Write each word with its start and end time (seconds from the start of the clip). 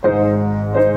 Thank 0.00 0.82
you. 0.82 0.87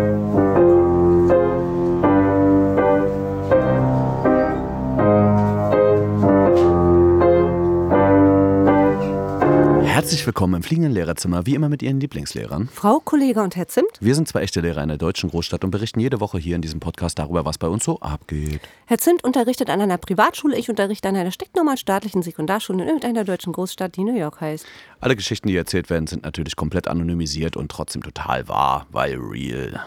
Herzlich 10.12 10.28
willkommen 10.28 10.56
im 10.56 10.64
fliegenden 10.64 10.92
Lehrerzimmer, 10.92 11.46
wie 11.46 11.56
immer 11.56 11.70
mit 11.70 11.82
Ihren 11.82 12.02
Lieblingslehrern. 12.02 12.68
Frau 12.68 13.00
Kollege 13.00 13.42
und 13.42 13.56
Herr 13.56 13.70
Zimt. 13.70 13.88
Wir 14.02 14.14
sind 14.14 14.28
zwei 14.28 14.42
echte 14.42 14.60
Lehrer 14.60 14.84
in 14.84 14.90
der 14.90 14.98
deutschen 14.98 15.30
Großstadt 15.30 15.64
und 15.64 15.72
berichten 15.72 16.02
jede 16.02 16.20
Woche 16.20 16.38
hier 16.38 16.58
in 16.58 16.62
diesem 16.62 16.82
Podcast 16.82 17.18
darüber, 17.18 17.46
was 17.46 17.58
bei 17.58 17.70
uns 17.70 17.86
so 17.86 17.98
abgeht. 18.02 18.60
Herr 18.88 18.98
Zimt 18.98 19.24
unterrichtet 19.24 19.70
an 19.70 19.80
einer 19.80 19.98
Privatschule, 19.98 20.58
ich 20.58 20.70
unterrichte 20.70 21.08
an 21.08 21.16
einer 21.16 21.32
stinknormalen 21.32 21.78
staatlichen 21.78 22.24
Sekundarschule 22.24 22.82
in 22.82 22.88
irgendeiner 22.90 23.24
deutschen 23.24 23.54
Großstadt, 23.54 23.96
die 23.96 24.04
New 24.04 24.18
York 24.18 24.42
heißt. 24.42 24.66
Alle 25.00 25.16
Geschichten, 25.16 25.48
die 25.48 25.56
erzählt 25.56 25.90
werden, 25.90 26.08
sind 26.08 26.24
natürlich 26.24 26.58
komplett 26.58 26.90
anonymisiert 26.90 27.56
und 27.56 27.72
trotzdem 27.72 28.04
total 28.04 28.50
wahr, 28.50 28.88
weil 28.92 29.16
real. 29.16 29.80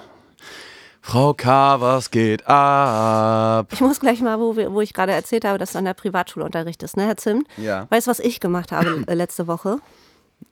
Frau 1.02 1.34
K., 1.34 1.82
was 1.82 2.10
geht 2.10 2.46
ab? 2.46 3.66
Ich 3.72 3.82
muss 3.82 4.00
gleich 4.00 4.22
mal, 4.22 4.40
wo, 4.40 4.56
wir, 4.56 4.72
wo 4.72 4.80
ich 4.80 4.94
gerade 4.94 5.12
erzählt 5.12 5.44
habe, 5.44 5.58
dass 5.58 5.72
du 5.72 5.78
an 5.78 5.84
der 5.84 5.92
Privatschule 5.92 6.46
unterrichtest, 6.46 6.96
ne, 6.96 7.04
Herr 7.04 7.18
Zimt? 7.18 7.46
Ja. 7.58 7.86
Weißt 7.90 8.06
du, 8.06 8.10
was 8.10 8.20
ich 8.20 8.40
gemacht 8.40 8.72
habe 8.72 9.04
äh, 9.06 9.12
letzte 9.12 9.46
Woche? 9.46 9.80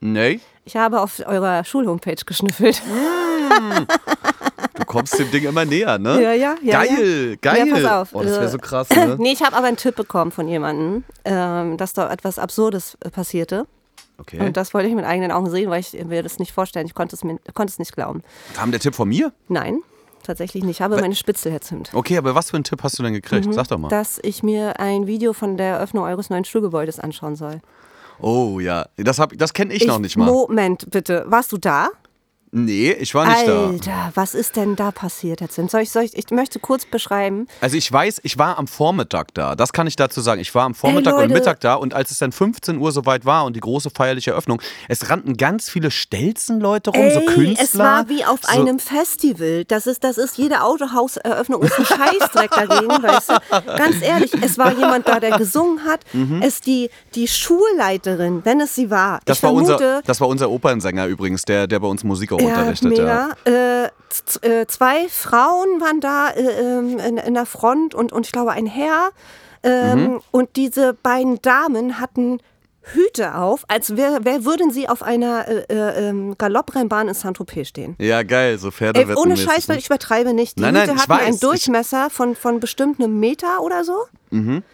Nee, 0.01 0.41
Ich 0.65 0.77
habe 0.77 1.01
auf 1.01 1.21
eurer 1.27 1.65
Schulhomepage 1.65 2.25
geschnüffelt. 2.27 2.83
du 4.75 4.85
kommst 4.85 5.19
dem 5.19 5.31
Ding 5.31 5.45
immer 5.45 5.65
näher, 5.65 5.99
ne? 5.99 6.23
Ja, 6.23 6.33
ja, 6.33 6.55
ja, 6.63 6.85
Geil, 6.85 7.37
geil. 7.41 7.69
Ja, 7.69 7.75
pass 7.75 7.85
auf. 7.85 8.09
Oh, 8.15 8.23
das 8.23 8.33
wäre 8.33 8.45
Äh, 8.45 8.49
so 8.49 8.59
krass, 8.59 8.89
ne? 8.91 9.17
Nee, 9.19 9.33
ich 9.33 9.43
habe 9.43 9.57
aber 9.57 9.67
einen 9.67 9.77
Tipp 9.77 9.97
bekommen 9.97 10.31
von 10.33 10.49
jemandem, 10.49 11.05
ähm, 11.25 11.77
dass 11.77 11.93
da 11.93 12.11
etwas 12.11 12.39
Absurdes 12.39 12.97
äh, 13.05 13.11
passierte. 13.11 13.67
Okay. 14.19 14.41
Und 14.41 14.57
das 14.57 14.73
wollte 14.75 14.89
ich 14.89 14.95
mit 14.95 15.05
eigenen 15.05 15.33
Augen 15.33 15.51
sehen, 15.51 15.69
weil 15.71 15.81
ich 15.81 15.93
mir 16.05 16.23
das 16.23 16.39
nicht 16.39 16.53
vorstellen. 16.53 16.87
Ich 16.87 16.95
konnte 16.95 17.17
es, 17.17 17.25
mir, 17.25 17.39
konnte 17.55 17.73
es 17.73 17.79
nicht 17.79 17.93
glauben. 17.95 18.23
Kam 18.55 18.71
der 18.71 18.79
Tipp 18.79 18.95
von 18.95 19.09
mir? 19.09 19.33
Nein, 19.49 19.81
tatsächlich 20.23 20.63
nicht. 20.63 20.77
Ich 20.77 20.83
habe 20.83 21.01
meine 21.01 21.17
Spitzel 21.17 21.59
Zimt. 21.61 21.91
Okay, 21.93 22.17
aber 22.19 22.35
was 22.35 22.51
für 22.51 22.57
einen 22.57 22.65
Tipp 22.65 22.83
hast 22.85 22.99
du 22.99 23.03
denn 23.03 23.15
gekriegt? 23.15 23.53
Sag 23.53 23.69
doch 23.69 23.79
mal. 23.79 23.89
Dass 23.89 24.21
ich 24.23 24.43
mir 24.43 24.79
ein 24.79 25.07
Video 25.09 25.33
von 25.33 25.57
der 25.57 25.77
Eröffnung 25.77 26.05
eures 26.05 26.31
neuen 26.31 26.45
Schulgebäudes 26.45 27.01
anschauen 27.01 27.35
soll. 27.35 27.61
Oh 28.21 28.61
ja, 28.61 28.87
das, 28.97 29.19
hab- 29.19 29.37
das 29.37 29.53
kenne 29.53 29.75
ich, 29.75 29.87
noch 29.87 29.99
nicht 29.99 30.17
mal. 30.17 30.27
Moment, 30.27 30.91
bitte. 30.91 31.25
Warst 31.27 31.53
du 31.53 31.59
da? 31.59 31.89
Nee, 32.55 32.93
ich 32.93 33.15
war 33.15 33.27
nicht 33.27 33.49
da. 33.49 33.69
Alter, 33.69 34.13
was 34.15 34.35
ist 34.35 34.57
denn 34.57 34.77
da 34.77 34.91
passiert, 34.91 35.41
Herr 35.41 35.49
Zimt? 35.49 35.71
Soll 35.71 35.81
ich, 35.81 35.91
soll 35.91 36.03
ich, 36.03 36.19
ich 36.19 36.29
möchte 36.31 36.59
kurz 36.59 36.85
beschreiben. 36.85 37.47
Also 37.63 37.79
ich 37.79 37.91
weiß, 37.91 38.21
ich 38.25 38.37
war 38.37 38.59
am 38.59 38.67
Vormittag 38.67 39.33
da. 39.33 39.57
Das 39.57 39.73
kann 39.73 39.87
ich 39.87 39.97
dazu 39.97 40.21
sagen. 40.21 40.39
Ich 40.39 40.55
war 40.55 40.65
am 40.65 40.75
Vormittag 40.75 41.15
und 41.15 41.21
Leute. 41.21 41.33
Mittag 41.33 41.61
da 41.61 41.77
und 41.77 41.95
als 41.95 42.11
es 42.11 42.19
dann 42.19 42.31
15 42.31 42.77
Uhr 42.77 42.93
soweit 42.93 43.25
war 43.25 43.47
und 43.47 43.57
die 43.57 43.61
große 43.61 43.89
feierliche 43.89 44.33
Eröffnung, 44.33 44.61
es 44.89 45.09
rannten 45.09 45.39
ganz 45.39 45.71
viele 45.71 45.91
Stelzenleute 45.91 46.91
rum, 46.91 47.11
so 47.15 47.21
Künstler. 47.21 47.65
es 47.65 47.79
war 47.79 48.11
wie 48.11 48.23
auf 48.23 48.41
so, 48.43 48.61
einem 48.61 48.79
Festival. 48.79 49.65
Das 49.65 49.87
ist, 49.87 50.05
das 50.05 50.19
ist 50.19 50.37
jede 50.37 50.63
Autohauseröffnung 50.63 51.63
ist 51.63 51.79
ein 51.79 51.87
Scheißdreck 52.21 52.51
dagegen, 52.51 53.03
weißt 53.03 53.31
du? 53.31 53.35
Ganz 53.79 54.03
ehrlich, 54.03 54.31
es 54.43 54.59
war 54.59 54.77
jemand 54.77 55.09
da, 55.09 55.21
der 55.21 55.39
gesungen 55.39 55.87
hat. 55.87 56.01
Es 56.43 56.61
die, 56.61 56.91
die 57.15 57.29
Schulleiterin, 57.29 58.45
wenn 58.45 58.61
es 58.61 58.75
sie 58.75 58.91
war. 58.91 59.15
Mhm. 59.15 59.21
Das 59.25 59.39
ich 59.39 59.43
war, 59.43 59.51
vermute, 59.53 59.73
unser, 59.73 60.03
das 60.03 60.21
war 60.21 60.29
unser 60.29 60.51
Opernsänger 60.51 61.07
übrigens, 61.07 61.45
der, 61.47 61.67
der 61.67 61.81
bei 61.81 61.89
uns 61.89 62.05
Musik 62.05 62.31
auch 62.33 62.42
unterrichtet. 62.47 62.99
Ja, 62.99 63.31
mega. 63.45 63.85
Äh, 63.85 63.89
z- 64.11 64.45
äh, 64.45 64.67
zwei 64.67 65.09
Frauen 65.09 65.81
waren 65.81 66.01
da 66.01 66.31
äh, 66.31 66.41
ähm, 66.43 66.99
in, 66.99 67.17
in 67.17 67.35
der 67.35 67.47
Front 67.47 67.95
und, 67.95 68.13
und 68.13 68.27
ich 68.27 68.33
glaube 68.33 68.53
ein 68.53 68.67
Herr. 68.67 69.11
Ähm, 69.65 69.99
Mhm. 70.15 70.21
Und 70.33 70.57
diese 70.57 70.93
beiden 70.93 71.41
Damen 71.41 72.01
hatten 72.01 72.41
Hüte 72.95 73.37
auf, 73.37 73.65
als 73.69 73.97
wär, 73.97 74.19
wer 74.23 74.45
würden 74.45 74.73
sie 74.73 74.89
auf 74.89 75.05
einer 75.05 75.47
äh, 75.47 75.65
äh, 75.73 76.09
ähm, 76.09 76.35
Galopprennbahn 76.37 77.07
in 77.07 77.15
Saint-Tropez 77.15 77.69
stehen. 77.69 77.95
Ja, 78.01 78.25
geil, 78.25 78.59
so 78.59 78.69
Ey, 78.69 78.73
Pferdewetten. 78.73 79.17
ohne 79.17 79.37
Scheiß, 79.37 79.69
weil 79.69 79.79
ich 79.79 79.87
übertreibe 79.87 80.35
nicht. 80.35 80.59
Die 80.59 80.63
Nein, 80.63 80.75
nein, 80.75 80.91
Hüte 80.91 81.01
hatten 81.01 81.11
weiß. 81.11 81.21
einen 81.27 81.39
Durchmesser 81.39 82.11
von, 82.11 82.35
von 82.35 82.59
bestimmt 82.59 82.99
einem 82.99 83.21
Meter 83.21 83.63
oder 83.63 83.85
so. 83.85 83.95
Mhm. 84.31 84.65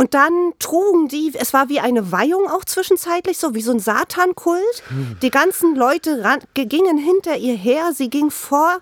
Und 0.00 0.14
dann 0.14 0.52
trugen 0.60 1.08
die, 1.08 1.32
es 1.34 1.52
war 1.52 1.68
wie 1.68 1.80
eine 1.80 2.12
Weihung 2.12 2.48
auch 2.48 2.64
zwischenzeitlich, 2.64 3.36
so 3.36 3.54
wie 3.54 3.62
so 3.62 3.72
ein 3.72 3.80
Satankult. 3.80 4.62
Hm. 4.88 5.16
Die 5.22 5.30
ganzen 5.30 5.74
Leute 5.74 6.22
ran, 6.22 6.38
ge- 6.54 6.66
gingen 6.66 6.96
hinter 6.98 7.36
ihr 7.36 7.54
her, 7.56 7.90
sie 7.92 8.08
ging 8.08 8.30
vor, 8.30 8.78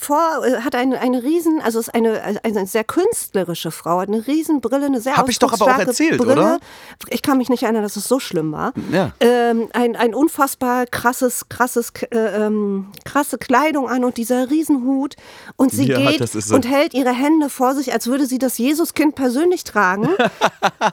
vor 0.00 0.44
äh, 0.46 0.62
hat 0.62 0.74
eine, 0.74 0.98
eine 1.00 1.22
riesen, 1.22 1.60
also 1.60 1.78
ist 1.78 1.94
eine, 1.94 2.40
eine 2.42 2.66
sehr 2.66 2.84
künstlerische 2.84 3.70
Frau, 3.70 4.00
hat 4.00 4.08
eine 4.08 4.26
riesen 4.26 4.62
Brille, 4.62 4.86
eine 4.86 5.00
sehr 5.02 5.16
Hab 5.18 5.28
ich 5.28 5.38
doch 5.38 5.52
aber 5.52 5.66
auch 5.74 5.78
erzählt, 5.78 6.16
Brille. 6.16 6.32
oder? 6.32 6.58
Ich 7.10 7.20
kann 7.20 7.36
mich 7.36 7.50
nicht 7.50 7.62
erinnern, 7.62 7.82
dass 7.82 7.96
es 7.96 8.08
so 8.08 8.18
schlimm 8.18 8.50
war. 8.52 8.72
Ja. 8.90 9.12
Ähm, 9.20 9.68
ein, 9.74 9.94
ein 9.94 10.14
unfassbar 10.14 10.86
krasses, 10.86 11.50
krasses, 11.50 11.92
äh, 12.10 12.16
ähm, 12.16 12.86
krasse 13.04 13.36
Kleidung 13.36 13.90
an 13.90 14.04
und 14.04 14.16
dieser 14.16 14.50
Riesenhut. 14.50 15.16
Und 15.56 15.70
sie 15.70 15.84
Ja, 15.86 15.98
geht 16.12 16.50
und 16.50 16.66
hält 16.66 16.94
ihre 16.94 17.12
Hände 17.12 17.50
vor 17.50 17.74
sich, 17.74 17.92
als 17.92 18.06
würde 18.06 18.24
sie 18.24 18.38
das 18.38 18.56
Jesuskind 18.56 19.14
persönlich 19.14 19.62
tragen. 19.64 20.08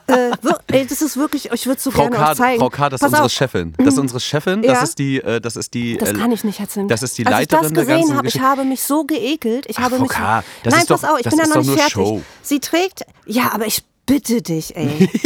äh, 0.08 0.32
ey, 0.72 0.86
das 0.88 1.02
ist 1.02 1.18
wirklich, 1.18 1.52
ich 1.52 1.66
würde 1.66 1.78
es 1.78 1.84
so 1.84 1.92
Frau 1.92 2.10
gerne 2.10 2.18
K., 2.26 2.36
zeigen. 2.36 2.60
Frau 2.60 2.70
K., 2.70 2.90
das 2.90 3.02
ist 3.02 3.06
unsere 3.08 3.24
auf, 3.24 3.32
Mhm. 3.32 3.36
Chefin. 3.36 3.74
Das 3.78 3.88
ist 3.94 4.00
unsere 4.00 4.20
Chefin, 4.20 4.62
das 4.62 4.72
Ja. 4.74 4.84
ist 4.84 5.00
die, 5.00 5.18
äh, 5.22 5.40
das 5.42 5.56
ist 5.56 5.74
die. 5.74 5.98
Das 5.98 6.10
äh, 6.10 6.14
kann 6.14 6.32
ich 6.32 6.44
nicht 6.44 6.60
erzählen. 6.60 6.88
Das 6.88 7.04
ist 7.04 7.18
die 7.18 7.26
Als 7.26 7.36
Leiterin 7.36 7.66
ich 7.68 7.74
das 7.74 7.86
gesehen 7.88 8.16
habe, 8.18 8.28
ich 8.28 8.40
habe 8.40 8.64
mich 8.66 8.84
so 8.84 9.04
geekelt. 9.06 9.66
Ich 9.68 9.78
Ach, 9.78 9.84
habe 9.84 9.96
Frau 9.98 10.04
mich 10.04 10.12
K., 10.12 10.44
das 10.64 10.72
Nein, 10.74 10.82
ist 10.82 10.90
doch- 10.92 11.02
pass 11.02 11.10
auf, 11.12 11.18
ich 11.18 11.24
das 11.24 11.36
bin 11.36 11.40
ja 11.46 11.48
noch 11.56 11.56
nicht 11.64 11.72
fertig. 11.74 11.92
Show. 11.94 12.22
Sie 12.42 12.60
trägt, 12.60 13.06
ja, 13.26 13.52
aber 13.54 13.66
ich 13.68 13.84
bitte 14.06 14.42
dich, 14.42 14.76
ey. 14.76 15.10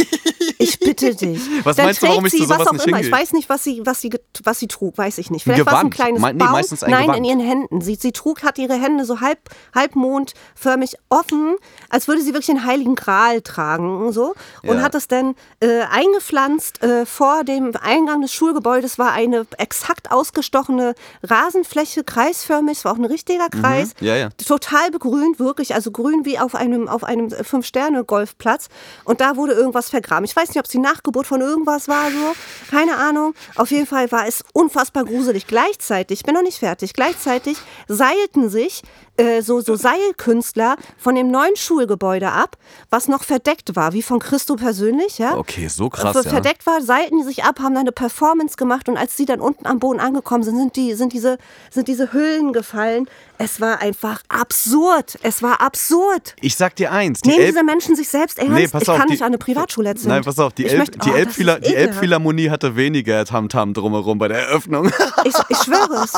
Ich 0.58 0.78
bitte 0.80 1.14
dich. 1.14 1.40
Was 1.64 1.76
Dann 1.76 1.86
meinst 1.86 2.02
du, 2.02 2.06
warum 2.08 2.24
trägt 2.24 2.34
ich 2.34 2.40
zu 2.40 2.44
sie, 2.46 2.50
was 2.50 2.58
sowas 2.58 2.68
auch 2.68 2.72
nicht 2.72 2.86
immer. 2.88 3.00
Ich 3.00 3.12
weiß 3.12 3.32
nicht, 3.32 3.48
was 3.48 3.62
sie, 3.64 3.80
was 3.84 4.00
sie, 4.00 4.10
was 4.42 4.58
sie 4.58 4.66
trug, 4.68 4.98
weiß 4.98 5.18
ich 5.18 5.30
nicht. 5.30 5.44
Vielleicht 5.44 5.64
war 5.66 5.74
es 5.74 5.80
ein 5.80 5.90
kleines 5.90 6.20
Mein- 6.20 6.36
nee, 6.36 6.44
Baum. 6.44 6.54
ein 6.56 6.64
Nein, 6.88 7.02
Gewand. 7.02 7.18
in 7.18 7.24
ihren 7.24 7.40
Händen. 7.40 7.80
Sie, 7.80 7.94
sie 7.94 8.12
trug, 8.12 8.42
hat 8.42 8.58
ihre 8.58 8.74
Hände 8.74 9.04
so 9.04 9.20
halb, 9.20 9.38
halbmondförmig 9.74 10.96
offen, 11.08 11.56
als 11.90 12.08
würde 12.08 12.22
sie 12.22 12.28
wirklich 12.28 12.46
den 12.46 12.64
Heiligen 12.64 12.94
Gral 12.94 13.40
tragen, 13.42 14.12
so. 14.12 14.34
Und 14.62 14.78
Ja. 14.78 14.82
hat 14.82 14.94
es 14.94 15.08
dann 15.08 15.34
äh, 15.60 15.82
eingepflanzt 15.90 16.82
äh, 16.82 17.06
vor 17.06 17.44
dem 17.44 17.72
Eingang 17.80 18.22
des 18.22 18.32
Schulgebäudes 18.32 18.98
war 18.98 19.12
eine 19.12 19.46
exakt 19.58 20.10
ausgestochene 20.10 20.94
Rasenfläche, 21.22 22.04
kreisförmig. 22.04 22.78
Es 22.78 22.84
war 22.84 22.92
auch 22.92 22.96
ein 22.98 23.04
richtiger 23.04 23.48
Kreis. 23.48 23.94
Mhm. 24.00 24.06
Ja, 24.06 24.16
ja. 24.16 24.28
Total 24.30 24.90
begrünt, 24.90 25.38
wirklich, 25.38 25.74
also 25.74 25.90
grün 25.90 26.24
wie 26.24 26.38
auf 26.38 26.54
einem, 26.54 26.88
auf 26.88 27.04
einem 27.04 27.30
Fünf-Sterne-Golfplatz. 27.30 28.68
Und 29.04 29.20
da 29.20 29.36
wurde 29.36 29.52
irgendwas 29.52 29.90
vergraben. 29.90 30.24
Ich 30.24 30.34
weiß 30.36 30.47
nicht, 30.48 30.58
ob 30.58 30.64
es 30.64 30.70
die 30.70 30.78
Nachgeburt 30.78 31.26
von 31.26 31.40
irgendwas 31.40 31.88
war, 31.88 32.10
so. 32.10 32.34
Keine 32.70 32.96
Ahnung. 32.96 33.34
Auf 33.56 33.70
jeden 33.70 33.86
Fall 33.86 34.10
war 34.12 34.26
es 34.26 34.44
unfassbar 34.52 35.04
gruselig. 35.04 35.46
Gleichzeitig, 35.46 36.20
ich 36.20 36.24
bin 36.24 36.34
noch 36.34 36.42
nicht 36.42 36.58
fertig, 36.58 36.92
gleichzeitig 36.92 37.56
seilten 37.86 38.48
sich 38.48 38.82
äh, 39.18 39.42
so, 39.42 39.60
so 39.60 39.76
Seilkünstler 39.76 40.76
von 40.96 41.14
dem 41.14 41.30
neuen 41.30 41.54
Schulgebäude 41.56 42.30
ab, 42.32 42.56
was 42.90 43.08
noch 43.08 43.24
verdeckt 43.24 43.76
war, 43.76 43.92
wie 43.92 44.02
von 44.02 44.18
Christo 44.18 44.56
persönlich, 44.56 45.18
ja. 45.18 45.36
Okay, 45.36 45.68
so 45.68 45.90
krass, 45.90 46.12
Ver- 46.16 46.22
ja. 46.24 46.30
Verdeckt 46.30 46.66
war, 46.66 46.80
seilten 46.80 47.18
die 47.18 47.24
sich 47.24 47.44
ab, 47.44 47.58
haben 47.60 47.74
dann 47.74 47.82
eine 47.82 47.92
Performance 47.92 48.56
gemacht 48.56 48.88
und 48.88 48.96
als 48.96 49.16
sie 49.16 49.26
dann 49.26 49.40
unten 49.40 49.66
am 49.66 49.78
Boden 49.78 50.00
angekommen 50.00 50.42
sind, 50.42 50.56
sind, 50.56 50.76
die, 50.76 50.94
sind, 50.94 51.12
diese, 51.12 51.38
sind 51.70 51.88
diese 51.88 52.12
Hüllen 52.12 52.52
gefallen. 52.52 53.06
Es 53.40 53.60
war 53.60 53.80
einfach 53.80 54.20
absurd. 54.28 55.16
Es 55.22 55.42
war 55.44 55.60
absurd. 55.60 56.34
Ich 56.40 56.56
sag 56.56 56.74
dir 56.74 56.90
eins, 56.90 57.20
die 57.20 57.28
Nehmen 57.28 57.40
Elb 57.42 57.50
diese 57.52 57.64
Menschen 57.64 57.94
sich 57.94 58.08
selbst 58.08 58.38
ernst? 58.38 58.52
Nee, 58.52 58.66
pass 58.66 58.82
ich 58.82 58.88
auf, 58.88 58.96
kann 58.98 59.06
die- 59.06 59.12
nicht 59.12 59.22
an 59.22 59.28
eine 59.28 59.38
Privatschule 59.38 59.90
erzählen. 59.90 60.08
Nein, 60.14 60.24
pass 60.24 60.38
auf, 60.40 60.52
die, 60.54 60.66
Elb, 60.66 60.78
möchte- 60.78 60.98
die, 60.98 61.10
oh, 61.10 61.14
Elbphila 61.14 61.58
die. 61.60 61.74
Elbphilharmonie 61.74 62.50
hatte 62.50 62.74
weniger 62.74 63.24
Tamtam 63.24 63.74
drumherum 63.74 64.18
bei 64.18 64.26
der 64.28 64.38
Eröffnung. 64.48 64.90
Ich, 65.24 65.34
ich 65.50 65.56
schwöre 65.58 66.04
es. 66.04 66.12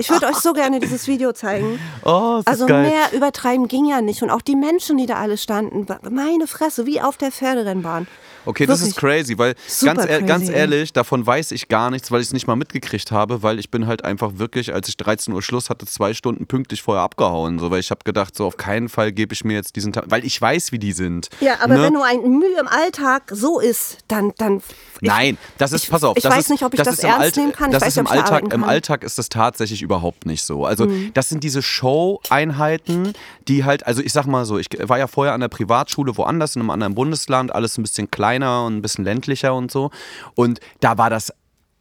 Ich 0.00 0.10
würde 0.10 0.26
euch 0.26 0.36
so 0.36 0.52
gerne 0.52 0.80
dieses 0.80 1.06
Video 1.06 1.32
zeigen. 1.32 1.78
Oh, 2.04 2.42
ist 2.46 2.48
also 2.48 2.66
geil. 2.66 2.90
mehr 2.90 3.12
übertreiben 3.12 3.68
ging 3.68 3.86
ja 3.86 4.00
nicht. 4.00 4.22
Und 4.22 4.30
auch 4.30 4.42
die 4.42 4.56
Menschen, 4.56 4.96
die 4.98 5.06
da 5.06 5.16
alle 5.16 5.36
standen, 5.36 5.86
meine 6.10 6.46
Fresse, 6.46 6.86
wie 6.86 7.00
auf 7.00 7.16
der 7.16 7.32
Pferderennbahn. 7.32 8.06
Okay, 8.46 8.66
das 8.66 8.82
ist 8.82 8.96
crazy, 8.96 9.38
weil 9.38 9.54
Super 9.66 9.94
ganz, 9.94 10.06
crazy, 10.06 10.24
ganz 10.26 10.48
ehrlich, 10.48 10.92
davon 10.92 11.26
weiß 11.26 11.52
ich 11.52 11.68
gar 11.68 11.90
nichts, 11.90 12.10
weil 12.10 12.20
ich 12.20 12.26
es 12.28 12.32
nicht 12.32 12.46
mal 12.46 12.56
mitgekriegt 12.56 13.10
habe, 13.10 13.42
weil 13.42 13.58
ich 13.58 13.70
bin 13.70 13.86
halt 13.86 14.04
einfach 14.04 14.32
wirklich, 14.36 14.72
als 14.74 14.88
ich 14.88 14.96
13 14.96 15.32
Uhr 15.34 15.42
Schluss 15.42 15.70
hatte, 15.70 15.86
zwei 15.86 16.14
Stunden 16.14 16.46
pünktlich 16.46 16.82
vorher 16.82 17.02
abgehauen, 17.02 17.58
so, 17.58 17.70
weil 17.70 17.80
ich 17.80 17.90
habe 17.90 18.00
gedacht, 18.04 18.36
so 18.36 18.46
auf 18.46 18.56
keinen 18.56 18.88
Fall 18.88 19.12
gebe 19.12 19.32
ich 19.32 19.44
mir 19.44 19.54
jetzt 19.54 19.76
diesen 19.76 19.92
Tag, 19.92 20.04
weil 20.08 20.24
ich 20.24 20.40
weiß, 20.40 20.72
wie 20.72 20.78
die 20.78 20.92
sind. 20.92 21.28
Ja, 21.40 21.54
aber 21.60 21.74
ne? 21.74 21.82
wenn 21.84 21.92
nur 21.94 22.04
ein 22.04 22.20
Mühe 22.38 22.58
im 22.60 22.68
Alltag 22.68 23.30
so 23.32 23.60
ist, 23.60 23.98
dann. 24.08 24.32
dann 24.38 24.58
ich, 25.00 25.08
Nein, 25.08 25.38
das 25.58 25.72
ist, 25.72 25.84
ich- 25.84 25.90
pass 25.90 26.04
auf. 26.04 26.16
ich 26.16 26.22
das 26.22 26.32
weiß 26.32 26.44
ist, 26.44 26.50
nicht, 26.50 26.62
ob 26.64 26.72
ich 26.74 26.80
das 26.82 26.98
im 26.98 27.08
ernst 27.08 27.20
Alt- 27.20 27.36
nehmen 27.36 27.52
kann. 27.52 27.70
Ich 27.72 27.78
Das 27.78 27.88
ist 27.88 27.96
nicht, 27.96 28.10
im 28.10 28.18
Alltag, 28.18 28.52
im. 28.52 28.64
Alltag 28.64 29.04
ist 29.04 29.18
das 29.18 29.28
tatsächlich 29.28 29.82
überhaupt 29.82 30.26
nicht 30.26 30.44
so. 30.44 30.64
Also, 30.64 30.86
Mhm. 30.86 31.10
das 31.14 31.28
sind 31.28 31.42
diese 31.44 31.62
Show-Einheiten, 31.62 33.12
die 33.48 33.64
halt, 33.64 33.86
also 33.86 34.02
ich 34.02 34.12
sag 34.12 34.26
mal 34.26 34.44
so, 34.44 34.58
ich 34.58 34.68
war 34.82 34.98
ja 34.98 35.06
vorher 35.06 35.34
an 35.34 35.40
der 35.40 35.48
Privatschule 35.48 36.16
woanders, 36.16 36.56
in 36.56 36.62
einem 36.62 36.70
anderen 36.70 36.94
Bundesland, 36.94 37.54
alles 37.54 37.76
ein 37.78 37.82
bisschen 37.82 38.10
kleiner 38.34 38.64
und 38.64 38.76
ein 38.76 38.82
bisschen 38.82 39.04
ländlicher 39.04 39.54
und 39.54 39.70
so. 39.70 39.90
Und 40.34 40.60
da 40.80 40.98
war 40.98 41.10
das 41.10 41.32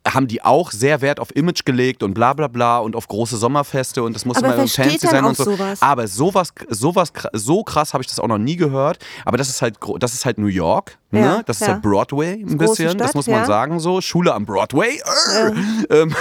haben 0.07 0.27
die 0.27 0.43
auch 0.43 0.71
sehr 0.71 1.01
Wert 1.01 1.19
auf 1.19 1.35
Image 1.35 1.63
gelegt 1.65 2.03
und 2.03 2.13
bla 2.13 2.33
bla 2.33 2.47
bla 2.47 2.79
und 2.79 2.95
auf 2.95 3.07
große 3.07 3.37
Sommerfeste 3.37 4.03
und 4.03 4.13
das 4.13 4.25
muss 4.25 4.37
Aber 4.37 4.53
immer 4.53 4.67
fancy 4.67 5.07
sein 5.07 5.23
und 5.23 5.37
so. 5.37 5.45
sowas? 5.45 5.81
Aber 5.81 6.07
sowas, 6.07 6.53
sowas, 6.69 7.13
so 7.31 7.63
krass 7.63 7.93
habe 7.93 8.03
ich 8.03 8.07
das 8.07 8.19
auch 8.19 8.27
noch 8.27 8.37
nie 8.37 8.57
gehört. 8.57 8.99
Aber 9.25 9.37
das 9.37 9.49
ist 9.49 9.61
halt, 9.61 9.77
das 9.99 10.13
ist 10.13 10.25
halt 10.25 10.37
New 10.37 10.47
York, 10.47 10.97
ne? 11.11 11.19
Ja, 11.21 11.43
Das 11.43 11.61
ist 11.61 11.67
ja. 11.67 11.73
halt 11.73 11.81
Broadway 11.81 12.33
ein 12.33 12.57
große 12.57 12.83
bisschen, 12.83 12.97
das 12.97 13.07
Stadt, 13.09 13.15
muss 13.15 13.27
man 13.27 13.39
ja. 13.41 13.45
sagen 13.45 13.79
so. 13.79 14.01
Schule 14.01 14.33
am 14.33 14.45
Broadway, 14.45 15.01
Arr! 15.03 15.53
ähm, 15.89 16.13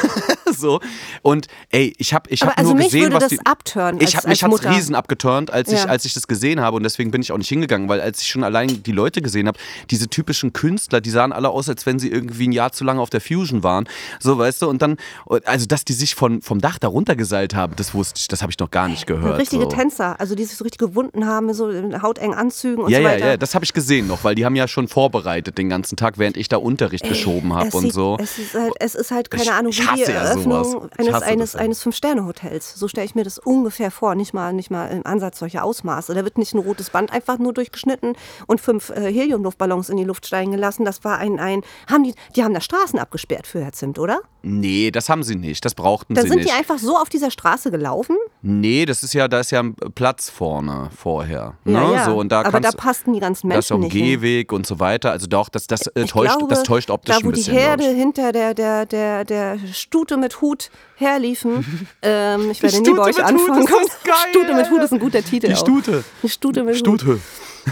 so. 0.56 0.80
Und 1.22 1.48
ey, 1.70 1.92
ich 1.98 2.14
habe 2.14 2.30
ich 2.30 2.42
Aber 2.42 2.52
hab 2.52 2.58
also 2.58 2.74
nur 2.74 2.84
gesehen, 2.84 3.12
was 3.12 3.20
das 3.20 3.30
die, 3.30 3.46
abtören 3.46 4.00
ich 4.00 4.16
habe 4.16 4.28
mich 4.28 4.44
hat's 4.44 4.64
riesen 4.64 4.94
abgeturnt, 4.94 5.50
als 5.50 5.72
ich 5.72 5.88
als 5.88 6.04
ich 6.04 6.14
das 6.14 6.28
gesehen 6.28 6.60
habe 6.60 6.76
und 6.76 6.84
deswegen 6.84 7.10
bin 7.10 7.20
ich 7.20 7.32
auch 7.32 7.38
nicht 7.38 7.48
hingegangen, 7.48 7.88
weil 7.88 8.00
als 8.00 8.20
ich 8.20 8.28
schon 8.28 8.44
allein 8.44 8.82
die 8.82 8.92
Leute 8.92 9.22
gesehen 9.22 9.48
habe, 9.48 9.58
diese 9.90 10.08
typischen 10.08 10.52
Künstler, 10.52 11.00
die 11.00 11.10
sahen 11.10 11.32
alle 11.32 11.48
aus, 11.48 11.68
als 11.68 11.86
wenn 11.86 11.98
sie 11.98 12.10
irgendwie 12.10 12.48
ein 12.48 12.52
Jahr 12.52 12.72
zu 12.72 12.84
lange 12.84 13.00
auf 13.00 13.10
der 13.10 13.20
Fusion 13.20 13.62
waren, 13.62 13.71
so 14.20 14.38
weißt 14.38 14.62
du, 14.62 14.68
und 14.68 14.82
dann 14.82 14.96
also 15.44 15.66
dass 15.66 15.84
die 15.84 15.92
sich 15.92 16.14
von 16.14 16.42
vom 16.42 16.60
Dach 16.60 16.78
darunter 16.78 17.16
geseilt 17.16 17.54
haben, 17.54 17.74
das 17.76 17.94
wusste 17.94 18.18
ich, 18.20 18.28
das 18.28 18.42
habe 18.42 18.50
ich 18.52 18.58
noch 18.58 18.70
gar 18.70 18.88
nicht 18.88 19.06
gehört. 19.06 19.38
Richtige 19.38 19.64
so. 19.64 19.68
Tänzer, 19.68 20.18
also 20.20 20.34
die 20.34 20.44
sich 20.44 20.56
so 20.56 20.64
richtig 20.64 20.78
gewunden 20.78 21.26
haben, 21.26 21.52
so 21.54 21.68
in 21.70 22.02
hautengen 22.02 22.36
Anzügen 22.36 22.84
und 22.84 22.90
Ja, 22.90 22.98
so 22.98 23.04
ja, 23.04 23.10
weiter. 23.10 23.26
ja, 23.26 23.36
das 23.36 23.54
habe 23.54 23.64
ich 23.64 23.72
gesehen 23.72 24.06
noch, 24.06 24.24
weil 24.24 24.34
die 24.34 24.44
haben 24.44 24.56
ja 24.56 24.68
schon 24.68 24.88
vorbereitet 24.88 25.58
den 25.58 25.68
ganzen 25.68 25.96
Tag, 25.96 26.18
während 26.18 26.36
ich 26.36 26.48
da 26.48 26.56
Unterricht 26.56 27.08
geschoben 27.08 27.54
habe 27.54 27.70
und 27.76 27.82
sieht- 27.84 27.92
so. 27.92 28.16
Es 28.20 28.38
ist 28.38 28.54
halt, 28.54 28.72
es 28.80 28.94
ist 28.94 29.10
halt 29.10 29.30
keine 29.30 29.42
Ich- 29.44 29.52
Ahnung, 29.52 29.72
wie 29.72 29.94
die 29.96 30.00
ja 30.02 30.06
Eröffnung. 30.08 30.88
Ich 30.98 31.08
eines, 31.08 31.22
eines, 31.22 31.52
ja. 31.54 31.58
eines 31.60 31.82
Fünf-Sterne-Hotels. 31.82 32.74
So 32.74 32.88
stelle 32.88 33.06
ich 33.06 33.14
mir 33.14 33.24
das 33.24 33.38
ungefähr 33.38 33.90
vor. 33.90 34.14
Nicht 34.14 34.34
mal, 34.34 34.52
nicht 34.52 34.70
mal 34.70 34.86
im 34.88 35.06
Ansatz 35.06 35.38
solche 35.38 35.62
Ausmaße. 35.62 36.14
Da 36.14 36.24
wird 36.24 36.38
nicht 36.38 36.54
ein 36.54 36.58
rotes 36.58 36.90
Band 36.90 37.12
einfach 37.12 37.38
nur 37.38 37.52
durchgeschnitten 37.54 38.14
und 38.46 38.60
fünf 38.60 38.90
äh, 38.90 39.12
Heliumluftballons 39.12 39.88
in 39.88 39.96
die 39.96 40.04
Luft 40.04 40.26
steigen 40.26 40.50
gelassen. 40.52 40.84
Das 40.84 41.04
war 41.04 41.18
ein, 41.18 41.38
ein 41.38 41.62
haben 41.90 42.04
die, 42.04 42.14
die 42.36 42.44
haben 42.44 42.54
da 42.54 42.60
Straßen 42.60 42.98
abgesperrt 42.98 43.46
für 43.46 43.61
Herr 43.64 43.72
Zimt, 43.72 43.98
oder? 43.98 44.20
Nee, 44.42 44.90
das 44.90 45.08
haben 45.08 45.22
sie 45.22 45.34
nicht, 45.36 45.64
das 45.64 45.74
brauchten 45.74 46.14
Da 46.14 46.22
sie 46.22 46.28
sind 46.28 46.38
nicht. 46.38 46.48
die 46.48 46.52
einfach 46.52 46.78
so 46.78 46.96
auf 46.96 47.08
dieser 47.08 47.30
Straße 47.30 47.70
gelaufen. 47.70 48.16
Nee, 48.44 48.86
das 48.86 49.04
ist 49.04 49.14
ja, 49.14 49.28
da 49.28 49.38
ist 49.38 49.52
ja 49.52 49.60
ein 49.60 49.76
Platz 49.94 50.28
vorne 50.28 50.90
vorher. 50.96 51.54
Ne? 51.62 51.74
ja. 51.74 52.04
so, 52.04 52.16
und 52.18 52.32
da 52.32 52.42
Aber 52.42 52.58
da 52.58 52.72
passten 52.72 53.12
die 53.12 53.20
ganzen 53.20 53.48
da 53.48 53.56
ist 53.56 53.70
auch 53.70 53.78
Menschen 53.78 53.94
ein 53.94 53.98
nicht 53.98 54.10
hin. 54.10 54.20
Gehweg 54.20 54.52
und 54.52 54.66
so 54.66 54.80
weiter. 54.80 55.12
Also 55.12 55.28
doch, 55.28 55.48
das, 55.48 55.68
das, 55.68 55.86
äh, 55.86 56.02
Ich 56.02 56.10
täuscht, 56.10 56.36
glaube, 56.36 56.52
das 56.52 56.64
täuscht 56.64 56.90
optisch 56.90 57.16
da, 57.16 57.24
wo 57.24 57.28
ein 57.28 57.32
bisschen. 57.34 57.54
die 57.54 57.60
Herde 57.60 57.84
hinter 57.84 58.32
der, 58.32 58.54
der, 58.54 58.84
der, 58.84 59.24
der 59.24 59.58
Stute 59.72 60.16
mit 60.16 60.40
Hut 60.40 60.70
herliefen. 60.96 61.86
ähm, 62.02 62.50
ich 62.50 62.60
werde 62.64 62.80
nie 62.80 62.90
bei 62.92 63.02
euch 63.02 63.16
Hut, 63.18 63.24
anfangen. 63.24 63.64
das 63.64 63.80
ist 63.82 64.04
geil. 64.04 64.14
Stute 64.30 64.54
mit 64.54 64.70
Hut 64.70 64.82
ist 64.82 64.92
ein 64.92 64.98
guter 64.98 65.22
Titel. 65.22 65.46
Die 65.46 65.54
auch. 65.54 65.58
Stute. 65.58 66.04
Die 66.24 66.28
Stute 66.28 66.64
mit 66.64 66.74
Hut. 66.74 66.78
Stute. 66.78 67.20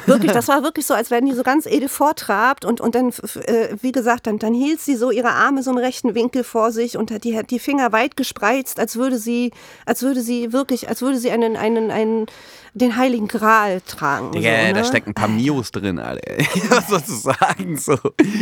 Wirklich, 0.07 0.33
das 0.33 0.49
war 0.49 0.63
wirklich 0.63 0.87
so, 0.87 0.95
als 0.95 1.11
wären 1.11 1.27
die 1.27 1.33
so 1.33 1.43
ganz 1.43 1.67
edel 1.67 1.89
vortrabt 1.89 2.65
und, 2.65 2.81
und 2.81 2.95
dann, 2.95 3.11
äh, 3.45 3.75
wie 3.81 3.93
gesagt, 3.93 4.27
dann, 4.27 4.39
dann 4.39 4.55
hielt 4.55 4.81
sie 4.81 4.97
so 4.97 5.11
ihre 5.11 5.31
Arme 5.31 5.63
so 5.63 5.71
im 5.71 5.79
rechten 5.79 6.15
Winkel 6.15 6.45
vor 6.45 6.71
sich 6.71 6.97
und 6.97 7.11
hat 7.11 7.25
die, 7.25 7.39
die 7.49 7.59
Finger 7.59 7.93
weit 7.93 8.17
gespreizt, 8.17 8.79
als 8.79 8.97
würde 8.97 9.19
sie, 9.19 9.53
als 9.87 10.03
würde 10.03 10.21
sie 10.21 10.53
wirklich, 10.53 10.60
als 10.89 11.03
würde 11.03 11.19
sie 11.19 11.31
einen, 11.31 11.57
einen, 11.57 11.91
einen, 11.91 12.27
den 12.75 12.97
heiligen 12.97 13.27
Gral 13.27 13.81
tragen. 13.81 14.33
Ja, 14.41 14.61
so, 14.61 14.67
ne? 14.67 14.73
da 14.75 14.85
stecken 14.85 15.11
ein 15.11 15.15
paar 15.15 15.29
Mios 15.29 15.73
drin, 15.73 15.99
Alter. 15.99 16.37
Was 16.69 16.89
sollst 16.89 17.09
du 17.09 17.15
sagen? 17.15 17.77
So. 17.77 17.97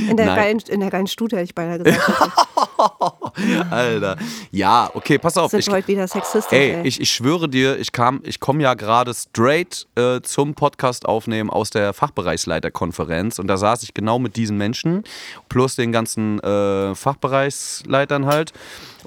in 0.09 0.17
der, 0.17 0.27
Nein. 0.27 0.37
geilen, 0.37 0.63
in 0.69 0.81
der 0.81 0.91
geilen 0.91 1.07
Stute, 1.07 1.37
hätte 1.37 1.45
ich 1.45 1.55
beinahe 1.55 1.79
gesagt. 1.79 2.03
Alter. 3.71 4.17
Ja, 4.51 4.91
okay, 4.95 5.19
pass 5.19 5.37
auf. 5.37 5.51
Sind 5.51 5.61
Ich, 5.61 5.71
heute 5.71 5.89
wieder 5.89 6.07
sexistisch. 6.07 6.53
Ey, 6.53 6.75
ey. 6.75 6.87
ich, 6.87 7.01
ich 7.01 7.11
schwöre 7.11 7.49
dir, 7.49 7.79
ich 7.79 7.93
kam, 7.93 8.21
ich 8.25 8.41
komme 8.41 8.63
ja 8.63 8.75
gerade 8.75 9.15
straight 9.15 9.87
äh, 9.97 10.21
zum 10.21 10.55
Podcast 10.55 11.07
aufnehmen 11.07 11.51
aus 11.51 11.71
der 11.71 11.93
Fachbereichsleiterkonferenz 11.93 13.39
und 13.39 13.47
da 13.47 13.57
saß 13.57 13.83
ich 13.83 13.95
genau 13.95 14.19
mit 14.19 14.37
diesen 14.37 14.59
Menschen 14.59 15.05
plus 15.49 15.77
den 15.77 15.93
ganzen 15.93 16.39
äh, 16.41 16.95
Fachbereichsleitern 16.95 18.27
halt 18.27 18.53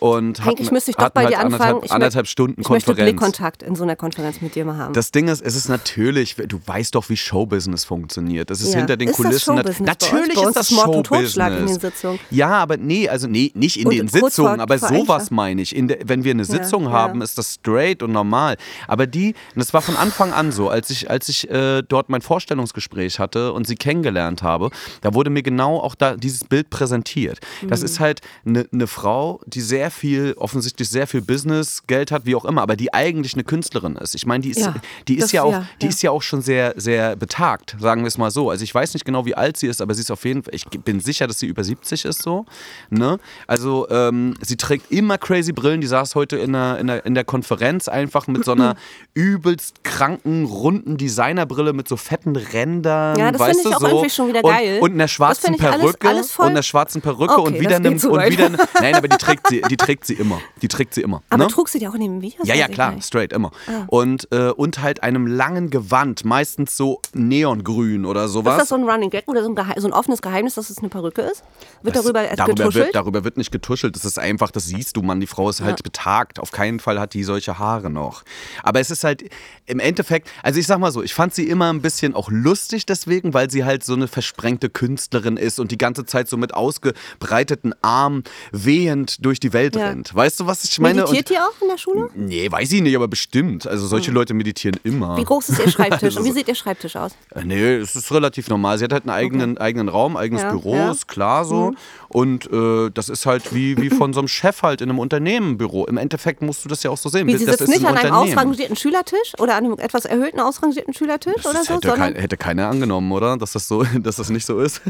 und 0.01 0.39
Eigentlich 0.41 0.65
hatten, 0.65 0.73
müsste 0.73 0.89
ich 0.91 0.97
doch 0.97 1.09
bei 1.09 1.21
halt 1.25 1.33
dir 1.33 1.37
anfangen. 1.39 1.53
anderthalb, 1.61 1.85
Ich 1.85 1.91
anderthalb 1.91 2.27
Stunden 2.27 2.59
Ich 2.59 2.67
möchte 2.69 2.87
Konferenz. 2.87 3.11
Blickkontakt 3.11 3.61
in 3.61 3.75
so 3.75 3.83
einer 3.83 3.95
Konferenz 3.95 4.41
mit 4.41 4.55
dir 4.55 4.65
mal 4.65 4.75
haben. 4.77 4.93
Das 4.95 5.11
Ding 5.11 5.27
ist, 5.27 5.41
es 5.41 5.55
ist 5.55 5.69
natürlich, 5.69 6.35
du 6.35 6.59
weißt 6.65 6.95
doch, 6.95 7.07
wie 7.09 7.15
Showbusiness 7.17 7.85
funktioniert. 7.85 8.49
Das 8.49 8.61
ist 8.61 8.73
Ja. 8.73 8.79
hinter 8.79 8.97
den 8.97 9.09
Ist 9.09 9.19
das 9.19 9.25
Kulissen. 9.45 9.59
Euch? 9.59 9.79
natürlich 9.79 10.33
Bei 10.33 10.41
uns 10.41 10.49
ist 10.49 10.55
das 10.57 10.71
ist 10.71 10.75
Mord 10.75 10.95
und. 10.95 11.03
Totschlag 11.05 11.51
in 11.59 11.67
den 11.67 11.79
Sitzungen. 11.79 12.19
Ja, 12.31 12.49
aber 12.49 12.77
nee, 12.77 13.07
also 13.09 13.27
nee, 13.27 13.51
nicht 13.53 13.77
in 13.79 13.87
Und 13.89 13.95
den 13.95 14.07
Sitzungen, 14.07 14.59
aber 14.59 14.79
sowas 14.79 15.29
meine 15.29 15.61
ich. 15.61 15.75
Der, 15.77 15.99
wenn 16.05 16.23
wir 16.23 16.31
eine 16.31 16.45
Sitzung 16.45 16.85
ja. 16.85 16.91
haben, 16.91 17.21
ist 17.21 17.37
das 17.37 17.53
straight 17.53 18.01
und 18.01 18.11
normal. 18.11 18.57
Aber 18.87 19.05
die, 19.05 19.27
und 19.53 19.59
das 19.59 19.71
war 19.71 19.83
von 19.83 19.95
Anfang 19.97 20.33
an 20.33 20.51
so, 20.51 20.67
als 20.69 20.89
ich, 20.89 21.11
als 21.11 21.29
ich 21.29 21.47
äh, 21.51 21.83
dort 21.87 22.09
mein 22.09 22.21
Vorstellungsgespräch 22.21 23.19
hatte 23.19 23.53
und 23.53 23.67
sie 23.67 23.75
kennengelernt 23.75 24.41
habe, 24.41 24.71
da 25.01 25.13
wurde 25.13 25.29
mir 25.29 25.43
genau 25.43 25.79
auch 25.79 25.93
da 25.93 26.15
dieses 26.15 26.43
Bild 26.43 26.71
präsentiert. 26.71 27.39
Das 27.67 27.81
Mhm. 27.81 27.85
ist 27.85 27.99
halt 27.99 28.21
eine 28.47 28.65
ne 28.71 28.87
Frau, 28.87 29.41
die 29.45 29.61
sehr 29.61 29.90
viel, 29.91 30.33
offensichtlich 30.37 30.89
sehr 30.89 31.05
viel 31.05 31.21
Business, 31.21 31.83
Geld 31.85 32.11
hat, 32.11 32.25
wie 32.25 32.33
auch 32.35 32.45
immer, 32.45 32.61
aber 32.63 32.75
die 32.75 32.93
eigentlich 32.93 33.33
eine 33.35 33.43
Künstlerin 33.43 33.95
ist. 33.97 34.15
Ich 34.15 34.25
meine, 34.25 34.41
die 34.41 34.49
ist, 34.49 34.59
Ja, 34.61 34.73
die 35.07 35.15
ist 35.17 35.25
das- 35.25 35.31
ja 35.33 35.43
auch, 35.43 35.51
ja, 35.51 35.65
die 35.81 35.85
ja. 35.85 35.89
ist 35.89 36.01
ja 36.01 36.11
auch 36.11 36.21
schon 36.23 36.41
sehr, 36.41 36.73
sehr 36.77 37.15
betagt, 37.15 37.75
sagen 37.79 38.01
wir 38.01 38.07
es 38.07 38.17
mal 38.17 38.31
so. 38.31 38.49
Also 38.49 38.63
ich 38.63 38.73
weiß 38.73 38.93
nicht 38.93 39.05
genau, 39.05 39.25
wie 39.25 39.35
alt 39.35 39.57
sie 39.57 39.67
ist, 39.67 39.81
aber 39.81 39.93
sie 39.93 40.01
ist 40.01 40.11
auf 40.11 40.25
jeden 40.25 40.43
Fall, 40.43 40.55
ich 40.55 40.65
bin 40.65 40.99
sicher, 40.99 41.27
dass 41.27 41.39
sie 41.39 41.45
über 41.47 41.63
70 41.63 42.05
ist 42.05 42.21
so. 42.23 42.45
Ne? 42.89 43.19
Also 43.47 43.87
ähm, 43.89 44.33
sie 44.41 44.57
trägt 44.57 44.91
immer 44.91 45.17
crazy 45.17 45.51
Brillen. 45.51 45.81
Die 45.81 45.87
saß 45.87 46.15
heute 46.15 46.37
in 46.37 46.53
der, 46.53 46.79
in, 46.79 46.87
der, 46.87 47.05
in 47.05 47.13
der 47.15 47.23
Konferenz 47.23 47.87
einfach 47.87 48.27
mit 48.27 48.45
so 48.45 48.53
einer 48.53 48.75
übelst 49.13 49.83
kranken, 49.83 50.45
runden 50.45 50.97
Designerbrille 50.97 51.73
mit 51.73 51.87
so 51.87 51.97
fetten 51.97 52.35
Rändern. 52.35 53.17
Ja, 53.19 53.31
das 53.31 53.41
finde 53.43 53.69
ich 53.69 53.75
auch 53.75 53.79
so. 53.81 53.87
irgendwie 53.87 54.09
schon 54.09 54.27
wieder 54.29 54.43
und, 54.43 54.51
geil. 54.51 54.79
Und 54.81 54.91
einer 54.93 55.03
Das 55.03 55.11
schwarzen 55.11 55.55
alles- 55.59 55.79
Perücke. 55.79 56.07
alles 56.09 56.31
voll- 56.31 56.45
und 56.45 56.51
einer 56.51 56.63
schwarzen 56.63 57.01
Perücke 57.01 57.33
Okay, 57.33 57.47
und 57.47 57.59
wieder 57.59 57.75
einem. 57.75 57.93
Und 57.93 58.01
wieder, 58.31 58.49
nein, 58.79 58.95
aber 58.95 59.07
die 59.07 59.17
trägt 59.17 59.47
sie, 59.47 59.61
die 59.69 59.77
trägt 59.85 60.05
sie 60.05 60.13
immer. 60.13 60.39
Die 60.61 60.67
trägt 60.67 60.93
sie 60.93 61.01
immer. 61.01 61.23
aber 61.29 61.45
ne? 61.45 61.49
trug 61.49 61.69
sie 61.69 61.79
die 61.79 61.87
auch 61.87 61.93
in 61.93 62.01
den 62.01 62.21
Videos? 62.21 62.47
Ja, 62.47 62.55
ja, 62.55 62.67
klar, 62.67 62.95
straight, 63.01 63.33
immer. 63.33 63.51
Und, 63.87 64.27
äh, 64.31 64.49
und 64.51 64.81
halt 64.81 65.03
einem 65.03 65.27
langen 65.27 65.69
Gewand, 65.69 66.25
meistens 66.25 66.77
so 66.77 67.01
neongrün 67.13 68.05
oder 68.05 68.27
sowas. 68.27 68.53
Ist 68.55 68.61
das 68.61 68.69
so 68.69 68.75
ein 68.75 68.83
Running 68.87 69.09
Gag 69.09 69.27
oder 69.27 69.43
so 69.43 69.49
ein, 69.49 69.55
Geheim, 69.55 69.75
so 69.77 69.87
ein 69.87 69.93
offenes 69.93 70.21
Geheimnis, 70.21 70.55
dass 70.55 70.69
es 70.69 70.77
eine 70.79 70.89
Perücke 70.89 71.21
ist? 71.21 71.43
Wird 71.81 71.95
Das- 71.95 72.03
darüber, 72.03 72.23
darüber, 72.23 72.45
getuschelt? 72.55 72.85
wird, 72.85 72.95
darüber 72.95 73.23
wird 73.23 73.37
nicht 73.37 73.51
getuschelt. 73.51 73.95
Das 73.95 74.05
ist 74.05 74.19
einfach, 74.19 74.51
das 74.51 74.65
siehst 74.65 74.97
du, 74.97 75.01
Mann. 75.01 75.19
Die 75.19 75.27
Frau 75.27 75.49
ist 75.49 75.61
halt 75.61 75.83
betagt. 75.83 76.39
Auf 76.39 76.51
keinen 76.51 76.79
Fall 76.79 76.99
hat 76.99 77.13
die 77.13 77.23
solche 77.23 77.57
Haare 77.59 77.89
noch. 77.89 78.23
Aber 78.63 78.79
es 78.79 78.91
ist 78.91 79.03
halt 79.03 79.23
im 79.65 79.79
Endeffekt, 79.79 80.29
also 80.43 80.59
ich 80.59 80.67
sag 80.67 80.79
mal 80.79 80.91
so, 80.91 81.01
ich 81.03 81.13
fand 81.13 81.33
sie 81.33 81.47
immer 81.47 81.71
ein 81.71 81.81
bisschen 81.81 82.13
auch 82.15 82.29
lustig 82.29 82.85
deswegen, 82.85 83.33
weil 83.33 83.49
sie 83.49 83.63
halt 83.65 83.83
so 83.83 83.93
eine 83.93 84.07
versprengte 84.07 84.69
Künstlerin 84.69 85.37
ist 85.37 85.59
und 85.59 85.71
die 85.71 85.77
ganze 85.77 86.05
Zeit 86.05 86.27
so 86.29 86.37
mit 86.37 86.53
ausgebreiteten 86.53 87.73
Armen 87.81 88.23
wehend 88.51 89.25
durch 89.25 89.39
die 89.39 89.53
Welt 89.53 89.60
Ja. 89.69 89.87
rennt. 89.87 90.13
Weißt 90.13 90.39
du, 90.39 90.45
was 90.47 90.63
ich 90.63 90.79
meine? 90.79 91.01
Meditiert 91.01 91.29
die 91.29 91.37
auch 91.37 91.61
in 91.61 91.67
der 91.69 91.77
Schule? 91.77 92.07
und, 92.07 92.17
nee, 92.17 92.51
weiß 92.51 92.71
ich 92.71 92.81
nicht, 92.81 92.95
aber 92.95 93.07
bestimmt. 93.07 93.67
Also 93.67 93.87
solche 93.87 94.11
Leute 94.11 94.33
meditieren 94.33 94.79
immer. 94.83 95.17
Wie 95.17 95.23
groß 95.23 95.49
ist 95.49 95.59
ihr 95.59 95.69
Schreibtisch? 95.69 96.01
Also 96.03 96.19
Und 96.19 96.25
wie 96.25 96.29
so- 96.29 96.35
sieht 96.35 96.47
ihr 96.47 96.55
Schreibtisch 96.55 96.95
aus? 96.95 97.11
Äh, 97.35 97.43
Nee, 97.43 97.75
es 97.75 97.95
ist 97.95 98.11
relativ 98.11 98.49
normal. 98.49 98.77
Sie 98.77 98.83
hat 98.85 98.93
halt 98.93 99.03
einen 99.03 99.11
eigenen, 99.15 99.57
eigenen 99.57 99.89
Raum, 99.89 100.17
eigenes 100.17 100.43
Ja, 100.43 100.51
Büro, 100.51 100.75
ja. 100.75 100.85
Mhm. 100.87 100.91
ist 100.91 101.07
klar 101.07 101.45
so. 101.45 101.73
Und 102.09 102.51
äh, 102.51 102.89
das 102.93 103.07
ist 103.09 103.25
halt 103.25 103.53
wie, 103.53 103.77
wie 103.77 103.89
von 103.89 104.13
so 104.13 104.19
einem 104.19 104.27
Chef 104.27 104.61
halt 104.63 104.81
in 104.81 104.89
einem 104.89 104.99
Unternehmenbüro. 104.99 105.85
Im 105.85 105.97
Endeffekt 105.97 106.41
musst 106.41 106.65
du 106.65 106.69
das 106.69 106.83
ja 106.83 106.89
auch 106.91 106.97
so 106.97 107.09
sehen. 107.09 107.27
Wie, 107.27 107.37
sie 107.37 107.45
das 107.45 107.57
sitzt 107.59 107.69
ist 107.73 107.79
nicht 107.79 107.85
ein 107.85 107.97
an 107.97 108.03
einem 108.05 108.13
ausrangierten 108.13 108.75
Schülertisch 108.75 109.33
oder 109.39 109.55
an 109.55 109.65
einem 109.65 109.79
etwas 109.79 110.05
erhöhten 110.05 110.39
ausrangierten 110.39 110.93
Schülertisch 110.93 111.35
Das 111.43 111.45
oder 111.45 111.63
so, 111.63 111.73
hätte, 111.75 111.87
kein, 111.93 112.15
hätte 112.15 112.37
keiner 112.37 112.67
angenommen, 112.69 113.11
oder? 113.11 113.37
Dass 113.37 113.53
das, 113.53 113.67
so, 113.67 113.83
dass 114.01 114.17
das 114.17 114.29
nicht 114.29 114.45
so 114.45 114.59
ist. 114.59 114.81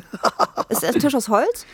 ist 0.70 0.82
der 0.84 0.94
Tisch 0.94 1.14
aus 1.16 1.30
Holz? 1.30 1.66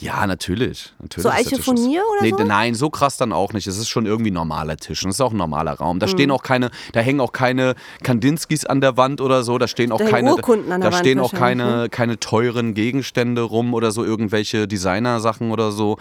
Ja, 0.00 0.26
natürlich. 0.28 0.92
natürlich 1.02 1.22
So 1.24 1.28
ist 1.28 1.34
der 1.34 1.40
Eiche 1.46 1.56
Tisch 1.56 1.64
von 1.64 1.74
aus- 1.74 1.80
mir 1.86 2.02
oder 2.12 2.22
nee, 2.22 2.30
so? 2.30 2.44
Nein, 2.44 2.74
so 2.76 2.88
krass 2.88 3.16
dann 3.16 3.32
auch 3.32 3.52
nicht. 3.52 3.66
Es 3.66 3.76
ist 3.78 3.88
schon 3.88 4.06
irgendwie 4.06 4.30
ein 4.30 4.34
normaler 4.34 4.76
Tisch. 4.76 5.02
Und 5.02 5.10
es 5.10 5.16
ist 5.16 5.20
auch 5.20 5.32
ein 5.32 5.36
normaler 5.36 5.72
Raum. 5.72 5.96
Mhm. 5.96 6.00
Da 6.00 6.06
stehen 6.06 6.30
auch 6.30 6.44
keine, 6.44 6.70
da 6.92 7.00
hängen 7.00 7.20
auch 7.20 7.32
keine 7.32 7.74
Kandinskis 8.04 8.64
an 8.64 8.80
der 8.80 8.96
Wand 8.96 9.20
oder 9.20 9.42
so. 9.42 9.58
Da 9.58 9.66
stehen 9.66 9.90
auch 9.90 9.98
Da 9.98 10.04
keine, 10.06 10.34
Urkunden 10.36 10.70
an 10.70 10.80
der 10.80 10.90
da 10.90 10.96
Wand 10.96 11.04
stehen 11.04 11.18
auch 11.18 11.32
wahrscheinlich, 11.32 11.66
ne? 11.66 11.72
keine, 11.72 11.88
keine 11.88 12.20
teuren 12.20 12.74
Gegenstände 12.74 13.42
rum 13.42 13.74
oder 13.74 13.90
so 13.90 14.04
irgendwelche 14.04 14.68
Designer-Sachen 14.68 15.50
oder 15.50 15.72
so. 15.72 15.98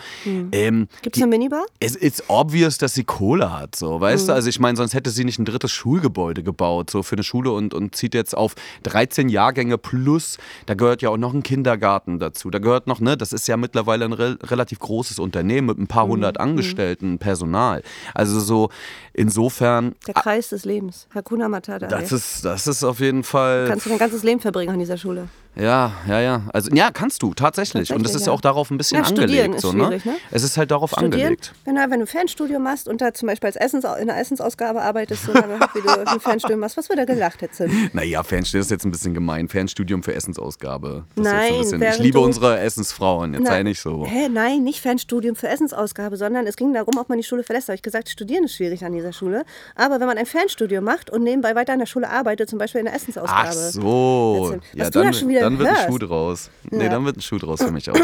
Ähm, 0.51 0.87
Gibt 1.01 1.17
es 1.17 1.23
eine 1.23 1.31
Minibar? 1.31 1.65
es 1.79 1.95
ist 1.95 2.25
obvious, 2.27 2.77
dass 2.77 2.93
sie 2.93 3.03
Kohle 3.03 3.51
hat, 3.57 3.75
so, 3.75 3.99
weißt 3.99 4.25
Mhm. 4.25 4.27
du? 4.27 4.33
Also 4.35 4.49
ich 4.49 4.59
meine, 4.59 4.77
sonst 4.77 4.93
hätte 4.93 5.09
sie 5.09 5.25
nicht 5.25 5.39
ein 5.39 5.45
drittes 5.45 5.71
Schulgebäude 5.71 6.43
gebaut, 6.43 6.91
so 6.91 7.01
für 7.01 7.15
eine 7.15 7.23
Schule 7.23 7.51
und, 7.51 7.73
und 7.73 7.95
zieht 7.95 8.13
jetzt 8.13 8.37
auf 8.37 8.53
13 8.83 9.27
Jahrgänge 9.29 9.79
plus, 9.79 10.37
da 10.67 10.75
gehört 10.75 11.01
ja 11.01 11.09
auch 11.09 11.17
noch 11.17 11.33
ein 11.33 11.41
Kindergarten 11.41 12.19
dazu. 12.19 12.51
Da 12.51 12.59
gehört 12.59 12.85
noch, 12.85 12.99
ne, 12.99 13.17
das 13.17 13.33
ist 13.33 13.47
ja 13.47 13.57
mittlerweile 13.57 13.87
ein 13.96 14.13
re 14.13 14.38
relativ 14.44 14.79
großes 14.79 15.20
Unternehmen 15.20 15.67
mit 15.67 15.77
ein 15.77 15.82
Mhm. 15.84 15.88
paar 15.88 16.08
hundert 16.08 16.39
Angestellten, 16.39 17.17
Personal. 17.20 17.82
Also 18.13 18.39
so 18.39 18.70
insofern, 19.13 19.96
Der 20.08 20.13
Kreis 20.13 20.50
des 20.50 20.65
Lebens. 20.65 21.08
Hakuna 21.13 21.50
Matata. 21.50 21.88
das 21.88 22.12
ey. 22.12 22.17
ist, 22.17 22.46
das 22.46 22.67
ist 22.67 22.84
auf 22.84 23.00
jeden 23.00 23.24
Fall. 23.24 23.65
Kannst 23.67 23.86
du 23.86 23.89
dein 23.89 23.98
ganzes 24.00 24.24
Leben 24.24 24.39
verbringen 24.39 24.72
an 24.74 24.79
dieser 24.79 24.98
Schule. 24.98 25.27
Ja, 25.59 25.91
ja, 26.07 26.19
ja. 26.21 26.41
Also 26.53 26.69
ja, 26.73 26.91
kannst 26.91 27.23
du 27.23 27.33
tatsächlich. 27.33 27.91
Und 27.91 28.03
das 28.03 28.13
ist 28.13 28.27
ja 28.27 28.33
auch 28.33 28.41
darauf 28.41 28.69
ein 28.69 28.77
bisschen 28.77 28.99
Ja, 29.01 29.05
angelegt. 29.07 29.59
so, 29.59 29.71
ne? 29.71 29.89
ne? 29.89 30.01
Es 30.29 30.43
ist 30.43 30.55
halt 30.57 30.69
darauf 30.71 30.91
Studieren, 30.91 31.13
angelegt. 31.13 31.53
genau, 31.65 31.81
wenn 31.81 31.99
du 31.99 32.01
ein 32.01 32.07
Fernstudium 32.07 32.61
machst 32.61 32.87
und 32.87 33.01
da 33.01 33.13
zum 33.13 33.27
Beispiel 33.27 33.47
als 33.47 33.55
Essens, 33.55 33.83
in 33.99 34.07
der 34.07 34.17
Essensausgabe 34.19 34.81
arbeitest, 34.81 35.27
halt, 35.27 35.45
wie 35.73 35.81
du 35.81 35.89
ein 36.07 36.19
Fernstudium 36.19 36.59
machst, 36.59 36.77
was 36.77 36.89
wird 36.89 36.99
da 36.99 37.05
gelacht 37.05 37.41
jetzt? 37.41 37.61
Naja, 37.93 38.21
Fernstudium 38.23 38.61
ist 38.61 38.71
jetzt 38.71 38.85
ein 38.85 38.91
bisschen 38.91 39.13
gemein. 39.15 39.47
Fernstudium 39.49 40.03
für 40.03 40.13
Essensausgabe. 40.13 41.05
Das 41.15 41.25
ist 41.25 41.31
Nein, 41.31 41.57
bisschen, 41.59 41.81
ich 41.81 41.99
liebe 41.99 42.19
unsere 42.19 42.59
Essensfrauen. 42.59 43.33
Jetzt 43.33 43.43
Na, 43.43 43.49
sei 43.49 43.63
nicht 43.63 43.81
so. 43.81 44.05
Hä, 44.05 44.29
nein, 44.29 44.63
nicht 44.63 44.81
Fernstudium 44.81 45.35
für 45.35 45.47
Essensausgabe, 45.47 46.17
sondern 46.17 46.45
es 46.45 46.55
ging 46.55 46.73
darum, 46.73 46.97
ob 46.97 47.09
man 47.09 47.17
die 47.17 47.23
Schule 47.23 47.43
verlässt. 47.43 47.67
Da 47.67 47.71
habe 47.71 47.77
ich 47.77 47.81
gesagt, 47.83 48.09
studieren 48.09 48.43
ist 48.43 48.55
schwierig 48.55 48.85
an 48.85 48.93
dieser 48.93 49.11
Schule. 49.11 49.43
Aber 49.75 49.99
wenn 49.99 50.07
man 50.07 50.17
ein 50.17 50.25
Fernstudium 50.27 50.83
macht 50.83 51.09
und 51.09 51.23
nebenbei 51.23 51.55
weiter 51.55 51.73
an 51.73 51.79
der 51.79 51.87
Schule 51.87 52.09
arbeitet, 52.09 52.47
zum 52.49 52.59
Beispiel 52.59 52.79
in 52.79 52.85
der 52.85 52.93
Essensausgabe. 52.95 53.49
Ach 53.49 53.51
so. 53.53 54.51
Erzähl. 54.53 54.59
Ja, 54.73 54.83
Was 54.85 54.91
du 54.91 54.99
dann, 54.99 55.07
da 55.07 55.13
schon 55.13 55.29
wieder 55.29 55.46
dann 55.49 55.59
wird 55.59 55.69
ein. 55.69 55.87
Schuh 55.91 55.97
draus. 55.97 56.49
Nee, 56.69 56.83
Ja. 56.85 56.89
dann 56.89 57.05
wird 57.05 57.17
ein 57.17 57.21
Schuh 57.21 57.37
draus 57.37 57.61
für 57.63 57.71
mich 57.71 57.89
auch. 57.89 57.95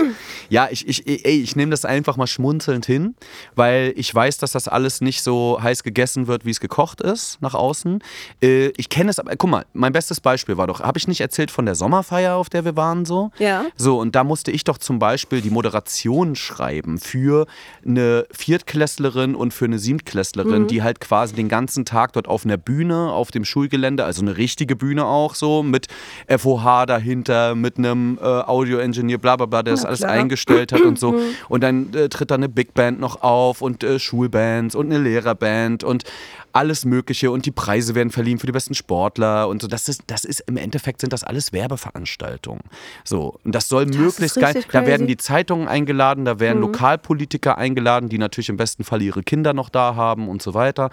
Ja, 0.49 0.67
ich, 0.71 0.87
ich, 0.87 1.05
ey, 1.07 1.41
ich 1.41 1.55
nehme 1.55 1.71
das 1.71 1.85
einfach 1.85 2.17
mal 2.17 2.27
schmunzelnd 2.27 2.85
hin, 2.85 3.15
weil 3.55 3.93
ich 3.95 4.13
weiß, 4.13 4.37
dass 4.37 4.51
das 4.53 4.67
alles 4.67 5.01
nicht 5.01 5.21
so 5.23 5.59
heiß 5.61 5.83
gegessen 5.83 6.27
wird, 6.27 6.45
wie 6.45 6.51
es 6.51 6.59
gekocht 6.59 7.01
ist 7.01 7.41
nach 7.41 7.53
außen. 7.53 7.99
Äh, 8.41 8.67
ich 8.77 8.89
kenne 8.89 9.09
es, 9.09 9.19
aber 9.19 9.35
guck 9.35 9.49
mal, 9.49 9.65
mein 9.73 9.91
bestes 9.93 10.21
Beispiel 10.21 10.57
war 10.57 10.67
doch, 10.67 10.79
habe 10.81 10.97
ich 10.97 11.07
nicht 11.07 11.21
erzählt 11.21 11.51
von 11.51 11.65
der 11.65 11.75
Sommerfeier, 11.75 12.35
auf 12.35 12.49
der 12.49 12.65
wir 12.65 12.75
waren 12.75 13.05
so? 13.05 13.31
Ja. 13.39 13.65
So, 13.75 13.99
und 13.99 14.15
da 14.15 14.23
musste 14.23 14.51
ich 14.51 14.63
doch 14.63 14.77
zum 14.77 14.99
Beispiel 14.99 15.41
die 15.41 15.49
Moderation 15.49 16.35
schreiben 16.35 16.99
für 16.99 17.45
eine 17.85 18.25
Viertklässlerin 18.31 19.35
und 19.35 19.53
für 19.53 19.65
eine 19.65 19.79
Siebtklässlerin, 19.79 20.67
die 20.67 20.83
halt 20.83 20.99
quasi 21.01 21.35
den 21.35 21.49
ganzen 21.49 21.85
Tag 21.85 22.13
dort 22.13 22.27
auf 22.27 22.45
einer 22.45 22.57
Bühne, 22.57 23.11
auf 23.11 23.31
dem 23.31 23.43
Schulgelände, 23.45 24.05
also 24.05 24.21
eine 24.21 24.37
richtige 24.37 24.75
Bühne 24.75 25.05
auch 25.05 25.35
so, 25.35 25.63
mit 25.63 25.87
FOH 26.29 26.85
dahinter, 26.85 27.32
mit 27.55 27.77
einem 27.77 28.17
äh, 28.21 28.25
Audio-Engineer, 28.25 29.17
bla 29.17 29.35
bla 29.35 29.45
bla, 29.45 29.63
der 29.63 29.73
das 29.73 29.83
Na 29.83 29.89
alles 29.89 30.03
eingestellt 30.03 30.71
hat 30.71 30.81
und 30.81 30.99
so. 30.99 31.15
Und 31.49 31.63
dann 31.63 31.93
äh, 31.93 32.09
tritt 32.09 32.31
da 32.31 32.35
eine 32.35 32.49
Big 32.49 32.73
Band 32.73 32.99
noch 32.99 33.21
auf 33.21 33.61
und 33.61 33.83
äh, 33.83 33.99
Schulbands 33.99 34.75
und 34.75 34.87
eine 34.87 34.99
Lehrerband 34.99 35.83
und 35.83 36.03
alles 36.53 36.85
Mögliche 36.85 37.31
und 37.31 37.45
die 37.45 37.51
Preise 37.51 37.95
werden 37.95 38.11
verliehen 38.11 38.39
für 38.39 38.45
die 38.45 38.51
besten 38.51 38.75
Sportler 38.75 39.47
und 39.49 39.61
so. 39.61 39.67
Das 39.67 39.89
ist, 39.89 40.03
das 40.07 40.23
ist 40.23 40.41
im 40.47 40.57
Endeffekt 40.57 41.01
sind 41.01 41.11
das 41.11 41.23
alles 41.23 41.51
Werbeveranstaltungen. 41.51 42.61
So, 43.03 43.39
und 43.43 43.53
das 43.55 43.67
soll 43.67 43.87
möglichst 43.87 44.35
geil. 44.35 44.53
richtig 44.53 44.71
Da 44.71 44.85
werden 44.85 45.01
crazy. 45.01 45.07
die 45.07 45.17
Zeitungen 45.17 45.67
eingeladen, 45.67 46.25
da 46.25 46.39
werden 46.39 46.61
Lokalpolitiker 46.61 47.57
eingeladen, 47.57 48.07
die 48.07 48.17
natürlich 48.17 48.49
im 48.49 48.57
besten 48.57 48.83
Fall 48.83 49.01
ihre 49.01 49.23
Kinder 49.23 49.53
noch 49.53 49.69
da 49.69 49.95
haben 49.95 50.29
und 50.29 50.41
so 50.41 50.53
weiter. 50.53 50.91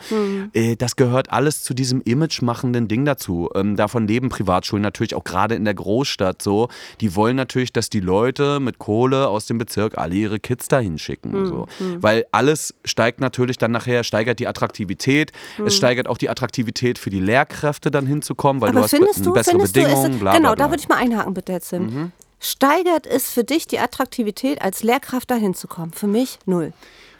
Äh, 0.54 0.76
das 0.76 0.96
gehört 0.96 1.30
alles 1.30 1.62
zu 1.62 1.74
diesem 1.74 2.00
image-machenden 2.02 2.88
Ding 2.88 3.04
dazu. 3.04 3.50
Ähm, 3.54 3.76
davon 3.76 4.06
leben 4.06 4.30
Privatschulen 4.30 4.82
natürlich 4.82 5.14
auch 5.14 5.24
gerade 5.24 5.54
in 5.54 5.64
der 5.64 5.74
Großstadt 5.74 6.40
so. 6.42 6.68
Die 7.00 7.14
wollen 7.14 7.36
natürlich, 7.36 7.72
dass 7.72 7.90
die 7.90 8.00
Leute 8.00 8.60
mit 8.60 8.78
Kohle 8.78 9.28
aus 9.28 9.46
dem 9.46 9.58
Bezirk 9.58 9.98
alle 9.98 10.14
ihre 10.14 10.40
Kids 10.40 10.68
dahin 10.68 10.98
schicken. 10.98 11.46
So. 11.46 11.66
Weil 12.00 12.24
alles 12.32 12.74
steigt 12.84 13.20
natürlich 13.20 13.58
dann 13.58 13.72
nachher, 13.72 14.04
steigert 14.04 14.38
die 14.38 14.46
Attraktivität. 14.46 15.32
Es 15.64 15.76
steigert 15.76 16.06
auch 16.08 16.18
die 16.18 16.28
Attraktivität 16.30 16.98
für 16.98 17.10
die 17.10 17.20
Lehrkräfte 17.20 17.90
dann 17.90 18.06
hinzukommen, 18.06 18.60
weil 18.62 18.70
du 18.72 18.76
Aber 18.78 18.84
hast 18.84 18.90
be- 18.92 18.96
findest 18.98 19.24
du, 19.26 19.32
bessere 19.32 19.52
findest 19.56 19.76
du, 19.76 19.80
Bedingungen, 19.82 20.12
ist, 20.12 20.18
bla, 20.20 20.32
genau, 20.32 20.48
bla, 20.48 20.54
bla. 20.54 20.64
da 20.66 20.70
würde 20.70 20.80
ich 20.82 20.88
mal 20.88 20.96
einhaken, 20.96 21.34
bitte 21.34 21.52
jetzt 21.52 21.70
hin. 21.70 22.12
Steigert 22.40 23.06
es 23.06 23.30
für 23.30 23.44
dich 23.44 23.66
die 23.66 23.78
Attraktivität, 23.78 24.62
als 24.62 24.82
Lehrkraft 24.82 25.30
dahin 25.30 25.54
zu 25.54 25.68
kommen? 25.68 25.92
Für 25.92 26.06
mich 26.06 26.38
null. 26.46 26.72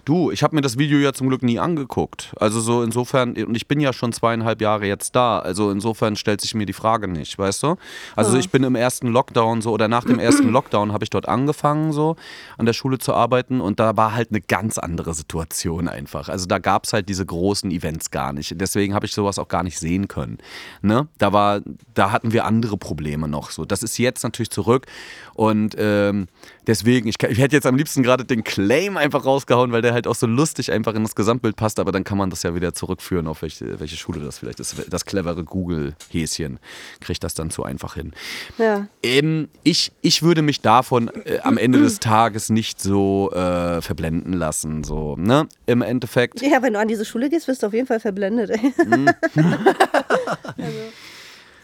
Du, 0.04 0.30
ich 0.30 0.42
habe 0.42 0.54
mir 0.54 0.62
das 0.62 0.78
Video 0.78 0.98
ja 0.98 1.12
zum 1.12 1.28
Glück 1.28 1.42
nie 1.42 1.58
angeguckt. 1.58 2.32
Also 2.36 2.60
so 2.60 2.82
insofern, 2.82 3.36
und 3.36 3.54
ich 3.54 3.68
bin 3.68 3.80
ja 3.80 3.92
schon 3.92 4.12
zweieinhalb 4.12 4.60
Jahre 4.60 4.86
jetzt 4.86 5.14
da, 5.14 5.38
also 5.38 5.70
insofern 5.70 6.16
stellt 6.16 6.40
sich 6.40 6.54
mir 6.54 6.66
die 6.66 6.72
Frage 6.72 7.08
nicht, 7.08 7.38
weißt 7.38 7.62
du? 7.62 7.76
Also 8.16 8.36
ich 8.38 8.50
bin 8.50 8.62
im 8.64 8.74
ersten 8.74 9.08
Lockdown 9.08 9.62
so, 9.62 9.72
oder 9.72 9.88
nach 9.88 10.04
dem 10.04 10.18
ersten 10.18 10.48
Lockdown 10.48 10.92
habe 10.92 11.04
ich 11.04 11.10
dort 11.10 11.28
angefangen 11.28 11.92
so, 11.92 12.16
an 12.56 12.66
der 12.66 12.72
Schule 12.72 12.98
zu 12.98 13.14
arbeiten 13.14 13.60
und 13.60 13.80
da 13.80 13.96
war 13.96 14.14
halt 14.14 14.30
eine 14.30 14.40
ganz 14.40 14.78
andere 14.78 15.14
Situation 15.14 15.88
einfach. 15.88 16.28
Also 16.28 16.46
da 16.46 16.58
gab 16.58 16.84
es 16.84 16.92
halt 16.92 17.08
diese 17.08 17.26
großen 17.26 17.70
Events 17.70 18.10
gar 18.10 18.32
nicht. 18.32 18.60
Deswegen 18.60 18.94
habe 18.94 19.06
ich 19.06 19.12
sowas 19.12 19.38
auch 19.38 19.48
gar 19.48 19.62
nicht 19.62 19.78
sehen 19.78 20.08
können. 20.08 20.38
Ne? 20.82 21.08
Da 21.18 21.32
war, 21.32 21.60
da 21.94 22.10
hatten 22.12 22.32
wir 22.32 22.44
andere 22.44 22.76
Probleme 22.76 23.28
noch 23.28 23.50
so. 23.50 23.64
Das 23.64 23.82
ist 23.82 23.98
jetzt 23.98 24.22
natürlich 24.22 24.50
zurück 24.50 24.86
und 25.34 25.74
ähm, 25.78 26.28
deswegen, 26.70 27.08
ich, 27.08 27.16
ich 27.20 27.38
hätte 27.38 27.56
jetzt 27.56 27.66
am 27.66 27.76
liebsten 27.76 28.02
gerade 28.02 28.24
den 28.24 28.44
Claim 28.44 28.96
einfach 28.96 29.24
rausgehauen, 29.26 29.72
weil 29.72 29.82
der 29.82 29.92
halt 29.92 30.06
auch 30.06 30.14
so 30.14 30.26
lustig 30.26 30.70
einfach 30.70 30.94
in 30.94 31.02
das 31.02 31.16
Gesamtbild 31.16 31.56
passt, 31.56 31.80
aber 31.80 31.90
dann 31.90 32.04
kann 32.04 32.16
man 32.16 32.30
das 32.30 32.44
ja 32.44 32.54
wieder 32.54 32.72
zurückführen, 32.72 33.26
auf 33.26 33.42
welche, 33.42 33.80
welche 33.80 33.96
Schule 33.96 34.20
das 34.20 34.38
vielleicht 34.38 34.60
ist. 34.60 34.76
Das 34.88 35.04
clevere 35.04 35.42
Google-Häschen 35.44 36.60
kriegt 37.00 37.24
das 37.24 37.34
dann 37.34 37.50
zu 37.50 37.64
einfach 37.64 37.94
hin. 37.94 38.12
Ja. 38.56 38.86
Ähm, 39.02 39.48
ich, 39.64 39.92
ich 40.00 40.22
würde 40.22 40.42
mich 40.42 40.60
davon 40.60 41.10
äh, 41.24 41.40
am 41.42 41.58
Ende 41.58 41.80
des 41.80 41.98
Tages 41.98 42.50
nicht 42.50 42.80
so 42.80 43.32
äh, 43.32 43.82
verblenden 43.82 44.32
lassen. 44.32 44.84
So, 44.84 45.16
ne? 45.16 45.48
Im 45.66 45.82
Endeffekt. 45.82 46.40
Ja, 46.40 46.62
wenn 46.62 46.74
du 46.74 46.78
an 46.78 46.88
diese 46.88 47.04
Schule 47.04 47.28
gehst, 47.28 47.48
wirst 47.48 47.64
du 47.64 47.66
auf 47.66 47.74
jeden 47.74 47.88
Fall 47.88 48.00
verblendet. 48.00 48.50
Ey. 48.50 48.72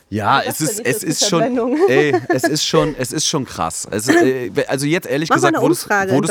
Ja, 0.09 0.41
es 0.41 0.61
ist, 0.61 0.79
es 0.79 1.03
ist 1.03 1.29
schon, 1.29 1.43
ey, 1.89 2.15
es 2.29 2.45
ist 2.45 2.65
schon, 2.65 2.95
es 2.97 3.13
ist 3.13 3.27
schon 3.27 3.45
krass. 3.45 3.87
Also, 3.91 4.13
äh, 4.13 4.53
also 4.69 4.87
jetzt 4.87 5.09
ehrlich 5.09 5.29
Mach 5.31 5.37
gesagt, 5.37 5.57
wo 5.61 5.67
du 5.69 5.75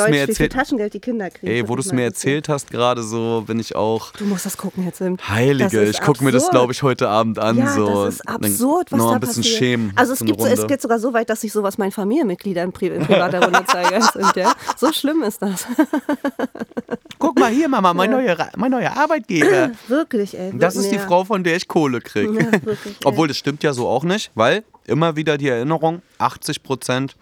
es 0.01 0.09
mir 0.09 0.19
erzählt, 0.19 0.53
Taschengeld 0.53 0.93
die 0.93 1.01
Kinder 1.01 1.29
kriegen. 1.29 1.51
ey, 1.51 1.67
wo 1.67 1.75
du 1.75 1.81
es 1.81 1.91
mir 1.91 2.03
erzählt 2.03 2.47
hast 2.47 2.71
gerade 2.71 3.03
so, 3.03 3.43
bin 3.45 3.59
ich 3.59 3.75
auch 3.75 4.11
Du 4.13 4.23
musst 4.23 4.45
das 4.45 4.55
gucken 4.57 4.85
jetzt. 4.85 5.01
Im. 5.01 5.17
Heilige. 5.27 5.83
Ich 5.83 5.99
gucke 5.99 6.23
mir 6.23 6.31
das, 6.31 6.49
glaube 6.51 6.71
ich, 6.71 6.83
heute 6.83 7.09
Abend 7.09 7.37
an. 7.37 7.57
Ja, 7.57 7.73
so. 7.73 8.05
das 8.05 8.15
ist 8.15 8.27
absurd, 8.29 8.91
was 8.93 8.97
noch 8.97 9.09
da 9.09 9.15
ein 9.15 9.19
bisschen 9.19 9.43
passiert. 9.43 9.57
schämen. 9.57 9.91
Also 9.95 10.13
es, 10.13 10.19
gibt, 10.19 10.39
es 10.41 10.67
geht 10.67 10.81
sogar 10.81 10.99
so 10.99 11.11
weit, 11.13 11.29
dass 11.29 11.43
ich 11.43 11.51
sowas 11.51 11.77
meinen 11.77 11.91
Familienmitgliedern 11.91 12.71
pri 12.71 12.87
in 12.87 13.05
privater 13.05 13.43
Runde 13.43 13.63
zeige. 13.67 14.01
sind, 14.13 14.35
ja? 14.37 14.53
So 14.77 14.93
schlimm 14.93 15.21
ist 15.23 15.41
das. 15.41 15.65
Guck 17.19 17.39
mal 17.39 17.51
hier, 17.51 17.67
Mama, 17.67 17.93
mein, 17.93 18.11
neuer, 18.11 18.37
mein 18.55 18.71
neuer 18.71 18.91
Arbeitgeber. 18.95 19.71
Wirklich, 19.87 20.37
ey. 20.37 20.51
Das 20.53 20.75
ist 20.75 20.91
die 20.91 20.95
Ja. 20.95 21.01
Frau, 21.01 21.23
von 21.23 21.43
der 21.43 21.55
ich 21.55 21.67
Kohle 21.67 21.99
kriege. 22.01 22.39
Ja. 22.39 22.73
Obwohl, 23.03 23.27
das 23.27 23.37
stimmt 23.37 23.63
ja 23.63 23.64
so 23.73 23.87
auch 23.87 24.03
nicht, 24.03 24.31
weil 24.35 24.63
immer 24.85 25.15
wieder 25.15 25.37
die 25.37 25.49
Erinnerung, 25.49 26.01
80 26.19 26.63
Prozent 26.63 27.15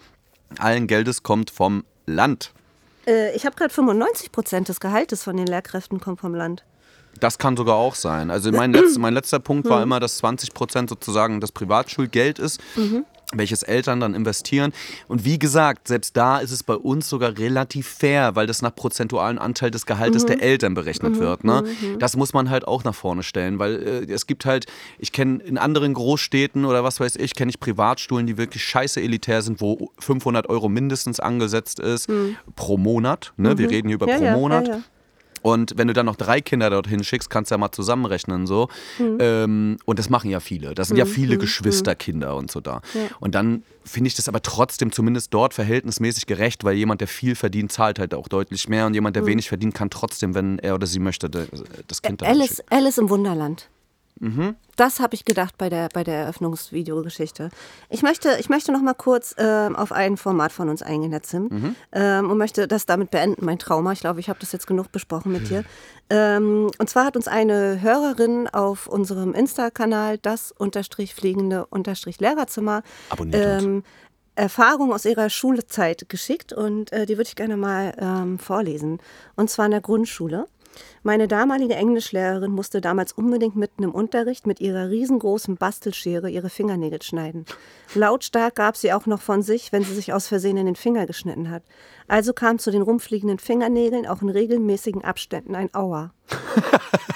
allen 0.58 0.86
Geldes 0.86 1.22
kommt 1.22 1.50
vom 1.50 1.84
Land. 2.06 2.52
Äh, 3.06 3.34
ich 3.34 3.46
habe 3.46 3.56
gerade 3.56 3.72
95 3.72 4.32
Prozent 4.32 4.68
des 4.68 4.80
Gehaltes 4.80 5.22
von 5.22 5.36
den 5.36 5.46
Lehrkräften 5.46 6.00
kommt 6.00 6.20
vom 6.20 6.34
Land. 6.34 6.64
Das 7.20 7.38
kann 7.38 7.56
sogar 7.56 7.76
auch 7.76 7.94
sein. 7.94 8.30
Also 8.30 8.50
mein, 8.50 8.72
letz, 8.72 8.98
mein 8.98 9.14
letzter 9.14 9.38
Punkt 9.38 9.68
war 9.68 9.82
immer, 9.82 10.00
dass 10.00 10.18
20 10.18 10.52
Prozent 10.52 10.90
sozusagen 10.90 11.40
das 11.40 11.52
Privatschulgeld 11.52 12.38
ist, 12.38 12.60
Mhm. 12.76 13.04
Welches 13.36 13.62
Eltern 13.62 14.00
dann 14.00 14.14
investieren. 14.14 14.72
Und 15.08 15.24
wie 15.24 15.38
gesagt, 15.38 15.88
selbst 15.88 16.16
da 16.16 16.38
ist 16.38 16.50
es 16.50 16.62
bei 16.62 16.74
uns 16.74 17.08
sogar 17.08 17.36
relativ 17.38 17.86
fair, 17.88 18.34
weil 18.36 18.46
das 18.46 18.62
nach 18.62 18.74
prozentualen 18.74 19.38
Anteil 19.38 19.70
des 19.70 19.86
Gehaltes 19.86 20.22
Mhm. 20.24 20.26
der 20.28 20.42
Eltern 20.42 20.74
berechnet 20.74 21.18
wird. 21.18 21.44
Ne? 21.44 21.64
Das 21.98 22.16
muss 22.16 22.32
man 22.32 22.50
halt 22.50 22.66
auch 22.66 22.84
nach 22.84 22.94
vorne 22.94 23.22
stellen, 23.22 23.58
weil 23.58 23.74
äh, 24.08 24.12
es 24.12 24.26
gibt 24.26 24.44
halt, 24.46 24.66
ich 24.98 25.12
kenne 25.12 25.42
in 25.42 25.58
anderen 25.58 25.94
Großstädten 25.94 26.64
oder 26.64 26.84
was 26.84 27.00
weiß 27.00 27.16
ich, 27.16 27.34
kenne 27.34 27.50
ich 27.50 27.60
Privatschulen, 27.60 28.26
die 28.26 28.36
wirklich 28.38 28.64
scheiße 28.64 29.00
elitär 29.00 29.42
sind, 29.42 29.60
wo 29.60 29.90
500 29.98 30.48
Euro 30.48 30.68
mindestens 30.68 31.20
angesetzt 31.20 31.80
ist 31.80 32.08
pro 32.56 32.76
Monat. 32.76 33.32
Ne? 33.36 33.56
Wir 33.58 33.70
reden 33.70 33.88
hier 33.88 33.96
über 33.96 34.06
Mhm. 34.06 34.10
Ja, 34.12 34.16
pro 34.18 34.24
ja, 34.24 34.36
Monat. 34.36 34.68
ja. 34.68 34.80
Und 35.44 35.74
wenn 35.76 35.88
du 35.88 35.92
dann 35.92 36.06
noch 36.06 36.16
drei 36.16 36.40
Kinder 36.40 36.70
dorthin 36.70 37.04
schickst, 37.04 37.28
kannst 37.28 37.50
du 37.50 37.54
ja 37.54 37.58
mal 37.58 37.70
zusammenrechnen 37.70 38.46
so. 38.46 38.68
Mhm. 38.98 39.18
Ähm, 39.20 39.76
und 39.84 39.98
das 39.98 40.08
machen 40.08 40.30
ja 40.30 40.40
viele. 40.40 40.74
Das 40.74 40.88
sind 40.88 40.96
ja 40.96 41.04
viele 41.04 41.36
Geschwisterkinder 41.36 42.34
und 42.34 42.50
so 42.50 42.60
da. 42.62 42.80
Und 43.20 43.34
dann 43.34 43.62
finde 43.84 44.08
ich 44.08 44.14
das 44.14 44.26
aber 44.26 44.40
trotzdem 44.40 44.90
zumindest 44.90 45.34
dort 45.34 45.52
verhältnismäßig 45.52 46.24
gerecht, 46.24 46.64
weil 46.64 46.76
jemand, 46.76 47.02
der 47.02 47.08
viel 47.08 47.34
verdient, 47.34 47.72
zahlt 47.72 47.98
halt 47.98 48.14
auch 48.14 48.28
deutlich 48.28 48.70
mehr 48.70 48.86
und 48.86 48.94
jemand, 48.94 49.16
der 49.16 49.22
Mhm. 49.22 49.26
wenig 49.26 49.48
verdient, 49.50 49.74
kann 49.74 49.90
trotzdem, 49.90 50.34
wenn 50.34 50.58
er 50.60 50.76
oder 50.76 50.86
sie 50.86 50.98
möchte, 50.98 51.28
das 51.28 52.00
Kind 52.00 52.22
da 52.22 52.26
Alice, 52.26 52.56
schicken. 52.56 52.62
Alice 52.70 52.96
im 52.96 53.10
Wunderland. 53.10 53.68
Mhm. 54.20 54.54
Das 54.76 55.00
habe 55.00 55.14
ich 55.14 55.24
gedacht 55.24 55.58
bei 55.58 55.68
der, 55.68 55.88
bei 55.92 56.04
der 56.04 56.14
Eröffnungsvideogeschichte. 56.14 57.50
Ich 57.90 58.02
möchte, 58.02 58.36
ich 58.38 58.48
möchte 58.48 58.72
noch 58.72 58.80
mal 58.80 58.94
kurz 58.94 59.34
ähm, 59.38 59.76
auf 59.76 59.92
ein 59.92 60.16
Format 60.16 60.52
von 60.52 60.68
uns 60.68 60.82
eingehen, 60.82 61.10
Herr 61.10 61.22
Zimt, 61.22 61.52
Mhm. 61.52 61.76
ähm, 61.92 62.30
und 62.30 62.38
möchte 62.38 62.68
das 62.68 62.86
damit 62.86 63.10
beenden, 63.10 63.44
mein 63.44 63.58
Trauma. 63.58 63.92
Ich 63.92 64.00
glaube, 64.00 64.20
ich 64.20 64.28
habe 64.28 64.38
das 64.38 64.52
jetzt 64.52 64.66
genug 64.66 64.92
besprochen 64.92 65.32
mit 65.32 65.48
dir. 65.50 65.64
Ähm, 66.10 66.70
und 66.78 66.88
zwar 66.88 67.04
hat 67.06 67.16
uns 67.16 67.28
eine 67.28 67.80
Hörerin 67.82 68.48
auf 68.48 68.86
unserem 68.86 69.34
Insta-Kanal, 69.34 70.18
das 70.18 70.52
unterstrich 70.52 71.14
fliegende 71.14 71.66
unterstrich 71.66 72.20
Lehrerzimmer, 72.20 72.82
ähm, 73.32 73.82
Erfahrungen 74.36 74.92
aus 74.92 75.04
ihrer 75.04 75.30
Schulzeit 75.30 76.08
geschickt 76.08 76.52
und 76.52 76.92
äh, 76.92 77.06
die 77.06 77.16
würde 77.16 77.28
ich 77.28 77.36
gerne 77.36 77.56
mal 77.56 77.94
ähm, 77.98 78.38
vorlesen. 78.38 78.98
Und 79.36 79.48
zwar 79.50 79.66
in 79.66 79.70
der 79.72 79.80
Grundschule. 79.80 80.46
Meine 81.02 81.28
damalige 81.28 81.74
Englischlehrerin 81.74 82.50
musste 82.50 82.80
damals 82.80 83.12
unbedingt 83.12 83.56
mitten 83.56 83.82
im 83.82 83.94
Unterricht 83.94 84.46
mit 84.46 84.60
ihrer 84.60 84.88
riesengroßen 84.88 85.56
Bastelschere 85.56 86.30
ihre 86.30 86.50
Fingernägel 86.50 87.02
schneiden. 87.02 87.44
Lautstark 87.94 88.54
gab 88.54 88.76
sie 88.76 88.92
auch 88.92 89.06
noch 89.06 89.20
von 89.20 89.42
sich, 89.42 89.72
wenn 89.72 89.84
sie 89.84 89.94
sich 89.94 90.12
aus 90.12 90.28
Versehen 90.28 90.56
in 90.56 90.66
den 90.66 90.76
Finger 90.76 91.06
geschnitten 91.06 91.50
hat. 91.50 91.62
Also 92.08 92.32
kam 92.32 92.58
zu 92.58 92.70
den 92.70 92.82
rumfliegenden 92.82 93.38
Fingernägeln 93.38 94.06
auch 94.06 94.22
in 94.22 94.28
regelmäßigen 94.28 95.04
Abständen 95.04 95.54
ein 95.54 95.74
Aua. 95.74 96.12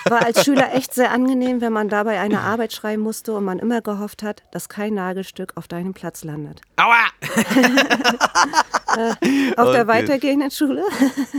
War 0.09 0.25
als 0.25 0.45
Schüler 0.45 0.75
echt 0.75 0.95
sehr 0.95 1.11
angenehm, 1.11 1.61
wenn 1.61 1.73
man 1.73 1.89
dabei 1.89 2.21
eine 2.21 2.41
Arbeit 2.41 2.73
schreiben 2.73 3.03
musste 3.03 3.35
und 3.35 3.45
man 3.45 3.59
immer 3.59 3.81
gehofft 3.81 4.23
hat, 4.23 4.43
dass 4.53 4.69
kein 4.69 4.95
Nagelstück 4.95 5.53
auf 5.57 5.69
deinem 5.69 5.93
Platz 5.95 6.25
landet. 6.25 6.61
Aua! 6.77 7.09
Auf 9.57 9.73
der 9.73 9.83
Okay. 9.83 9.87
weitergehenden 9.87 10.51
Schule. 10.51 10.83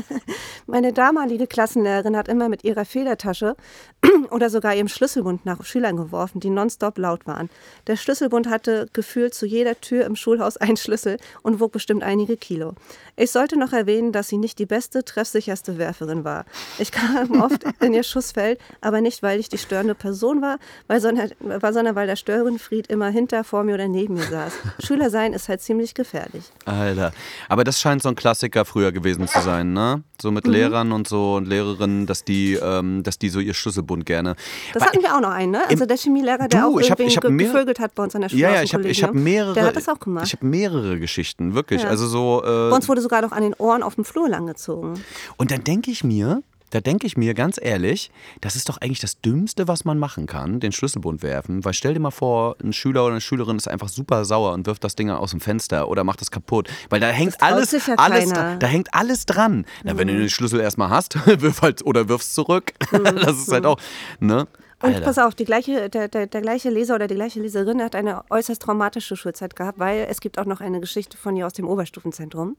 Meine 0.67 0.93
damalige 0.93 1.47
Klassenlehrerin 1.47 2.15
hat 2.15 2.27
immer 2.27 2.47
mit 2.47 2.63
ihrer 2.63 2.85
Federtasche 2.85 3.55
oder 4.31 4.49
sogar 4.49 4.75
ihrem 4.75 4.87
Schlüsselbund 4.87 5.45
nach 5.45 5.63
Schülern 5.65 5.97
geworfen, 5.97 6.39
die 6.39 6.49
nonstop 6.51 6.97
laut 6.97 7.25
waren. 7.25 7.49
Der 7.87 7.95
Schlüsselbund 7.95 8.47
hatte 8.49 8.87
gefühlt 8.93 9.33
zu 9.33 9.45
jeder 9.45 9.79
Tür 9.81 10.05
im 10.05 10.15
Schulhaus 10.15 10.57
einen 10.57 10.77
Schlüssel 10.77 11.17
und 11.41 11.59
wog 11.59 11.71
bestimmt 11.71 12.03
einige 12.03 12.37
Kilo. 12.37 12.73
Ich 13.15 13.31
sollte 13.31 13.57
noch 13.57 13.73
erwähnen, 13.73 14.11
dass 14.11 14.27
sie 14.27 14.37
nicht 14.37 14.59
die 14.59 14.65
beste, 14.67 15.03
treffsicherste 15.03 15.77
Werferin 15.77 16.23
war. 16.23 16.45
Ich 16.77 16.91
kam 16.91 17.31
oft 17.41 17.58
in 17.79 17.93
ihr 17.93 18.03
Schussfeld, 18.03 18.59
aber 18.81 19.01
nicht, 19.01 19.23
weil 19.23 19.39
ich 19.39 19.49
die 19.49 19.57
störende 19.57 19.95
Person 19.95 20.41
war, 20.41 20.57
weil, 20.87 21.01
sondern, 21.01 21.29
war, 21.39 21.73
sondern 21.73 21.95
weil 21.95 22.07
der 22.07 22.15
Störenfried 22.15 22.87
immer 22.87 23.09
hinter, 23.09 23.43
vor 23.43 23.63
mir 23.63 23.75
oder 23.75 23.87
neben 23.87 24.15
mir 24.15 24.23
saß. 24.23 24.53
Schüler 24.85 25.09
sein 25.09 25.33
ist 25.33 25.49
halt 25.49 25.61
ziemlich 25.61 25.93
gefährlich. 25.93 26.43
Alter. 26.65 27.11
Aber 27.47 27.63
das 27.63 27.79
scheint 27.79 28.01
so 28.03 28.09
ein 28.09 28.15
Klassiker 28.15 28.65
früher 28.65 28.91
gewesen 28.91 29.27
zu 29.27 29.39
sein, 29.41 29.73
ne? 29.73 30.03
So 30.21 30.29
Mhm. 30.29 30.35
mit 30.35 30.47
Lehrern 30.47 30.91
und 30.91 31.07
so 31.07 31.35
und 31.35 31.47
Lehrerinnen, 31.47 32.05
dass 32.05 32.23
die, 32.25 32.53
ähm, 32.55 33.03
dass 33.03 33.17
die 33.19 33.29
so 33.29 33.39
ihr 33.39 33.53
Schlüsselbund 33.53 34.05
gerne. 34.05 34.35
Das 34.73 34.81
Weil- 34.81 34.89
hatten 34.89 35.01
wir 35.01 35.15
auch 35.15 35.21
noch 35.21 35.29
einen, 35.31 35.51
ne? 35.53 35.61
Also 35.69 35.85
der 35.85 35.97
Chemielehrer, 35.97 36.47
der 36.49 36.61
Du, 36.61 36.75
auch 36.75 36.79
ich 36.79 36.91
hab- 36.91 36.99
ich 36.99 37.15
hab 37.15 37.23
gevögelt 37.23 37.79
hat 37.79 37.95
bei 37.95 38.03
uns 38.03 38.15
an 38.15 38.21
der 38.21 38.29
Schule. 38.29 38.41
ja, 38.41 38.51
ja, 38.55 38.63
ich 38.63 38.73
habe 38.73 38.87
ich 38.87 39.01
hab 39.03 39.11
Kollegium. 39.11 39.23
mehrere. 39.23 39.53
Der 39.53 39.63
hat 39.65 39.75
das 39.75 39.87
auch 39.87 39.99
gemacht. 39.99 40.25
Ich 40.27 40.33
habe 40.33 40.45
mehrere 40.45 40.99
Geschichten, 40.99 41.53
wirklich. 41.55 41.83
Ja. 41.83 41.89
Also 41.89 42.07
so. 42.07 42.41
Äh, 42.43 42.69
bei 42.69 42.75
uns 42.75 42.87
wurde 42.89 43.01
sogar 43.01 43.21
noch 43.21 43.31
an 43.31 43.43
den 43.43 43.53
Ohren 43.55 43.81
auf 43.83 43.95
dem 43.95 44.03
Flur 44.05 44.27
langgezogen. 44.29 44.93
Und 45.37 45.51
dann 45.51 45.63
denke 45.63 45.89
ich 45.91 46.03
mir, 46.03 46.43
da 46.71 46.81
denke 46.81 47.07
ich 47.07 47.17
mir 47.17 47.33
ganz 47.33 47.59
ehrlich, 47.61 48.11
das 48.41 48.55
ist 48.55 48.69
doch 48.69 48.77
eigentlich 48.77 48.99
das 48.99 49.21
Dümmste, 49.21 49.67
was 49.67 49.85
man 49.85 49.97
machen 49.99 50.25
kann, 50.27 50.59
den 50.59 50.71
Schlüsselbund 50.71 51.23
werfen. 51.23 51.63
Weil 51.65 51.73
stell 51.73 51.93
dir 51.93 51.99
mal 51.99 52.11
vor, 52.11 52.55
ein 52.63 52.73
Schüler 52.73 53.03
oder 53.03 53.13
eine 53.13 53.21
Schülerin 53.21 53.57
ist 53.57 53.67
einfach 53.67 53.89
super 53.89 54.25
sauer 54.25 54.53
und 54.53 54.65
wirft 54.67 54.83
das 54.83 54.95
Ding 54.95 55.09
aus 55.09 55.31
dem 55.31 55.39
Fenster 55.39 55.87
oder 55.89 56.03
macht 56.03 56.21
es 56.21 56.31
kaputt. 56.31 56.69
Weil 56.89 56.99
da 56.99 57.07
hängt 57.07 57.41
alles, 57.41 57.71
ja 57.71 57.95
alles, 57.95 58.29
dra- 58.33 58.57
da 58.59 58.67
hängt 58.67 58.93
alles 58.93 59.25
dran. 59.25 59.65
Na, 59.83 59.97
wenn 59.97 60.07
du 60.07 60.17
den 60.17 60.29
Schlüssel 60.29 60.59
erstmal 60.59 60.89
hast, 60.89 61.15
wirf 61.41 61.61
halt 61.61 61.85
oder 61.85 62.07
wirfst 62.09 62.35
zurück. 62.35 62.73
das 62.91 63.37
ist 63.39 63.51
halt 63.51 63.65
auch, 63.65 63.79
ne? 64.19 64.47
Und 64.81 64.93
Alter. 64.93 65.05
pass 65.05 65.17
auf, 65.17 65.35
die 65.35 65.43
gleiche, 65.43 65.89
der, 65.89 66.07
der, 66.07 66.27
der 66.27 66.41
gleiche 66.41 66.69
Leser 66.69 66.95
oder 66.95 67.07
die 67.07 67.15
gleiche 67.15 67.41
Leserin 67.41 67.83
hat 67.83 67.95
eine 67.95 68.23
äußerst 68.29 68.61
traumatische 68.61 69.17
Schulzeit 69.17 69.55
gehabt, 69.55 69.77
weil 69.77 70.07
es 70.09 70.21
gibt 70.21 70.39
auch 70.39 70.45
noch 70.45 70.61
eine 70.61 70.79
Geschichte 70.79 71.17
von 71.17 71.35
ihr 71.35 71.45
aus 71.45 71.53
dem 71.53 71.67
Oberstufenzentrum. 71.67 72.55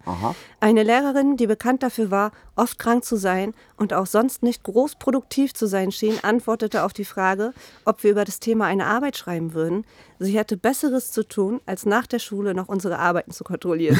Eine 0.60 0.82
Lehrerin, 0.82 1.38
die 1.38 1.46
bekannt 1.46 1.82
dafür 1.82 2.10
war, 2.10 2.32
oft 2.56 2.78
krank 2.78 3.04
zu 3.06 3.16
sein 3.16 3.54
und 3.76 3.94
auch 3.94 4.06
sonst 4.06 4.42
nicht 4.42 4.62
groß 4.64 4.96
produktiv 4.96 5.54
zu 5.54 5.66
sein 5.66 5.92
schien, 5.92 6.18
antwortete 6.22 6.84
auf 6.84 6.92
die 6.92 7.06
Frage, 7.06 7.54
ob 7.86 8.04
wir 8.04 8.10
über 8.10 8.26
das 8.26 8.38
Thema 8.38 8.66
eine 8.66 8.84
Arbeit 8.84 9.16
schreiben 9.16 9.54
würden. 9.54 9.86
Sie 10.22 10.36
hätte 10.36 10.58
Besseres 10.58 11.12
zu 11.12 11.26
tun, 11.26 11.60
als 11.64 11.86
nach 11.86 12.06
der 12.06 12.18
Schule 12.18 12.52
noch 12.54 12.68
unsere 12.68 12.98
Arbeiten 12.98 13.30
zu 13.30 13.42
kontrollieren. 13.42 13.96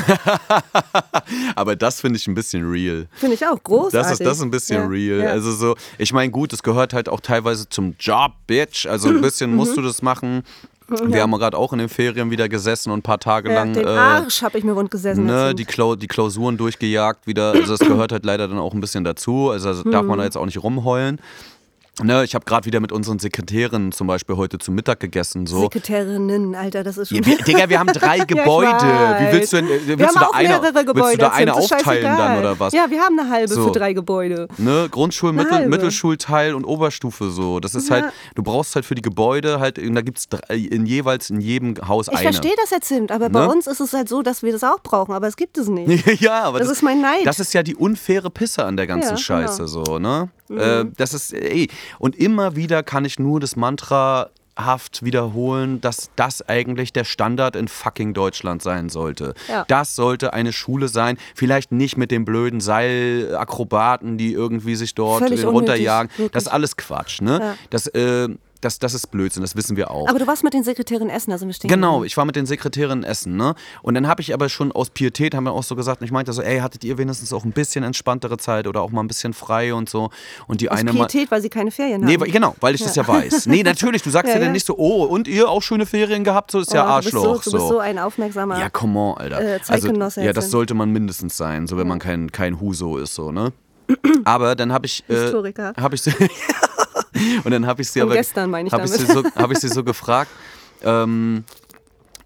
Aber 1.57 1.77
das 1.77 2.01
finde 2.01 2.19
ich 2.19 2.27
ein 2.27 2.35
bisschen 2.35 2.69
real. 2.71 3.07
Finde 3.13 3.35
ich 3.35 3.47
auch 3.47 3.63
großartig. 3.63 3.93
Das 4.01 4.13
ist, 4.13 4.25
das 4.27 4.37
ist 4.39 4.43
ein 4.43 4.51
bisschen 4.51 4.83
Ja, 4.83 4.87
real. 4.89 5.19
ja. 5.25 5.31
Also 5.31 5.53
so, 5.53 5.77
ich 5.99 6.13
meine, 6.13 6.31
gut, 6.31 6.53
es 6.53 6.63
gehört 6.63 6.93
halt 6.93 7.09
auch 7.09 7.21
teilweise 7.21 7.69
zum 7.69 7.95
Job, 7.99 8.33
Bitch. 8.47 8.87
Also 8.87 9.09
ein 9.09 9.21
bisschen 9.21 9.55
musst 9.57 9.73
Mhm. 9.73 9.77
du 9.77 9.83
das 9.89 10.03
machen. 10.03 10.43
Wir 11.05 11.23
haben 11.23 11.31
gerade 11.31 11.57
auch 11.57 11.73
in 11.73 11.79
den 11.79 11.89
Ferien 11.89 12.33
wieder 12.33 12.49
gesessen 12.49 12.91
und 12.91 12.99
ein 12.99 13.03
paar 13.03 13.21
Tage 13.21 13.49
ja, 13.49 13.55
lang 13.55 13.73
den 13.75 13.87
äh, 13.87 13.91
Arsch 13.91 14.43
habe 14.43 14.59
ich 14.59 14.65
mir 14.65 14.75
wund 14.75 14.91
gesessen. 14.91 15.25
ne, 15.25 15.55
die, 15.55 15.65
Klau 15.65 15.95
die 15.95 16.09
Klausuren 16.09 16.57
durchgejagt 16.57 17.29
wieder. 17.29 17.53
Also 17.53 17.77
das 17.77 17.89
gehört 17.89 18.11
halt 18.11 18.25
leider 18.25 18.49
dann 18.49 18.59
auch 18.59 18.75
ein 18.75 18.81
bisschen 18.81 19.05
dazu. 19.05 19.51
Also 19.51 19.85
da 19.85 19.91
darf 19.91 20.03
man 20.05 20.17
Mhm. 20.17 20.19
da 20.19 20.25
jetzt 20.25 20.37
auch 20.37 20.47
nicht 20.47 20.61
rumheulen. 20.63 21.21
Ne, 22.03 22.25
ich 22.25 22.35
habe 22.35 22.45
gerade 22.45 22.65
wieder 22.67 22.81
mit 22.81 22.93
unseren 22.93 23.19
Sekretärinnen 23.19 23.93
zum 23.93 24.07
Beispiel 24.07 24.37
heute 24.37 24.59
zu 24.59 24.73
Mittag 24.73 25.01
gegessen. 25.01 25.47
So. 25.47 25.63
Sekretärinnen, 25.63 26.55
Alter, 26.55 26.83
das 26.83 26.99
ist 26.99 27.09
schon. 27.09 27.19
Ja, 27.19 27.27
wir, 27.27 27.37
Digga, 27.39 27.69
wir 27.69 27.79
haben 27.79 27.89
drei 27.93 28.19
Gebäude. 28.21 28.71
Wie 28.71 29.25
weiß. 29.27 29.33
willst 29.35 29.53
du 29.53 29.57
denn, 29.57 29.67
äh, 29.67 29.71
willst 29.71 29.89
wir 29.89 29.97
du 29.97 30.07
haben 30.07 30.15
da 30.15 30.27
auch 30.27 30.33
eine, 30.35 30.49
mehrere 30.49 30.85
Gebäude. 30.85 30.95
willst 30.97 31.15
du 31.15 31.19
da 31.19 31.29
eine 31.33 31.55
aufteilen 31.55 32.03
dann 32.05 32.39
oder 32.39 32.59
was? 32.59 32.73
Ja, 32.73 32.87
wir 32.91 33.01
haben 33.01 33.19
eine 33.19 33.31
halbe 33.31 33.53
So. 33.53 33.67
für 33.67 33.73
drei 33.73 33.93
Gebäude. 33.93 34.49
Ne, 34.59 34.89
Grundschul, 34.91 35.33
Mittel. 35.33 35.69
Mittelschulteil 35.69 36.55
und 36.55 36.65
Oberstufe 36.65 37.31
so. 37.31 37.61
Das 37.61 37.75
ist 37.75 37.89
Ja. 37.89 37.97
halt, 37.97 38.05
du 38.35 38.43
brauchst 38.43 38.75
halt 38.75 38.85
für 38.85 38.95
die 38.95 39.03
Gebäude 39.03 39.61
halt, 39.61 39.79
da 39.79 40.01
gibt 40.03 40.19
es 40.19 40.29
in 40.49 40.87
jeweils 40.87 41.31
in 41.31 41.41
jedem 41.41 41.75
Haus 41.87 42.09
Ich 42.09 42.15
eine. 42.15 42.23
verstehe 42.23 42.55
das 42.61 42.71
jetzt, 42.71 42.91
Zimt, 42.91 43.13
aber 43.13 43.29
bei 43.29 43.41
Ne? 43.47 43.49
uns 43.51 43.67
ist 43.69 43.79
es 43.81 43.93
halt 43.93 44.09
so, 44.09 44.23
dass 44.23 44.43
wir 44.43 44.51
das 44.53 44.65
auch 44.65 44.81
brauchen, 44.83 45.13
aber 45.13 45.29
es 45.29 45.37
gibt 45.37 45.57
es 45.59 45.69
nicht. 45.69 46.07
ja, 46.21 46.43
aber 46.43 46.59
Das 46.59 46.69
ist 46.71 46.83
mein 46.83 47.01
Neid. 47.01 47.25
Das 47.25 47.39
ist 47.39 47.53
ja 47.53 47.63
die 47.63 47.77
unfaire 47.77 48.31
Pisse 48.31 48.65
an 48.65 48.77
der 48.77 48.87
ganzen 48.89 49.11
Ja, 49.11 49.17
Scheiße 49.17 49.65
genau. 49.67 49.85
so, 49.85 49.99
ne? 49.99 50.29
Äh, 50.51 50.87
das 50.97 51.15
ist 51.15 51.33
ey 51.33 51.69
und 51.99 52.17
immer 52.17 52.57
wieder 52.57 52.83
kann 52.83 53.05
ich 53.05 53.19
nur 53.19 53.41
das 53.41 53.57
Mantra 53.57 54.31
haft 54.57 55.05
wiederholen, 55.05 55.81
dass 55.81 56.11
das 56.17 56.47
eigentlich 56.49 56.93
der 56.93 57.05
Standard 57.05 57.57
in 57.57 57.69
fucking 57.69 58.15
Deutschland 58.15 58.63
sein 58.63 58.89
sollte. 58.89 59.35
Ja. 59.49 59.65
Das 59.69 59.95
sollte 59.97 60.33
eine 60.33 60.53
Schule 60.53 60.89
sein, 60.89 61.17
vielleicht 61.35 61.73
nicht 61.73 61.97
mit 61.97 62.11
den 62.11 62.25
blöden 62.25 62.61
Seilakrobaten, 62.61 64.19
die 64.19 64.33
irgendwie 64.33 64.77
sich 64.77 64.95
dort 64.95 65.21
Völlig 65.21 65.41
unnötig, 65.41 65.55
runterjagen. 65.55 66.11
wirklich. 66.11 66.31
Das 66.33 66.45
ist 66.45 66.49
alles 66.49 66.77
Quatsch, 66.77 67.21
ne? 67.21 67.39
Ja. 67.41 67.55
Das, 67.71 67.87
äh, 67.89 68.29
das, 68.61 68.79
das 68.79 68.95
ist 68.95 69.11
Blödsinn, 69.11 69.43
das 69.43 69.57
wissen 69.57 69.77
wir 69.77 69.91
auch. 69.91 70.09
Aber 70.09 70.19
du 70.19 70.27
warst 70.27 70.45
mit 70.45 70.53
den 70.55 70.63
Sekretärinnen 70.65 71.11
essen, 71.11 71.33
also 71.33 71.47
wir 71.47 71.53
stehen 71.55 71.69
Genau, 71.69 72.05
ich 72.05 72.17
war 72.17 72.25
mit 72.25 72.37
den 72.37 72.47
Sekretärinnen 72.47 73.05
essen, 73.05 73.37
ne? 73.37 73.55
Und 73.83 73.95
dann 73.95 74.07
habe 74.07 74.21
ich 74.23 74.35
aber 74.35 74.49
schon 74.49 74.73
aus 74.73 74.91
Pietät, 74.91 75.35
haben 75.35 75.45
wir 75.45 75.53
auch 75.53 75.63
so 75.63 75.77
gesagt, 75.77 76.01
und 76.01 76.05
ich 76.07 76.13
meinte 76.13 76.33
so, 76.33 76.43
ey, 76.43 76.59
hattet 76.61 76.85
ihr 76.85 76.99
wenigstens 76.99 77.33
auch 77.33 77.45
ein 77.45 77.53
bisschen 77.53 77.85
entspanntere 77.85 78.37
Zeit 78.39 78.67
oder 78.67 78.83
auch 78.83 78.91
mal 78.91 79.03
ein 79.03 79.09
bisschen 79.09 79.33
frei 79.33 79.73
und 79.75 79.89
so? 79.89 80.11
Und 80.47 80.61
die 80.61 80.71
Aus 80.71 80.79
eine. 80.79 80.93
Pietät, 80.93 81.31
weil 81.31 81.41
sie 81.43 81.49
keine 81.51 81.71
Ferien 81.71 82.01
Nee, 82.03 82.15
haben. 82.15 82.21
weil- 82.23 82.31
genau, 82.31 82.55
weil 82.61 82.75
ich 82.75 82.83
das 82.83 82.97
ja 82.97 83.07
weiß. 83.07 83.47
Nee, 83.47 83.63
natürlich, 83.63 84.03
du 84.03 84.11
sagst 84.11 84.29
ja, 84.29 84.35
Ja, 84.35 84.39
dann 84.41 84.49
ja. 84.49 84.53
nicht 84.53 84.67
so, 84.67 84.77
oh, 84.79 85.05
und 85.05 85.27
ihr 85.29 85.49
auch 85.49 85.63
schöne 85.63 85.87
Ferien 85.87 86.25
gehabt, 86.25 86.51
so 86.51 86.61
ist 86.61 86.73
ja 86.73 86.85
Oh, 86.85 86.99
du 86.99 87.03
bist 87.05 87.11
so- 87.13 87.19
Arschloch. 87.19 87.43
Du 87.45 87.51
bist 87.53 87.69
so 87.69 87.79
ein 87.79 87.99
aufmerksamer. 87.99 88.59
Ja, 88.59 88.69
come 88.71 88.99
on, 88.99 89.19
Alter. 89.19 89.41
äh, 89.41 89.59
also, 89.69 89.93
ja, 90.21 90.33
das 90.33 90.51
sollte 90.51 90.75
man 90.75 90.91
mindestens 90.91 91.37
sein, 91.37 91.67
so 91.67 91.77
wenn 91.77 91.89
man 91.89 91.99
kein, 91.99 92.31
kein 92.33 92.61
Huso 92.61 92.97
ist, 92.99 93.15
so, 93.15 93.33
ne? 93.33 93.53
Aber 94.25 94.55
dann 94.55 94.73
habe 94.73 94.87
ich. 94.87 95.03
Äh, 95.09 95.15
Historiker. 95.15 95.73
Hab 95.81 95.93
ich 95.93 96.03
sie, 96.03 96.13
und 97.45 97.51
dann 97.51 97.67
habe 97.67 97.83
ich 97.83 97.91
sie 97.91 98.01
Von 98.01 98.09
aber. 98.09 98.17
gestern 98.17 98.51
meine 98.51 98.69
ich 98.69 98.73
hab 98.73 98.85
ich, 98.85 98.91
sie 98.91 99.07
so, 99.07 99.25
hab 99.25 99.51
ich 99.51 99.59
sie 99.59 99.69
so 99.69 99.85
gefragt. 99.85 100.31
Ähm, 100.83 101.45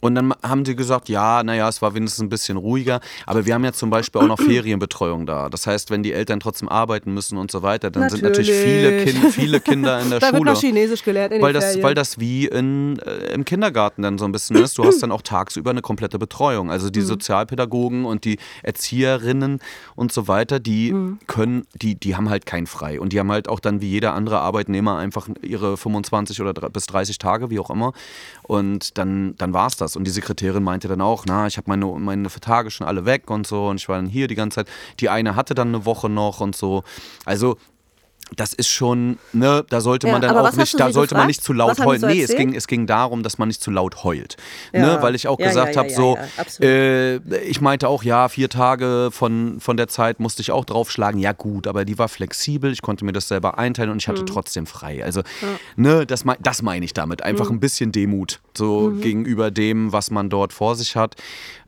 und 0.04 0.14
dann 0.14 0.34
haben 0.42 0.64
die 0.64 0.76
gesagt, 0.76 1.08
ja, 1.08 1.42
naja, 1.42 1.66
es 1.66 1.80
war 1.80 1.94
wenigstens 1.94 2.22
ein 2.22 2.28
bisschen 2.28 2.58
ruhiger. 2.58 3.00
Aber 3.24 3.46
wir 3.46 3.54
haben 3.54 3.64
ja 3.64 3.72
zum 3.72 3.88
Beispiel 3.88 4.20
auch 4.20 4.26
noch 4.26 4.38
Ferienbetreuung 4.38 5.24
da. 5.24 5.48
Das 5.48 5.66
heißt, 5.66 5.88
wenn 5.90 6.02
die 6.02 6.12
Eltern 6.12 6.40
trotzdem 6.40 6.68
arbeiten 6.68 7.14
müssen 7.14 7.38
und 7.38 7.50
so 7.50 7.62
weiter, 7.62 7.90
dann 7.90 8.10
sind 8.10 8.22
natürlich 8.22 8.52
viele, 8.52 8.98
Natürlich. 8.98 9.20
kind, 9.22 9.32
viele 9.32 9.60
Kinder 9.60 9.98
in 10.02 10.10
der 10.10 10.20
da 10.20 10.26
wird 10.26 10.36
Schule 10.36 10.52
noch 10.52 10.60
Chinesisch 10.60 11.02
gelernt 11.04 11.32
in 11.32 11.40
weil 11.40 11.54
das, 11.54 11.64
Ferien. 11.64 11.82
weil 11.84 11.94
das 11.94 12.18
wie 12.20 12.44
in, 12.46 12.98
äh, 12.98 13.32
im 13.32 13.46
Kindergarten 13.46 14.02
dann 14.02 14.18
so 14.18 14.26
ein 14.26 14.32
bisschen 14.32 14.56
ist. 14.56 14.76
Du 14.76 14.84
hast 14.84 15.02
dann 15.02 15.10
auch 15.10 15.22
tagsüber 15.22 15.70
eine 15.70 15.80
komplette 15.80 16.18
Betreuung. 16.18 16.70
Also 16.70 16.88
Mhm. 16.88 16.92
die 16.92 17.00
Sozialpädagogen 17.00 18.04
und 18.04 18.26
die 18.26 18.36
Erzieherinnen 18.62 19.60
und 19.96 20.12
so 20.12 20.28
weiter, 20.28 20.60
die 20.60 20.92
Mhm. 20.92 21.18
können, 21.26 21.66
die, 21.74 21.94
die 21.94 22.14
haben 22.14 22.28
halt 22.28 22.44
kein 22.44 22.66
Frei. 22.66 23.00
Und 23.00 23.14
die 23.14 23.20
haben 23.20 23.32
halt 23.32 23.48
auch 23.48 23.58
dann 23.60 23.80
wie 23.80 23.88
jeder 23.88 24.12
andere 24.12 24.40
Arbeitnehmer 24.40 24.98
einfach 24.98 25.28
ihre 25.40 25.78
25 25.78 26.42
oder 26.42 26.52
bis 26.52 26.86
30 26.86 27.16
Tage, 27.16 27.48
wie 27.48 27.58
auch 27.58 27.70
immer. 27.70 27.94
Und 28.42 28.98
dann, 28.98 29.34
dann 29.38 29.54
war 29.54 29.66
es 29.68 29.76
das. 29.78 29.93
Und 29.96 30.04
die 30.04 30.10
Sekretärin 30.10 30.62
meinte 30.62 30.88
dann 30.88 31.00
auch, 31.00 31.24
na, 31.26 31.46
ich 31.46 31.56
habe 31.56 31.68
meine, 31.68 31.86
meine 31.86 32.28
Tage 32.28 32.70
schon 32.70 32.86
alle 32.86 33.04
weg 33.04 33.30
und 33.30 33.46
so. 33.46 33.68
Und 33.68 33.80
ich 33.80 33.88
war 33.88 33.96
dann 33.96 34.06
hier 34.06 34.28
die 34.28 34.34
ganze 34.34 34.56
Zeit. 34.56 34.68
Die 35.00 35.08
eine 35.08 35.36
hatte 35.36 35.54
dann 35.54 35.68
eine 35.68 35.84
Woche 35.84 36.08
noch 36.08 36.40
und 36.40 36.56
so. 36.56 36.82
Also 37.24 37.56
das 38.36 38.52
ist 38.52 38.68
schon, 38.68 39.18
ne, 39.32 39.64
da 39.68 39.80
sollte 39.80 40.06
Ja, 40.06 40.12
man 40.14 40.22
dann 40.22 40.36
auch 40.36 40.52
nicht, 40.52 40.78
da 40.80 40.90
sollte 40.90 41.14
man 41.14 41.22
gefragt? 41.22 41.26
nicht 41.28 41.44
zu 41.44 41.52
laut 41.52 41.78
heulen. 41.84 42.00
so 42.00 42.06
nee, 42.06 42.22
es 42.22 42.34
ging, 42.34 42.54
es 42.54 42.66
ging 42.66 42.86
darum, 42.86 43.22
dass 43.22 43.38
man 43.38 43.48
nicht 43.48 43.62
zu 43.62 43.70
laut 43.70 44.02
heult. 44.02 44.36
Ja. 44.72 44.80
Ne, 44.96 45.02
weil 45.02 45.14
ich 45.14 45.28
auch 45.28 45.38
Ja, 45.38 45.46
gesagt 45.46 45.76
habe, 45.76 45.90
so, 45.90 46.16
äh, 46.60 47.16
ich 47.46 47.60
meinte 47.60 47.88
auch, 47.88 48.02
ja, 48.02 48.28
vier 48.28 48.48
Tage 48.48 49.10
von, 49.12 49.60
von 49.60 49.76
der 49.76 49.88
Zeit 49.88 50.20
musste 50.20 50.42
ich 50.42 50.50
auch 50.50 50.64
draufschlagen. 50.64 51.20
Ja, 51.20 51.32
gut, 51.32 51.66
aber 51.66 51.84
die 51.84 51.98
war 51.98 52.08
flexibel, 52.08 52.72
ich 52.72 52.82
konnte 52.82 53.04
mir 53.04 53.12
das 53.12 53.28
selber 53.28 53.58
einteilen 53.58 53.90
und 53.90 53.98
ich 53.98 54.08
Mhm. 54.08 54.12
hatte 54.12 54.24
trotzdem 54.24 54.66
frei. 54.66 55.04
Also, 55.04 55.22
ne, 55.76 56.06
das, 56.06 56.24
das 56.40 56.62
meine 56.62 56.84
ich 56.84 56.94
damit. 56.94 57.22
Einfach 57.22 57.50
Mhm. 57.50 57.56
ein 57.56 57.60
bisschen 57.60 57.92
Demut 57.92 58.40
so 58.56 58.90
gegenüber 59.00 59.50
dem, 59.50 59.92
was 59.92 60.10
man 60.10 60.30
dort 60.30 60.52
vor 60.52 60.76
sich 60.76 60.96
hat. 60.96 61.14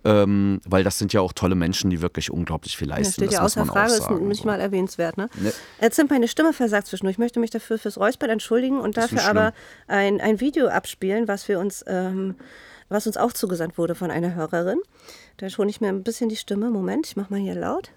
Ähm, 0.06 0.60
weil 0.64 0.84
das 0.84 0.98
sind 0.98 1.12
ja 1.12 1.20
auch 1.20 1.32
tolle 1.32 1.56
Menschen, 1.56 1.90
die 1.90 2.00
wirklich 2.00 2.30
unglaublich 2.30 2.76
viel 2.76 2.86
Das 2.86 2.98
leisten. 2.98 3.12
steht 3.14 3.26
das 3.28 3.34
ja 3.34 3.42
muss 3.42 3.52
außer 3.56 3.64
man 3.64 3.74
Frage, 3.74 3.92
ist 3.92 4.10
nicht 4.22 4.44
mal 4.44 4.60
erwähnenswert. 4.60 5.16
Ne? 5.16 5.28
Ne. 5.34 5.52
Äh, 5.78 5.90
Zimp, 5.90 6.10
meine 6.10 6.28
Stimme 6.28 6.52
versagt 6.52 6.86
zwischendurch. 6.86 7.14
Ich 7.14 7.18
möchte 7.18 7.40
mich 7.40 7.50
dafür 7.50 7.76
fürs 7.76 7.98
Räuspern 7.98 8.30
entschuldigen 8.30 8.78
und 8.80 8.96
dafür 8.96 9.24
aber 9.24 9.52
ein, 9.88 10.20
ein 10.20 10.40
Video 10.40 10.68
abspielen, 10.68 11.26
was 11.26 11.48
wir 11.48 11.58
uns, 11.58 11.84
ähm, 11.88 12.36
was 12.88 13.08
uns 13.08 13.16
auch 13.16 13.32
zugesandt 13.32 13.78
wurde 13.78 13.96
von 13.96 14.12
einer 14.12 14.34
Hörerin. 14.36 14.78
Da 15.38 15.50
schone 15.50 15.70
ich 15.70 15.80
mir 15.80 15.88
ein 15.88 16.04
bisschen 16.04 16.28
die 16.28 16.36
Stimme. 16.36 16.70
Moment, 16.70 17.06
ich 17.08 17.16
mach 17.16 17.28
mal 17.28 17.40
hier 17.40 17.56
laut. 17.56 17.90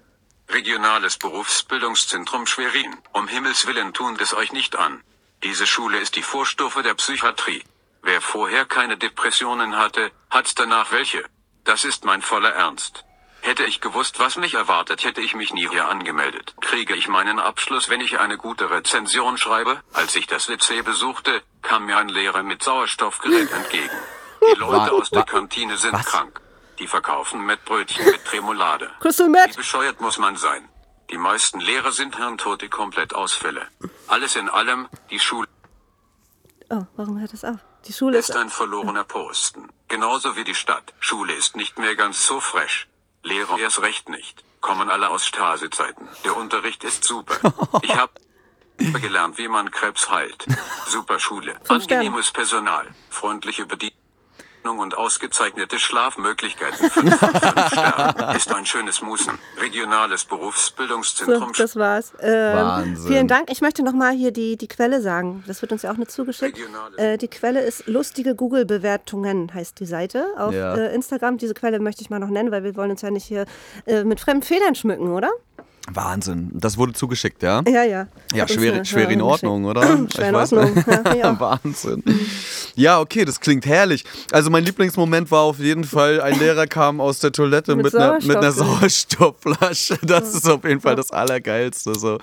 Regionales 0.48 1.16
Berufsbildungszentrum 1.16 2.46
Schwerin. 2.46 2.96
Um 3.12 3.28
Himmels 3.28 3.68
Willen 3.68 3.92
tun 3.92 4.18
es 4.20 4.34
euch 4.34 4.52
nicht 4.52 4.76
an. 4.76 5.00
Diese 5.44 5.66
Schule 5.66 5.98
ist 5.98 6.16
die 6.16 6.22
Vorstufe 6.22 6.82
der 6.82 6.94
Psychiatrie. 6.94 7.62
Wer 8.02 8.20
vorher 8.20 8.64
keine 8.64 8.96
Depressionen 8.96 9.76
hatte, 9.76 10.10
hat 10.28 10.58
danach 10.58 10.90
welche. 10.90 11.22
Das 11.70 11.84
ist 11.84 12.04
mein 12.04 12.20
voller 12.20 12.52
Ernst. 12.52 13.04
Hätte 13.42 13.62
ich 13.62 13.80
gewusst, 13.80 14.18
was 14.18 14.34
mich 14.34 14.54
erwartet, 14.54 15.04
hätte 15.04 15.20
ich 15.20 15.36
mich 15.36 15.54
nie 15.54 15.68
hier 15.68 15.86
angemeldet. 15.88 16.56
Kriege 16.60 16.96
ich 16.96 17.06
meinen 17.06 17.38
Abschluss, 17.38 17.88
wenn 17.88 18.00
ich 18.00 18.18
eine 18.18 18.36
gute 18.36 18.70
Rezension 18.70 19.38
schreibe? 19.38 19.80
Als 19.92 20.16
ich 20.16 20.26
das 20.26 20.48
Lycée 20.48 20.82
besuchte, 20.82 21.40
kam 21.62 21.86
mir 21.86 21.96
ein 21.96 22.08
Lehrer 22.08 22.42
mit 22.42 22.60
Sauerstoffgerät 22.64 23.52
entgegen. 23.52 23.96
Die 24.52 24.58
Leute 24.58 24.90
aus 24.90 25.10
der 25.10 25.22
Kantine 25.22 25.76
sind 25.76 25.92
Was? 25.92 26.06
krank. 26.06 26.40
Die 26.80 26.88
verkaufen 26.88 27.46
Mettbrötchen 27.46 28.04
mit 28.04 28.24
Tremolade. 28.24 28.90
Wie 29.00 29.56
bescheuert 29.56 30.00
muss 30.00 30.18
man 30.18 30.36
sein? 30.36 30.68
Die 31.12 31.18
meisten 31.18 31.60
Lehrer 31.60 31.92
sind 31.92 32.16
Hirntote 32.16 32.68
komplett 32.68 33.14
Ausfälle. 33.14 33.68
Alles 34.08 34.34
in 34.34 34.48
allem, 34.48 34.88
die 35.10 35.20
Schule 35.20 35.46
Oh, 36.68 36.84
warum 36.96 37.20
hört 37.20 37.32
das 37.32 37.44
auf? 37.44 37.60
Die 37.86 37.92
Schule 37.92 38.18
ist. 38.18 38.30
ist 38.30 38.36
ein 38.36 38.50
verlorener 38.50 39.04
Posten. 39.04 39.68
Genauso 39.88 40.36
wie 40.36 40.44
die 40.44 40.54
Stadt. 40.54 40.92
Schule 41.00 41.32
ist 41.32 41.56
nicht 41.56 41.78
mehr 41.78 41.96
ganz 41.96 42.26
so 42.26 42.40
fresh. 42.40 42.88
Lehrer 43.22 43.58
erst 43.58 43.82
recht 43.82 44.08
nicht. 44.08 44.44
Kommen 44.60 44.90
alle 44.90 45.08
aus 45.08 45.26
Stasi-Zeiten. 45.26 46.08
Der 46.24 46.36
Unterricht 46.36 46.84
ist 46.84 47.04
super. 47.04 47.36
Ich 47.82 47.94
habe 47.94 48.12
gelernt, 49.00 49.36
wie 49.38 49.48
man 49.48 49.70
Krebs 49.70 50.10
heilt. 50.10 50.46
Super 50.86 51.18
Schule. 51.18 51.54
Angenehmes 51.68 52.30
Personal. 52.30 52.86
Freundliche 53.10 53.66
Bedienung 53.66 53.99
und 54.68 54.96
ausgezeichnete 54.96 55.78
Schlafmöglichkeiten. 55.78 56.90
Fünf 56.90 57.18
von 57.18 57.30
fünf 57.30 57.66
Sternen. 57.68 58.30
Ist 58.36 58.54
ein 58.54 58.66
schönes 58.66 59.00
Musen. 59.02 59.38
Regionales 59.60 60.22
So, 60.22 60.36
Berufsbildungszentrum. 60.36 61.52
das 61.56 61.76
war's. 61.76 62.12
Ähm, 62.20 62.54
Wahnsinn. 62.56 63.06
Vielen 63.08 63.28
Dank. 63.28 63.50
Ich 63.50 63.60
möchte 63.60 63.82
noch 63.82 63.92
mal 63.92 64.12
hier 64.12 64.30
die, 64.32 64.56
die 64.56 64.68
Quelle 64.68 65.00
sagen. 65.00 65.42
Das 65.46 65.62
wird 65.62 65.72
uns 65.72 65.82
ja 65.82 65.92
auch 65.92 65.96
nicht 65.96 66.10
zugeschickt. 66.10 66.58
Äh, 66.96 67.16
die 67.18 67.28
Quelle 67.28 67.60
ist 67.60 67.86
lustige 67.86 68.34
Google-Bewertungen, 68.34 69.52
heißt 69.52 69.80
die 69.80 69.86
Seite 69.86 70.26
auf 70.36 70.52
Ja. 70.54 70.74
äh, 70.74 70.94
Instagram. 70.94 71.38
Diese 71.38 71.54
Quelle 71.54 71.78
möchte 71.80 72.02
ich 72.02 72.10
mal 72.10 72.18
noch 72.18 72.28
nennen, 72.28 72.50
weil 72.50 72.62
wir 72.64 72.76
wollen 72.76 72.90
uns 72.90 73.02
ja 73.02 73.10
nicht 73.10 73.24
hier 73.24 73.46
äh, 73.86 74.04
mit 74.04 74.20
fremden 74.20 74.42
Federn 74.42 74.74
schmücken, 74.74 75.08
oder? 75.12 75.30
Wahnsinn. 75.92 76.50
Das 76.54 76.76
wurde 76.76 76.92
zugeschickt, 76.92 77.42
ja? 77.42 77.62
Ja, 77.66 77.82
ja. 77.84 78.08
Ja, 78.32 78.46
schwer, 78.46 78.74
eine 78.74 78.84
schwer 78.84 79.08
in 79.08 79.22
Ordnung, 79.22 79.64
oder? 79.64 79.82
Schwer 80.14 80.28
in 80.28 80.34
Ordnung. 80.34 80.84
Ja. 81.16 81.38
Wahnsinn. 81.40 82.02
Ja, 82.76 83.00
okay, 83.00 83.24
das 83.24 83.40
klingt 83.40 83.66
herrlich. 83.66 84.04
Also 84.30 84.50
mein 84.50 84.64
Lieblingsmoment 84.64 85.30
war 85.30 85.42
auf 85.42 85.58
jeden 85.58 85.84
Fall, 85.84 86.20
ein 86.20 86.38
Lehrer 86.38 86.66
kam 86.66 87.00
aus 87.00 87.18
der 87.18 87.32
Toilette 87.32 87.74
Mit 87.74 87.86
mit, 87.86 87.94
einer, 87.94 88.14
mit 88.22 88.36
einer 88.36 88.52
Sauerstoff. 88.52 89.36
Sauerstoffflasche. 89.42 89.98
Das 90.02 90.34
ist 90.34 90.48
auf 90.48 90.64
jeden 90.64 90.80
Fall 90.80 90.96
das 90.96 91.10
Allergeilste. 91.10 91.94
So. 91.94 92.18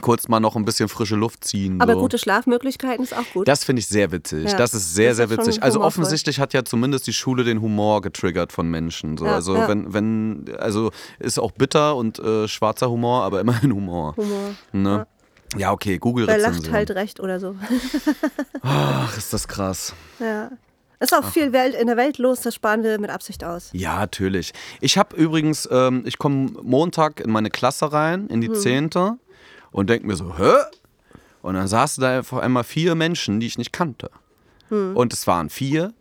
Kurz 0.00 0.26
mal 0.28 0.40
noch 0.40 0.56
ein 0.56 0.64
bisschen 0.64 0.88
frische 0.88 1.16
Luft 1.16 1.44
ziehen. 1.44 1.80
Aber 1.80 1.94
so. 1.94 2.00
gute 2.00 2.18
Schlafmöglichkeiten 2.18 3.04
ist 3.04 3.16
auch 3.16 3.24
gut. 3.32 3.46
Das 3.46 3.62
finde 3.64 3.80
ich 3.80 3.86
sehr 3.86 4.10
witzig. 4.10 4.50
Ja, 4.50 4.56
das 4.56 4.74
ist 4.74 4.94
sehr, 4.94 5.10
das 5.10 5.16
sehr 5.18 5.26
ist 5.26 5.34
schon 5.34 5.46
witzig. 5.46 5.62
Also 5.62 5.80
offensichtlich 5.80 6.40
hat 6.40 6.54
ja 6.54 6.64
zumindest 6.64 7.06
die 7.06 7.12
Schule 7.12 7.44
den 7.44 7.60
Humor 7.60 8.00
getriggert 8.00 8.52
von 8.52 8.68
Menschen. 8.68 9.16
So. 9.18 9.26
Ja, 9.26 9.34
also 9.34 9.54
ja. 9.54 9.68
wenn, 9.68 9.92
wenn, 9.92 10.44
also 10.58 10.90
ist 11.18 11.38
auch 11.38 11.52
bitter 11.52 11.94
und 11.96 12.18
äh, 12.18 12.48
schwarzer 12.48 12.90
Humor, 12.90 13.22
aber 13.22 13.40
immerhin 13.40 13.72
Humor. 13.72 14.16
Humor. 14.16 14.54
Ne? 14.72 15.06
Ja, 15.56 15.72
okay, 15.72 15.98
google 15.98 16.26
Wer 16.26 16.38
lacht 16.38 16.70
halt 16.72 16.90
recht 16.92 17.20
oder 17.20 17.38
so. 17.38 17.54
Ach, 18.62 19.16
ist 19.16 19.32
das 19.32 19.46
krass. 19.46 19.94
ja. 20.18 20.50
Ist 21.02 21.12
auch 21.16 21.24
viel 21.24 21.52
Welt 21.52 21.74
in 21.74 21.88
der 21.88 21.96
Welt 21.96 22.18
los, 22.18 22.42
das 22.42 22.54
sparen 22.54 22.84
wir 22.84 23.00
mit 23.00 23.10
Absicht 23.10 23.42
aus. 23.42 23.70
Ja, 23.72 23.98
natürlich. 23.98 24.52
Ich 24.80 24.96
habe 24.96 25.16
übrigens, 25.16 25.68
ähm, 25.72 26.04
ich 26.06 26.16
komme 26.16 26.52
Montag 26.62 27.18
in 27.18 27.32
meine 27.32 27.50
Klasse 27.50 27.92
rein, 27.92 28.28
in 28.28 28.40
die 28.40 28.46
Hm. 28.46 28.54
Zehnte 28.54 29.18
und 29.72 29.90
denke 29.90 30.06
mir 30.06 30.16
so, 30.16 30.38
hä? 30.38 30.52
Und 31.42 31.54
dann 31.54 31.66
saßen 31.66 32.00
da 32.00 32.20
auf 32.20 32.32
einmal 32.34 32.64
vier 32.64 32.94
Menschen, 32.94 33.40
die 33.40 33.46
ich 33.46 33.58
nicht 33.58 33.72
kannte. 33.72 34.10
Hm. 34.68 34.96
Und 34.96 35.12
es 35.12 35.26
waren 35.26 35.50
vier 35.50 35.92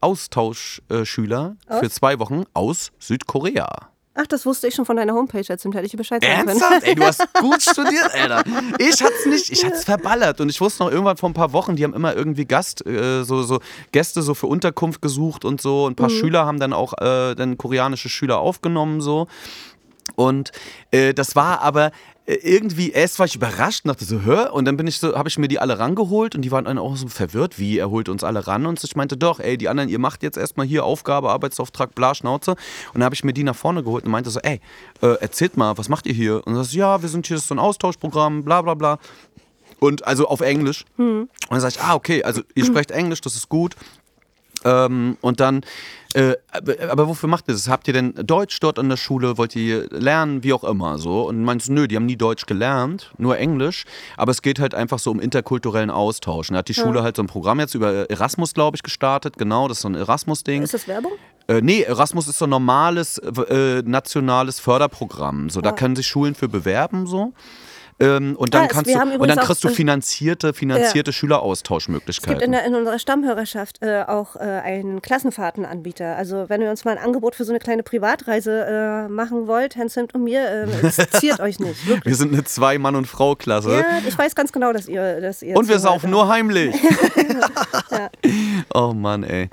Austauschschüler 0.00 1.56
für 1.80 1.90
zwei 1.90 2.18
Wochen 2.18 2.44
aus 2.54 2.92
Südkorea. 2.98 3.90
Ach, 4.20 4.26
das 4.26 4.44
wusste 4.46 4.66
ich 4.66 4.74
schon 4.74 4.84
von 4.84 4.96
deiner 4.96 5.12
Homepage, 5.14 5.44
als 5.48 5.64
hätte 5.64 5.80
ich 5.82 5.96
Bescheid 5.96 6.20
sagen. 6.24 6.48
Ernsthaft? 6.48 6.82
Ey, 6.82 6.96
du 6.96 7.04
hast 7.04 7.24
gut 7.40 7.62
studiert, 7.62 8.12
Alter. 8.12 8.42
Ich 8.78 9.00
hat's 9.00 9.26
nicht, 9.26 9.48
ich 9.52 9.64
hat's 9.64 9.84
verballert. 9.84 10.40
Und 10.40 10.48
ich 10.48 10.60
wusste 10.60 10.82
noch 10.82 10.90
irgendwann 10.90 11.16
vor 11.16 11.30
ein 11.30 11.34
paar 11.34 11.52
Wochen, 11.52 11.76
die 11.76 11.84
haben 11.84 11.94
immer 11.94 12.16
irgendwie 12.16 12.44
Gast, 12.44 12.84
äh, 12.84 13.22
so, 13.22 13.44
so 13.44 13.60
Gäste 13.92 14.22
so 14.22 14.34
für 14.34 14.48
Unterkunft 14.48 15.02
gesucht 15.02 15.44
und 15.44 15.60
so. 15.60 15.84
Und 15.84 15.92
ein 15.92 15.96
paar 15.96 16.10
Schüler 16.10 16.46
haben 16.46 16.58
dann 16.58 16.72
auch 16.72 16.94
äh, 16.94 17.36
dann 17.36 17.58
koreanische 17.58 18.08
Schüler 18.08 18.38
aufgenommen 18.38 19.00
so. 19.00 19.28
Und 20.16 20.50
äh, 20.90 21.14
das 21.14 21.36
war 21.36 21.60
aber 21.60 21.92
irgendwie, 22.30 22.90
erst 22.90 23.18
war 23.18 23.24
ich 23.24 23.34
überrascht 23.34 23.84
und 23.84 23.88
dachte 23.88 24.04
so, 24.04 24.20
hör, 24.20 24.52
und 24.52 24.66
dann 24.66 24.76
bin 24.76 24.86
ich 24.86 24.98
so, 24.98 25.16
habe 25.16 25.30
ich 25.30 25.38
mir 25.38 25.48
die 25.48 25.58
alle 25.58 25.78
rangeholt 25.78 26.34
und 26.34 26.42
die 26.42 26.50
waren 26.50 26.66
dann 26.66 26.76
auch 26.78 26.94
so 26.94 27.08
verwirrt, 27.08 27.58
wie, 27.58 27.78
er 27.78 27.88
holt 27.88 28.10
uns 28.10 28.22
alle 28.22 28.46
ran 28.46 28.66
und 28.66 28.84
ich 28.84 28.96
meinte, 28.96 29.16
doch, 29.16 29.40
ey, 29.40 29.56
die 29.56 29.68
anderen, 29.68 29.88
ihr 29.88 29.98
macht 29.98 30.22
jetzt 30.22 30.36
erstmal 30.36 30.66
hier 30.66 30.84
Aufgabe, 30.84 31.30
Arbeitsauftrag, 31.30 31.94
bla, 31.94 32.14
Schnauze. 32.14 32.50
Und 32.50 32.94
dann 32.94 33.04
habe 33.04 33.14
ich 33.14 33.24
mir 33.24 33.32
die 33.32 33.44
nach 33.44 33.56
vorne 33.56 33.82
geholt 33.82 34.04
und 34.04 34.10
meinte 34.10 34.28
so, 34.28 34.40
ey, 34.40 34.60
äh, 35.00 35.14
erzählt 35.20 35.56
mal, 35.56 35.78
was 35.78 35.88
macht 35.88 36.06
ihr 36.06 36.12
hier? 36.12 36.46
Und 36.46 36.54
das 36.54 36.74
ja, 36.74 37.00
wir 37.00 37.08
sind 37.08 37.26
hier, 37.26 37.36
das 37.36 37.44
ist 37.44 37.48
so 37.48 37.54
ein 37.54 37.58
Austauschprogramm, 37.58 38.44
bla, 38.44 38.60
bla, 38.60 38.74
bla. 38.74 38.98
Und 39.80 40.06
also 40.06 40.28
auf 40.28 40.42
Englisch. 40.42 40.84
Und 41.16 41.50
dann 41.50 41.60
sage 41.60 41.76
ich, 41.76 41.82
ah, 41.82 41.94
okay, 41.94 42.24
also 42.24 42.42
ihr 42.54 42.64
sprecht 42.66 42.90
Englisch, 42.90 43.22
das 43.22 43.36
ist 43.36 43.48
gut. 43.48 43.74
Ähm, 44.68 45.16
und 45.20 45.40
dann, 45.40 45.62
äh, 46.14 46.34
aber, 46.88 47.08
wofür 47.08 47.28
macht 47.28 47.48
ihr 47.48 47.54
das? 47.54 47.68
Habt 47.68 47.86
ihr 47.88 47.94
denn 47.94 48.14
Deutsch 48.14 48.58
dort 48.60 48.78
an 48.78 48.88
der 48.88 48.96
Schule? 48.96 49.38
Wollt 49.38 49.54
ihr 49.56 49.88
lernen? 49.90 50.42
Wie 50.42 50.52
auch 50.52 50.64
immer 50.64 50.98
so. 50.98 51.28
Und 51.28 51.44
meinst 51.44 51.68
du, 51.68 51.72
nö, 51.72 51.88
die 51.88 51.96
haben 51.96 52.06
nie 52.06 52.16
Deutsch 52.16 52.46
gelernt, 52.46 53.12
nur 53.18 53.38
Englisch. 53.38 53.84
Aber 54.16 54.30
es 54.30 54.42
geht 54.42 54.58
halt 54.60 54.74
einfach 54.74 54.98
so 54.98 55.10
um 55.10 55.20
interkulturellen 55.20 55.90
Austausch. 55.90 56.50
Und 56.50 56.54
da 56.54 56.58
hat 56.58 56.68
die 56.68 56.74
Schule 56.74 57.02
halt 57.02 57.16
so 57.16 57.22
ein 57.22 57.26
Programm 57.26 57.60
jetzt 57.60 57.74
über 57.74 58.10
Erasmus, 58.10 58.54
glaube 58.54 58.76
ich, 58.76 58.82
gestartet. 58.82 59.36
Genau, 59.38 59.68
das 59.68 59.78
ist 59.78 59.82
so 59.82 59.88
ein 59.88 59.94
Erasmus-Ding. 59.94 60.62
Ist 60.62 60.74
das 60.74 60.88
Werbung? 60.88 61.12
Äh, 61.46 61.60
nee, 61.62 61.82
Erasmus 61.82 62.28
ist 62.28 62.38
so 62.38 62.46
ein 62.46 62.50
normales 62.50 63.18
äh, 63.18 63.82
nationales 63.84 64.60
Förderprogramm. 64.60 65.50
So, 65.50 65.60
da 65.60 65.72
können 65.72 65.96
sich 65.96 66.06
Schulen 66.06 66.34
für 66.34 66.48
bewerben 66.48 67.06
so. 67.06 67.32
Ähm, 68.00 68.36
und 68.36 68.54
dann 68.54 68.62
Ah, 68.62 68.66
es- 68.66 68.72
kannst 68.72 68.90
du 68.94 68.98
und 69.18 69.28
dann 69.28 69.38
kriegst 69.38 69.64
du 69.64 69.68
äh, 69.68 69.72
finanzierte, 69.72 70.54
finanzierte 70.54 70.98
Es 70.98 71.04
gibt 71.04 71.14
Schüleraustauschmöglichkeiten. 71.14 72.40
in, 72.42 72.52
der, 72.52 72.64
in 72.64 72.74
unserer 72.76 72.98
Stammhörerschaft 72.98 73.82
äh, 73.82 74.04
auch 74.06 74.36
äh, 74.36 74.38
einen 74.40 75.02
Klassenfahrtenanbieter. 75.02 76.16
Also 76.16 76.44
wenn 76.48 76.62
ihr 76.62 76.70
uns 76.70 76.84
mal 76.84 76.96
ein 76.96 77.04
Angebot 77.04 77.34
für 77.34 77.44
so 77.44 77.50
eine 77.52 77.58
kleine 77.58 77.82
Privatreise 77.82 79.06
äh, 79.06 79.08
machen 79.08 79.46
wollt, 79.48 79.74
Herrn 79.76 79.88
Zimt 79.88 80.14
und 80.14 80.22
mir, 80.24 80.68
ziert 81.10 81.40
euch 81.40 81.58
nicht. 81.58 81.86
Wirklich. 81.86 82.04
Wir 82.06 82.14
sind 82.14 82.32
eine 82.32 82.44
Zwei-Mann- 82.44 82.94
und 82.94 83.06
Frau-Klasse. 83.06 83.72
Ja, 83.78 83.84
ich 84.06 84.16
weiß 84.16 84.34
ganz 84.34 84.52
genau, 84.52 84.72
dass 84.72 84.86
ihr, 84.88 85.20
dass 85.20 85.42
ihr 85.42 85.56
Und 85.56 85.68
wir 85.68 85.78
saufen 85.80 86.10
nur 86.10 86.28
heimlich. 86.28 86.74
Oh 88.74 88.92
Mann, 88.92 89.22
ey. 89.24 89.48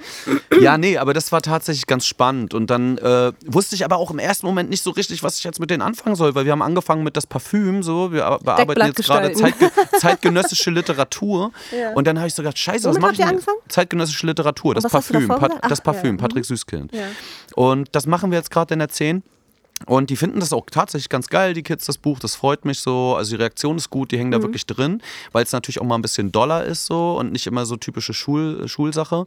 Ja, 0.60 0.78
nee, 0.78 0.98
aber 0.98 1.14
das 1.14 1.32
war 1.32 1.42
tatsächlich 1.42 1.88
ganz 1.88 2.06
spannend. 2.06 2.54
Und 2.54 2.70
dann 2.70 2.98
äh, 2.98 3.32
wusste 3.46 3.76
ich 3.76 3.86
aber 3.86 3.98
auch 3.98 4.12
im 4.12 4.20
ersten 4.20 4.46
Moment 4.46 4.70
nicht 4.70 4.84
so 4.84 4.90
richtig, 4.92 5.24
was 5.24 5.38
ich 5.38 5.44
jetzt 5.44 5.60
mit 5.60 5.70
denen 5.70 5.82
anfangen 5.82 6.16
soll, 6.16 6.36
weil 6.36 6.46
wir 6.46 6.52
haben 6.52 6.62
angefangen 6.62 7.04
mit 7.04 7.16
das 7.18 7.26
Parfüm, 7.28 7.84
so. 7.84 8.12
Wir 8.12 8.35
bearbeiten 8.44 8.86
jetzt 8.88 9.04
gerade. 9.04 9.32
Zeitge 9.34 9.72
zeitgenössische 10.00 10.72
Literatur. 10.72 11.52
Ja. 11.78 11.94
Und 11.94 12.08
dann 12.08 12.18
habe 12.18 12.28
ich 12.28 12.34
so 12.34 12.42
gedacht, 12.44 12.58
scheiße, 12.58 12.88
was 12.90 12.96
Womit 12.96 13.18
mache 13.20 13.28
habt 13.28 13.40
ich 13.40 13.46
denn? 13.46 13.56
Zeitgenössische 13.70 14.26
Literatur, 14.28 14.76
das 14.76 14.84
was 14.86 14.92
Parfüm. 14.92 15.28
Pat 15.28 15.40
gesagt? 15.42 15.66
das 15.72 15.80
Ach, 15.82 15.86
ja. 15.86 15.92
Parfüm, 15.94 16.12
Mhm. 16.16 16.18
Patrick 16.18 16.46
Süßkind. 16.46 16.94
Ja. 16.94 17.04
Und 17.56 17.90
das 17.94 18.06
machen 18.08 18.32
wir 18.32 18.38
jetzt 18.38 18.52
gerade 18.52 18.74
in 18.74 18.80
der 18.80 18.90
10. 18.90 19.24
Und 19.88 20.10
die 20.10 20.16
finden 20.16 20.40
das 20.40 20.54
auch 20.54 20.66
tatsächlich 20.72 21.10
ganz 21.10 21.28
geil, 21.28 21.54
die 21.54 21.62
Kids, 21.62 21.86
das 21.86 21.98
Buch. 21.98 22.18
Das 22.20 22.34
freut 22.34 22.64
mich 22.64 22.80
so. 22.80 23.16
Also 23.16 23.36
die 23.36 23.42
Reaktion 23.42 23.76
ist 23.76 23.90
gut, 23.90 24.12
die 24.12 24.18
hängen 24.18 24.32
da 24.32 24.42
wirklich 24.42 24.66
drin, 24.66 25.02
weil 25.34 25.44
es 25.44 25.52
natürlich 25.52 25.82
auch 25.82 25.86
mal 25.86 25.96
ein 25.96 26.02
bisschen 26.02 26.32
doller 26.32 26.64
ist 26.64 26.86
so 26.86 27.18
und 27.20 27.34
nicht 27.34 27.46
immer 27.46 27.66
so 27.66 27.76
typische 27.76 28.14
Schul 28.14 28.68
Schulsache. 28.70 29.26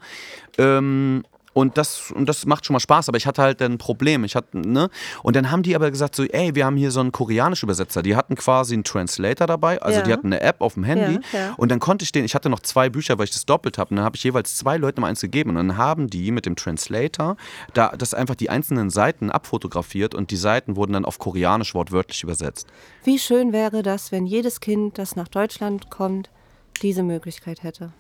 Ähm, 0.57 1.25
und 1.59 1.77
das, 1.77 2.13
und 2.13 2.29
das 2.29 2.47
macht 2.47 2.65
schon 2.65 2.75
mal 2.75 2.81
Spaß, 2.81 3.09
aber 3.09 3.19
ich 3.19 3.27
hatte 3.27 3.43
halt 3.43 3.61
dann 3.61 3.73
ein 3.73 3.79
Problem. 3.79 4.23
Ich 4.23 4.37
hatte, 4.37 4.59
ne? 4.59 4.91
Und 5.25 5.35
dann 5.35 5.51
haben 5.51 5.65
die 5.65 5.75
aber 5.75 5.91
gesagt, 5.91 6.15
so, 6.15 6.23
ey, 6.23 6.55
wir 6.55 6.65
haben 6.65 6.77
hier 6.77 6.93
so 6.93 7.01
einen 7.01 7.11
koreanischen 7.11 7.67
Übersetzer. 7.67 8.01
Die 8.03 8.15
hatten 8.15 8.37
quasi 8.37 8.75
einen 8.75 8.85
Translator 8.85 9.49
dabei, 9.49 9.83
also 9.83 9.99
Ja. 9.99 10.05
die 10.05 10.13
hatten 10.13 10.29
eine 10.29 10.41
App 10.41 10.61
auf 10.61 10.75
dem 10.75 10.85
Handy. 10.85 11.19
Ja, 11.33 11.39
ja. 11.39 11.55
Und 11.57 11.71
dann 11.73 11.81
konnte 11.81 12.05
ich 12.05 12.13
den, 12.13 12.25
ich 12.25 12.37
hatte 12.37 12.49
noch 12.49 12.61
zwei 12.61 12.89
Bücher, 12.89 13.19
weil 13.19 13.25
ich 13.25 13.33
das 13.33 13.45
doppelt 13.45 13.77
habe. 13.77 13.91
Und 13.91 13.97
dann 13.97 14.05
habe 14.05 14.15
ich 14.17 14.23
jeweils 14.23 14.57
zwei 14.57 14.77
Leuten 14.77 15.01
mal 15.01 15.09
eins 15.09 15.21
gegeben. 15.21 15.51
Und 15.51 15.57
dann 15.57 15.77
haben 15.77 16.09
die 16.09 16.31
mit 16.31 16.47
dem 16.47 16.55
Translator 16.55 17.37
da 17.75 17.93
das 17.97 18.15
einfach 18.15 18.37
die 18.37 18.51
einzelnen 18.51 18.91
Seiten 18.91 19.31
abfotografiert 19.31 20.15
und 20.15 20.31
die 20.31 20.37
Seiten 20.37 20.77
wurden 20.77 20.93
dann 20.93 21.05
auf 21.05 21.19
Koreanisch 21.19 21.75
wortwörtlich 21.75 22.23
übersetzt. 22.23 22.69
Wie 23.03 23.19
schön 23.19 23.53
wäre 23.53 23.83
das, 23.83 24.13
wenn 24.13 24.27
jedes 24.27 24.61
Kind, 24.61 24.99
das 24.99 25.17
nach 25.17 25.29
Deutschland 25.29 25.91
kommt, 25.91 26.31
diese 26.83 27.03
Möglichkeit 27.03 27.65
hätte. 27.65 27.93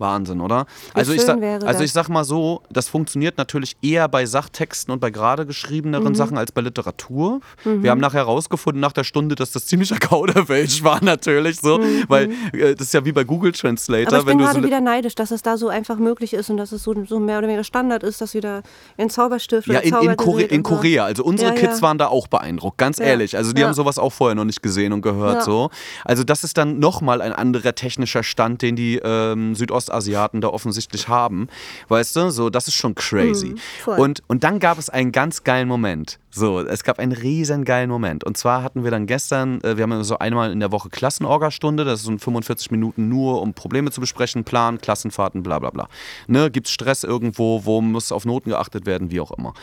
Wahnsinn, 0.00 0.40
oder? 0.40 0.66
Also 0.94 1.12
ich, 1.12 1.28
also 1.28 1.82
ich 1.84 1.92
sag 1.92 2.08
mal 2.08 2.24
so, 2.24 2.62
das 2.70 2.88
funktioniert 2.88 3.38
natürlich 3.38 3.76
eher 3.82 4.08
bei 4.08 4.26
Sach-Texten 4.26 4.90
und 4.92 5.00
bei 5.00 5.10
gerade 5.10 5.46
geschriebeneren 5.46 6.12
Mhm. 6.12 6.14
Sachen 6.14 6.38
als 6.38 6.52
bei 6.52 6.60
Literatur. 6.60 7.40
Wir 7.64 7.90
haben 7.90 8.00
nachher 8.00 8.20
herausgefunden 8.20 8.80
nach 8.80 8.92
der 8.92 9.04
Stunde, 9.04 9.34
dass 9.34 9.50
das 9.52 9.66
ziemlicher 9.66 9.98
Kauderwelsch 9.98 10.82
war 10.84 11.02
natürlich 11.02 11.60
so, 11.60 11.80
weil 12.08 12.30
äh, 12.52 12.74
das 12.74 12.88
ist 12.88 12.94
ja 12.94 13.04
wie 13.04 13.12
bei 13.12 13.24
Google 13.24 13.52
Translator, 13.52 14.12
Mhm. 14.12 14.14
Aber 14.14 14.18
ich 14.18 14.24
bin 14.26 14.38
du 14.38 14.44
so 14.46 14.50
gerade 14.52 14.66
wieder 14.66 14.80
neidisch, 14.80 15.14
dass 15.14 15.30
es 15.30 15.42
da 15.42 15.56
so 15.56 15.68
einfach 15.68 15.96
möglich 15.98 16.32
ist 16.34 16.50
und 16.50 16.56
dass 16.56 16.72
es 16.72 16.82
so, 16.82 16.94
so 17.06 17.18
mehr 17.18 17.38
oder 17.38 17.48
weniger 17.48 17.64
Standard 17.64 18.02
ist, 18.02 18.20
dass 18.20 18.34
wir 18.34 18.40
da 18.40 18.62
einen 18.98 19.10
Zauberstift 19.10 19.66
Ja, 19.68 19.80
oder 19.80 20.00
in, 20.02 20.10
in, 20.10 20.16
Kore 20.16 20.42
in. 20.42 20.62
Korea. 20.62 21.04
Also 21.04 21.24
unsere 21.24 21.50
Ja, 21.50 21.56
Kids 21.56 21.76
ja. 21.76 21.82
waren 21.82 21.98
da 21.98 22.08
auch 22.08 22.26
beeindruckt, 22.28 22.78
ganz 22.78 22.98
Ja. 22.98 23.06
ehrlich. 23.06 23.36
Also 23.36 23.52
die 23.52 23.64
haben 23.64 23.74
sowas 23.74 23.98
auch 23.98 24.12
vorher 24.12 24.34
noch 24.34 24.44
nicht 24.44 24.62
gesehen 24.62 24.92
und 24.92 25.02
gehört. 25.02 25.42
So. 25.44 25.70
Also 26.04 26.24
das 26.24 26.44
ist 26.44 26.56
dann 26.58 26.78
nochmal 26.78 27.20
ein 27.22 27.32
anderer 27.32 27.74
technischer 27.74 28.22
Stand, 28.22 28.62
den 28.62 28.76
die 28.76 28.96
ähm, 29.02 29.54
Ostasiaten 29.86 30.40
da 30.40 30.48
offensichtlich 30.48 31.08
haben. 31.08 31.48
Weißt 31.88 32.16
du, 32.16 32.30
so, 32.30 32.50
das 32.50 32.68
ist 32.68 32.74
schon 32.74 32.94
crazy. 32.94 33.54
Mhm, 33.86 33.92
und, 33.92 34.22
und 34.26 34.44
dann 34.44 34.58
gab 34.58 34.78
es 34.78 34.90
einen 34.90 35.12
ganz 35.12 35.44
geilen 35.44 35.68
Moment. 35.68 36.18
So, 36.30 36.60
es 36.60 36.84
gab 36.84 36.98
einen 36.98 37.12
riesen 37.12 37.64
geilen 37.64 37.88
Moment. 37.88 38.24
Und 38.24 38.36
zwar 38.36 38.62
hatten 38.62 38.84
wir 38.84 38.90
dann 38.90 39.06
gestern, 39.06 39.60
äh, 39.62 39.76
wir 39.76 39.84
haben 39.84 40.04
so 40.04 40.18
einmal 40.18 40.52
in 40.52 40.60
der 40.60 40.72
Woche 40.72 40.90
Klassenorgastunde, 40.90 41.84
das 41.84 42.02
so 42.02 42.16
45 42.16 42.70
Minuten 42.70 43.08
nur, 43.08 43.40
um 43.40 43.54
Probleme 43.54 43.90
zu 43.90 44.00
besprechen, 44.00 44.44
Plan, 44.44 44.78
Klassenfahrten, 44.78 45.42
bla 45.42 45.58
bla 45.58 45.70
bla. 45.70 45.88
Ne, 46.26 46.50
Gibt 46.50 46.66
es 46.66 46.72
Stress 46.72 47.04
irgendwo, 47.04 47.64
wo 47.64 47.80
muss 47.80 48.12
auf 48.12 48.24
Noten 48.24 48.50
geachtet 48.50 48.86
werden, 48.86 49.10
wie 49.10 49.20
auch 49.20 49.30
immer. 49.32 49.54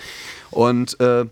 Und 0.51 0.99
äh, 0.99 1.25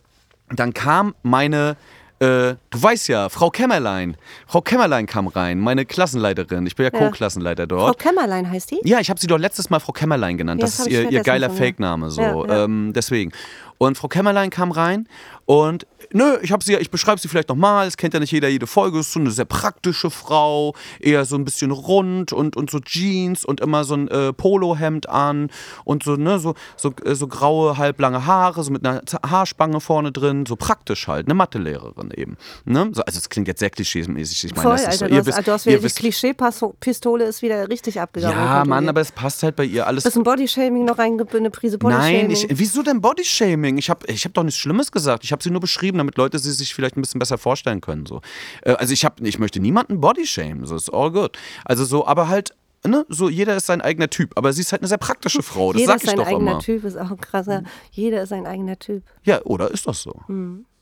dann 0.49 0.73
kam 0.73 1.15
meine, 1.23 1.77
äh, 2.21 2.55
du 2.69 2.83
weißt 2.83 3.07
ja, 3.07 3.29
Frau 3.29 3.49
Kämmerlein. 3.49 4.15
Frau 4.45 4.61
Kämmerlein 4.61 5.07
kam 5.07 5.27
rein, 5.27 5.59
meine 5.59 5.85
Klassenleiterin. 5.85 6.67
Ich 6.67 6.75
bin 6.75 6.85
ja. 6.85 6.91
Co-Klassenleiter 6.91 7.65
Frau 7.67 7.87
dort. 7.87 7.99
Kämmerlein 7.99 8.49
heißt 8.49 8.69
die? 8.69 8.79
Ja, 8.83 8.99
ich 8.99 9.09
habe 9.09 9.19
sie 9.19 9.25
doch 9.25 9.39
letztes 9.39 9.71
Mal 9.71 9.79
Frau 9.79 9.91
Kämmerlein 9.91 10.37
genannt. 10.37 10.61
Ja, 10.61 10.67
das 10.67 10.77
das 10.77 10.87
ist 10.87 10.93
ihr, 10.93 11.09
ihr 11.09 11.23
geiler. 11.23 11.49
Fake-Name. 11.49 12.11
So. 12.11 12.21
Ja. 12.21 12.65
Ähm, 12.65 12.93
deswegen. 12.95 13.31
Und 13.79 13.97
Frau 13.97 14.07
Kämmerlein 14.07 14.51
kam 14.51 14.71
rein 14.71 15.07
und 15.51 15.85
nö, 16.13 16.37
ich 16.41 16.53
habe 16.53 16.63
sie, 16.63 16.75
ich 16.77 16.91
beschreibe 16.91 17.19
sie 17.19 17.27
vielleicht 17.27 17.49
nochmal. 17.49 17.85
Es 17.85 17.97
kennt 17.97 18.13
ja 18.13 18.21
nicht 18.21 18.31
jeder 18.31 18.47
jede 18.47 18.67
Folge. 18.67 18.99
Ist 18.99 19.11
so 19.11 19.19
eine 19.19 19.31
sehr 19.31 19.43
praktische 19.43 20.09
Frau, 20.09 20.75
eher 21.01 21.25
so 21.25 21.35
ein 21.35 21.43
bisschen 21.43 21.71
rund 21.71 22.31
und, 22.31 22.55
und 22.55 22.71
so 22.71 22.79
Jeans 22.79 23.43
und 23.43 23.59
immer 23.59 23.83
so 23.83 23.95
ein 23.95 24.07
äh, 24.07 24.31
Polohemd 24.31 25.09
an 25.09 25.49
und 25.83 26.03
so 26.03 26.15
ne 26.15 26.39
so 26.39 26.53
so, 26.77 26.93
äh, 27.03 27.15
so 27.15 27.27
graue 27.27 27.77
halblange 27.77 28.25
Haare, 28.25 28.63
so 28.63 28.71
mit 28.71 28.87
einer 28.87 29.01
Haarspange 29.29 29.81
vorne 29.81 30.13
drin, 30.13 30.45
so 30.45 30.55
praktisch 30.55 31.09
halt, 31.09 31.27
eine 31.27 31.33
Mathelehrerin 31.33 32.11
eben. 32.15 32.37
Ne? 32.63 32.89
So, 32.93 33.01
also 33.01 33.17
es 33.17 33.27
klingt 33.27 33.49
jetzt 33.49 33.59
sehr 33.59 33.71
klischeemäßig. 33.71 34.45
Ich 34.45 34.55
meine, 34.55 34.69
Voll, 34.69 34.77
das 34.77 34.87
ist 34.87 34.99
so, 34.99 35.07
du, 35.07 35.11
ihr 35.11 35.19
hast, 35.19 35.27
wisst, 35.27 35.47
du 35.47 35.51
hast 35.51 35.65
wieder 35.65 35.79
die 35.79 35.87
Klischee-Pistole 35.89 37.25
ist 37.25 37.41
wieder 37.41 37.67
richtig 37.67 37.99
abgegangen. 37.99 38.37
ja, 38.37 38.63
Mann, 38.63 38.87
aber 38.87 39.01
es 39.01 39.11
passt 39.11 39.43
halt 39.43 39.57
bei 39.57 39.65
ihr 39.65 39.85
alles 39.85 40.05
Bisschen 40.05 40.23
Bodyshaming 40.23 40.85
noch 40.85 40.97
reingebunden, 40.97 41.41
eine 41.41 41.49
Prise 41.51 41.77
Bodyshaming. 41.77 42.27
Nein, 42.27 42.31
ich, 42.31 42.47
wieso 42.49 42.83
denn 42.83 43.01
Bodyshaming? 43.01 43.77
Ich 43.77 43.89
habe 43.89 44.07
ich 44.07 44.23
hab 44.23 44.33
doch 44.33 44.43
nichts 44.43 44.57
Schlimmes 44.57 44.93
gesagt. 44.93 45.25
Ich 45.25 45.33
habe 45.33 45.40
sie 45.43 45.51
nur 45.51 45.61
beschrieben, 45.61 45.97
damit 45.97 46.17
Leute 46.17 46.39
sie 46.39 46.51
sich 46.51 46.73
vielleicht 46.73 46.97
ein 46.97 47.01
bisschen 47.01 47.19
besser 47.19 47.37
vorstellen 47.37 47.81
können. 47.81 48.05
So. 48.05 48.21
Äh, 48.61 48.73
Also 48.73 48.93
ich, 48.93 49.05
hab, 49.05 49.21
ich 49.21 49.39
möchte 49.39 49.59
niemanden 49.59 50.01
bodyshamen, 50.01 50.65
so 50.65 50.75
ist 50.75 50.89
all 50.93 51.11
good. 51.11 51.37
Also 51.65 51.85
so, 51.85 52.05
aber 52.07 52.27
halt, 52.27 52.53
ne, 52.85 53.05
so 53.09 53.29
jeder 53.29 53.55
ist 53.55 53.65
sein 53.67 53.81
eigener 53.81 54.09
Typ. 54.09 54.31
Aber 54.37 54.53
sie 54.53 54.61
ist 54.61 54.71
halt 54.71 54.81
eine 54.81 54.87
sehr 54.89 54.97
praktische 54.97 55.43
Frau, 55.43 55.71
das 55.73 55.81
Jeder 55.81 55.93
sag 55.93 56.03
ist 56.03 56.09
ich 56.09 56.15
doch 56.15 56.25
eigener 56.27 56.51
immer. 56.51 56.59
Typ, 56.59 56.83
ist 56.83 56.97
auch 56.97 57.11
ein 57.11 57.21
krasser. 57.21 57.63
Jeder 57.91 58.23
ist 58.23 58.29
sein 58.29 58.45
eigener 58.45 58.77
Typ. 58.79 59.03
Ja, 59.23 59.41
oder 59.43 59.71
ist 59.71 59.87
das 59.87 60.01
so? 60.01 60.19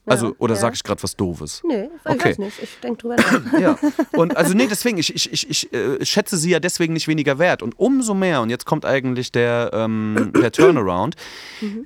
Also, 0.06 0.34
oder 0.40 0.56
ja. 0.56 0.60
sag 0.60 0.74
ich 0.74 0.84
gerade 0.84 1.04
was 1.04 1.16
Doofes? 1.16 1.62
Nee, 1.68 1.84
ich 1.96 2.12
Okay. 2.12 2.30
weiß 2.30 2.38
nicht. 2.40 2.64
Ich 2.64 2.80
denke 2.82 3.02
drüber 3.02 3.16
nach. 3.18 3.54
Ja. 3.60 3.78
Und 4.14 4.36
also 4.36 4.56
nee, 4.56 4.66
deswegen, 4.68 4.98
ich, 4.98 5.14
ich, 5.14 5.32
ich, 5.32 5.50
ich 5.50 5.72
äh, 5.74 6.04
schätze 6.04 6.36
sie 6.38 6.50
ja 6.50 6.60
deswegen 6.60 6.94
nicht 6.94 7.08
weniger 7.08 7.38
wert. 7.38 7.62
Und 7.62 7.78
umso 7.78 8.16
mehr, 8.16 8.42
und 8.42 8.50
jetzt 8.50 8.66
kommt 8.66 8.86
eigentlich 8.86 9.32
der, 9.32 9.70
ähm, 9.72 10.32
der 10.42 10.52
Turnaround, 10.54 11.16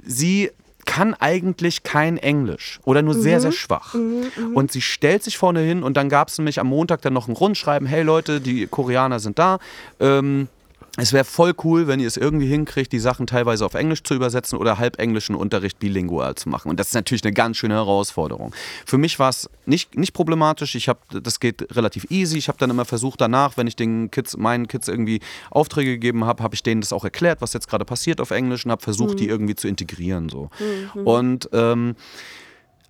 sie 0.05 0.51
kann 0.85 1.13
eigentlich 1.13 1.83
kein 1.83 2.17
Englisch 2.17 2.79
oder 2.83 3.01
nur 3.01 3.13
sehr, 3.13 3.39
sehr 3.39 3.51
schwach. 3.51 3.95
Und 4.53 4.71
sie 4.71 4.81
stellt 4.81 5.23
sich 5.23 5.37
vorne 5.37 5.61
hin 5.61 5.83
und 5.83 5.97
dann 5.97 6.09
gab 6.09 6.29
es 6.29 6.37
nämlich 6.37 6.59
am 6.59 6.67
Montag 6.67 7.01
dann 7.01 7.13
noch 7.13 7.27
ein 7.27 7.33
Rundschreiben, 7.33 7.87
hey 7.87 8.03
Leute, 8.03 8.41
die 8.41 8.67
Koreaner 8.67 9.19
sind 9.19 9.39
da. 9.39 9.59
Ähm, 9.99 10.47
es 10.97 11.11
wäre 11.11 11.23
voll 11.23 11.55
cool, 11.63 11.87
wenn 11.87 11.99
ihr 11.99 12.05
es 12.05 12.17
irgendwie 12.17 12.45
hinkriegt, 12.45 12.91
die 12.91 12.99
Sachen 12.99 13.25
teilweise 13.25 13.65
auf 13.65 13.73
Englisch 13.73 14.03
zu 14.03 14.13
übersetzen 14.13 14.59
oder 14.59 14.77
halbenglischen 14.77 15.33
Unterricht 15.33 15.79
bilingual 15.79 16.35
zu 16.35 16.49
machen. 16.49 16.69
Und 16.69 16.79
das 16.79 16.87
ist 16.87 16.93
natürlich 16.93 17.23
eine 17.23 17.33
ganz 17.33 17.57
schöne 17.57 17.73
Herausforderung. 17.73 18.53
Für 18.85 18.99
mich 18.99 19.17
war 19.17 19.29
es 19.29 19.49
nicht, 19.65 19.97
nicht 19.97 20.13
problematisch. 20.13 20.75
Ich 20.75 20.87
habe, 20.87 20.99
das 21.21 21.39
geht 21.39 21.75
relativ 21.75 22.11
easy. 22.11 22.37
Ich 22.37 22.47
habe 22.47 22.59
dann 22.59 22.69
immer 22.69 22.85
versucht, 22.85 23.21
danach, 23.21 23.57
wenn 23.57 23.65
ich 23.65 23.75
den 23.75 24.11
Kids, 24.11 24.37
meinen 24.37 24.67
Kids 24.67 24.87
irgendwie 24.87 25.19
Aufträge 25.49 25.93
gegeben 25.93 26.25
habe, 26.25 26.43
habe 26.43 26.53
ich 26.53 26.61
denen 26.61 26.81
das 26.81 26.93
auch 26.93 27.03
erklärt, 27.03 27.41
was 27.41 27.53
jetzt 27.53 27.67
gerade 27.67 27.85
passiert 27.85 28.21
auf 28.21 28.29
Englisch 28.29 28.63
und 28.63 28.69
habe 28.71 28.83
versucht, 28.83 29.19
die 29.19 29.27
irgendwie 29.27 29.55
zu 29.55 29.67
integrieren. 29.67 30.29
So. 30.29 30.51
Und 30.93 31.49
ähm, 31.53 31.95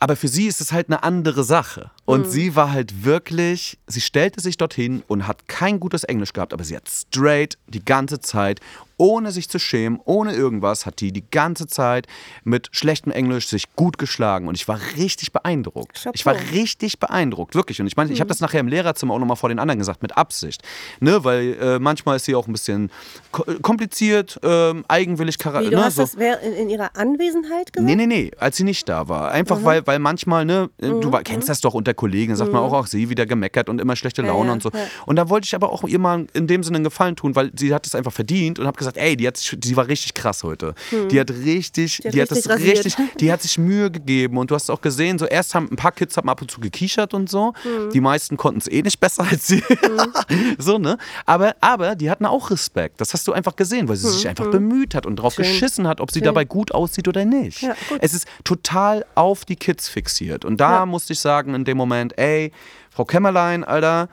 aber 0.04 0.18
für 0.18 0.28
sie 0.28 0.48
ist 0.48 0.60
es 0.60 0.74
halt 0.74 0.90
eine 0.90 1.02
andere 1.02 1.46
Sache. 1.46 1.90
Und 2.06 2.30
sie 2.30 2.56
war 2.56 2.72
halt 2.74 3.06
wirklich, 3.06 3.78
sie 3.88 4.02
stellte 4.02 4.42
sich 4.42 4.58
dorthin 4.58 5.04
und 5.08 5.26
hat 5.28 5.48
kein 5.48 5.80
gutes 5.80 6.04
Englisch 6.04 6.34
gehabt, 6.34 6.52
aber 6.54 6.64
sie 6.66 6.76
hat 6.76 6.90
straight 6.90 7.58
die 7.68 7.84
ganze 7.84 8.20
Zeit, 8.20 8.60
ohne 8.98 9.32
sich 9.32 9.50
zu 9.50 9.58
schämen, 9.58 10.00
ohne 10.06 10.34
irgendwas, 10.34 10.86
hat 10.86 11.00
die 11.02 11.12
die 11.12 11.24
ganze 11.32 11.66
Zeit 11.66 12.08
mit 12.44 12.70
schlechtem 12.72 13.12
Englisch 13.12 13.48
sich 13.48 13.74
gut 13.76 13.98
geschlagen. 13.98 14.48
Und 14.48 14.56
ich 14.56 14.68
war 14.68 14.80
richtig 14.98 15.32
beeindruckt. 15.34 15.96
Chapeau. 15.96 16.12
Ich 16.14 16.26
war 16.26 16.36
richtig 16.54 17.00
beeindruckt, 17.00 17.56
wirklich. 17.56 17.82
Und 17.82 17.88
ich 17.88 17.96
meine, 17.98 18.12
ich 18.14 18.20
habe 18.20 18.28
das 18.28 18.40
nachher 18.40 18.60
im 18.60 18.68
Lehrerzimmer 18.68 19.14
auch 19.14 19.20
nochmal 19.20 19.36
vor 19.38 19.50
den 19.50 19.60
anderen 19.60 19.80
gesagt, 19.80 20.02
mit 20.04 20.16
Absicht. 20.16 20.62
Ne? 21.00 21.24
Weil 21.24 21.58
äh, 21.60 21.80
manchmal 21.80 22.18
ist 22.18 22.26
sie 22.26 22.36
auch 22.36 22.48
ein 22.48 22.52
bisschen 22.54 22.92
ko 23.32 23.44
kompliziert, 23.62 24.40
ähm, 24.44 24.86
eigenwillig, 24.88 25.38
Wie, 25.40 25.70
du 25.70 25.76
ne? 25.78 25.86
hast 25.86 25.96
so. 25.96 26.02
das 26.04 26.14
in, 26.16 26.54
in 26.54 26.70
ihrer 26.70 26.96
Anwesenheit 26.96 27.74
gesagt? 27.74 27.80
Nee, 27.90 27.96
nee, 27.96 28.06
nee, 28.08 28.32
als 28.38 28.58
sie 28.58 28.64
nicht 28.64 28.88
da 28.90 29.08
war. 29.08 29.32
Einfach 29.32 29.60
Mhm. 29.60 29.66
weil, 29.66 29.88
weil 29.88 30.00
manchmal, 30.00 30.46
ne, 30.46 30.70
du 30.80 31.12
wa- 31.12 31.24
kennst 31.24 31.50
das 31.50 31.62
doch 31.62 31.74
unter 31.74 31.93
Kollegen, 31.94 32.36
sagt 32.36 32.52
man 32.52 32.62
auch, 32.62 32.74
auch 32.74 32.88
sie 32.88 33.10
wieder 33.10 33.26
gemeckert 33.26 33.70
und 33.70 33.80
immer 33.82 33.96
schlechte 33.96 34.22
Laune 34.22 34.44
Mhm. 34.44 34.48
ja, 34.48 34.54
und 34.54 34.64
so. 34.64 34.70
ja. 34.74 34.80
Und 35.06 35.16
da 35.16 35.30
wollte 35.30 35.46
ich 35.46 35.56
aber 35.56 35.72
auch 35.72 35.84
ihr 35.84 36.00
mal 36.00 36.26
in 36.34 36.48
dem 36.48 36.64
Sinne 36.64 36.78
einen 36.78 36.84
Gefallen 36.84 37.16
tun, 37.16 37.36
weil 37.36 37.52
sie 37.58 37.74
hat 37.74 37.86
es 37.86 37.96
einfach 37.96 38.12
verdient 38.14 38.60
und 38.60 38.68
habe 38.68 38.78
gesagt, 38.78 38.98
ey, 38.98 39.16
die, 39.18 39.28
hat 39.28 39.38
sich, 39.38 39.56
die 39.58 39.76
war 39.78 39.88
richtig 39.88 40.14
krass 40.14 40.44
heute. 40.44 40.74
Die 41.12 41.20
hat 41.20 41.30
richtig, 41.32 41.98
die 42.04 42.08
Mhm. 42.08 42.12
Die 42.12 42.22
hat, 42.22 42.32
hat 42.32 42.38
das 42.46 42.50
richtig 42.60 42.96
die 43.20 43.32
hat 43.32 43.42
sich 43.42 43.58
Mühe 43.58 43.90
gegeben 43.92 44.38
und 44.38 44.52
du 44.52 44.56
hast 44.56 44.70
auch 44.70 44.82
gesehen, 44.82 45.18
so 45.20 45.26
erst 45.26 45.56
haben 45.56 45.68
ein 45.72 45.76
paar 45.76 45.92
Kids 45.92 46.18
haben 46.18 46.30
ab 46.30 46.42
und 46.42 46.50
zu 46.52 46.60
gekichert 46.60 47.14
und 47.14 47.30
so. 47.30 47.54
Mhm. 47.64 47.92
Die 47.92 48.02
meisten 48.02 48.38
konnten 48.38 48.60
es 48.60 48.68
eh 48.68 48.82
nicht 48.82 49.00
besser 49.00 49.26
als 49.30 49.48
sie. 49.48 49.64
so, 50.58 50.78
ne? 50.78 50.98
Aber, 51.26 51.56
aber 51.62 51.96
die 51.96 52.10
hatten 52.10 52.26
auch 52.26 52.50
Respekt. 52.52 53.02
Das 53.02 53.14
hast 53.14 53.28
du 53.28 53.34
einfach 53.34 53.56
gesehen, 53.56 53.88
weil 53.88 53.96
sie 53.96 54.10
sich 54.10 54.28
einfach 54.28 54.50
bemüht 54.52 54.96
hat 54.96 55.06
und 55.06 55.16
drauf 55.18 55.34
Mhm. 55.38 55.44
Schön. 55.44 55.54
geschissen 55.54 55.88
hat, 55.88 56.00
ob 56.02 56.12
sie 56.12 56.20
Schön. 56.20 56.26
dabei 56.26 56.46
gut 56.46 56.72
aussieht 56.74 57.08
oder 57.08 57.26
nicht. 57.26 57.62
Ja. 57.62 57.76
Es 58.00 58.14
ist 58.14 58.28
total 58.44 59.06
auf 59.16 59.46
die 59.46 59.56
Kids 59.56 59.88
fixiert. 59.88 60.46
Und 60.46 60.60
da 60.60 60.86
musste 60.86 61.14
ich 61.14 61.20
sagen, 61.20 61.54
in 61.56 61.66
dem 61.66 61.78
Moment, 61.84 62.18
ey, 62.18 62.52
Frau 62.90 63.06
Kämmerlein, 63.06 63.64
Alter, 63.64 64.10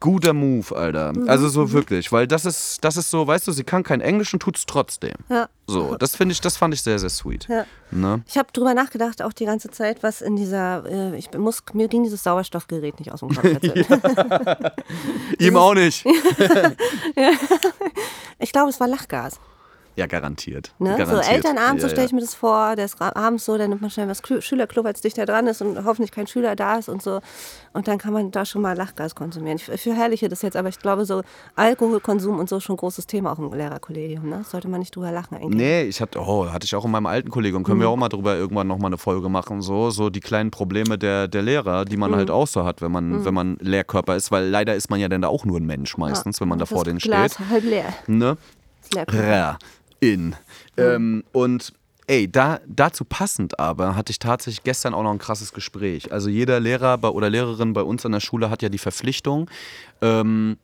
guter 0.00 0.32
Move, 0.32 0.74
Alter. 0.74 1.12
Mhm. 1.16 1.28
Also 1.28 1.48
so 1.48 1.72
wirklich, 1.72 2.10
weil 2.10 2.26
das 2.26 2.44
ist, 2.44 2.82
das 2.82 2.96
ist 2.96 3.10
so, 3.10 3.26
weißt 3.26 3.46
du, 3.46 3.52
sie 3.52 3.62
kann 3.62 3.84
kein 3.84 4.00
Englisch 4.00 4.34
und 4.34 4.40
tut 4.40 4.56
es 4.56 4.66
trotzdem. 4.66 5.14
Ja. 5.28 5.48
So, 5.68 5.96
das 5.96 6.16
finde 6.16 6.32
ich, 6.32 6.40
das 6.40 6.56
fand 6.56 6.74
ich 6.74 6.82
sehr, 6.82 6.98
sehr 6.98 7.08
sweet. 7.08 7.46
Ja. 7.48 7.64
Ne? 7.92 8.22
Ich 8.26 8.36
habe 8.36 8.48
drüber 8.52 8.74
nachgedacht, 8.74 9.22
auch 9.22 9.32
die 9.32 9.44
ganze 9.44 9.70
Zeit, 9.70 10.02
was 10.02 10.20
in 10.20 10.34
dieser, 10.34 10.84
äh, 10.86 11.16
ich 11.16 11.30
muss, 11.32 11.62
mir 11.72 11.86
ging 11.88 12.02
dieses 12.02 12.24
Sauerstoffgerät 12.24 12.98
nicht 12.98 13.12
aus 13.12 13.20
dem 13.20 13.28
Kopf. 13.28 13.46
Ihm 15.38 15.56
auch 15.56 15.74
nicht. 15.74 16.04
Ich 18.42 18.50
glaube, 18.50 18.70
es 18.70 18.80
war 18.80 18.88
Lachgas. 18.88 19.38
Ja, 19.94 20.06
garantiert. 20.06 20.72
Ne? 20.78 20.96
garantiert. 20.96 21.24
So 21.24 21.30
Elternabend, 21.30 21.80
so 21.80 21.86
Ja, 21.86 21.90
stelle 21.90 22.02
ja. 22.02 22.06
ich 22.06 22.12
mir 22.12 22.20
das 22.20 22.34
vor, 22.34 22.76
der 22.76 22.86
ist 22.86 23.00
abends 23.00 23.44
so, 23.44 23.58
dann 23.58 23.68
nimmt 23.70 23.82
man 23.82 23.90
schnell 23.90 24.08
was 24.08 24.22
Klü- 24.24 24.40
Schülerklo, 24.40 24.84
weil 24.84 24.94
es 24.94 25.00
dichter 25.02 25.26
dran 25.26 25.46
ist 25.46 25.60
und 25.60 25.84
hoffentlich 25.84 26.10
kein 26.12 26.26
Schüler 26.26 26.56
da 26.56 26.76
ist 26.78 26.88
und 26.88 27.02
so. 27.02 27.20
Und 27.74 27.88
dann 27.88 27.98
kann 27.98 28.12
man 28.12 28.30
da 28.30 28.44
schon 28.46 28.62
mal 28.62 28.76
Lachgas 28.76 29.14
konsumieren. 29.14 29.56
Ich, 29.58 29.68
ich 29.68 29.82
verherrliche 29.82 30.28
das 30.28 30.40
jetzt, 30.42 30.56
aber 30.56 30.68
ich 30.70 30.78
glaube, 30.78 31.04
so 31.04 31.22
Alkoholkonsum 31.56 32.38
und 32.38 32.48
so 32.48 32.58
schon 32.60 32.74
ein 32.74 32.76
großes 32.78 33.06
Thema 33.06 33.32
auch 33.32 33.38
im 33.38 33.52
Lehrerkollegium. 33.52 34.28
Ne? 34.28 34.44
Sollte 34.48 34.68
man 34.68 34.80
nicht 34.80 34.94
drüber 34.96 35.10
lachen 35.12 35.36
eigentlich. 35.36 35.54
Nee, 35.58 35.82
ich 35.82 36.00
hatte, 36.00 36.18
oh, 36.20 36.50
hatte 36.50 36.64
ich 36.64 36.74
auch 36.74 36.84
in 36.84 36.90
meinem 36.90 37.06
alten 37.06 37.30
Kollegium. 37.30 37.62
Können 37.64 37.80
wir 37.80 37.86
Mhm. 37.88 37.92
auch 37.92 37.96
mal 37.96 38.08
drüber 38.08 38.36
irgendwann 38.36 38.66
nochmal 38.66 38.88
eine 38.88 38.98
Folge 38.98 39.28
machen. 39.28 39.62
So, 39.62 39.90
so 39.90 40.10
die 40.10 40.20
kleinen 40.20 40.50
Probleme 40.50 40.98
der, 40.98 41.28
der 41.28 41.42
Lehrer, 41.42 41.84
die 41.84 41.96
Mhm. 41.96 42.00
man 42.00 42.16
halt 42.16 42.30
auch 42.30 42.46
so 42.46 42.64
hat, 42.64 42.80
wenn 42.82 42.92
man, 42.92 43.24
wenn 43.24 43.34
man 43.34 43.56
Lehrkörper 43.60 44.16
ist, 44.16 44.30
weil 44.30 44.46
leider 44.48 44.74
ist 44.74 44.90
man 44.90 45.00
ja 45.00 45.08
dann 45.08 45.22
da 45.22 45.28
auch 45.28 45.44
nur 45.44 45.58
ein 45.58 45.66
Mensch 45.66 45.96
meistens, 45.98 46.40
wenn 46.40 46.48
man 46.48 46.58
da 46.58 46.66
vor 46.66 46.84
denen 46.84 46.98
Glas 46.98 47.34
steht. 47.34 47.48
halb 47.50 47.64
leer. 47.64 47.92
Ne? 48.06 48.36
Ra, 48.96 49.58
in. 50.02 50.34
Ähm, 50.76 51.24
und 51.32 51.72
ey, 52.06 52.30
da, 52.30 52.60
dazu 52.66 53.04
passend 53.04 53.58
aber 53.58 53.96
hatte 53.96 54.10
ich 54.10 54.18
tatsächlich 54.18 54.64
gestern 54.64 54.92
auch 54.92 55.02
noch 55.02 55.12
ein 55.12 55.18
krasses 55.18 55.52
Gespräch. 55.52 56.12
Also 56.12 56.28
jeder 56.28 56.60
Lehrer 56.60 56.98
bei, 56.98 57.08
oder 57.08 57.30
Lehrerin 57.30 57.72
bei 57.72 57.82
uns 57.82 58.04
an 58.04 58.12
der 58.12 58.20
Schule 58.20 58.50
hat 58.50 58.62
ja 58.62 58.68
die 58.68 58.78
Verpflichtung, 58.78 59.48
ähm, 60.02 60.58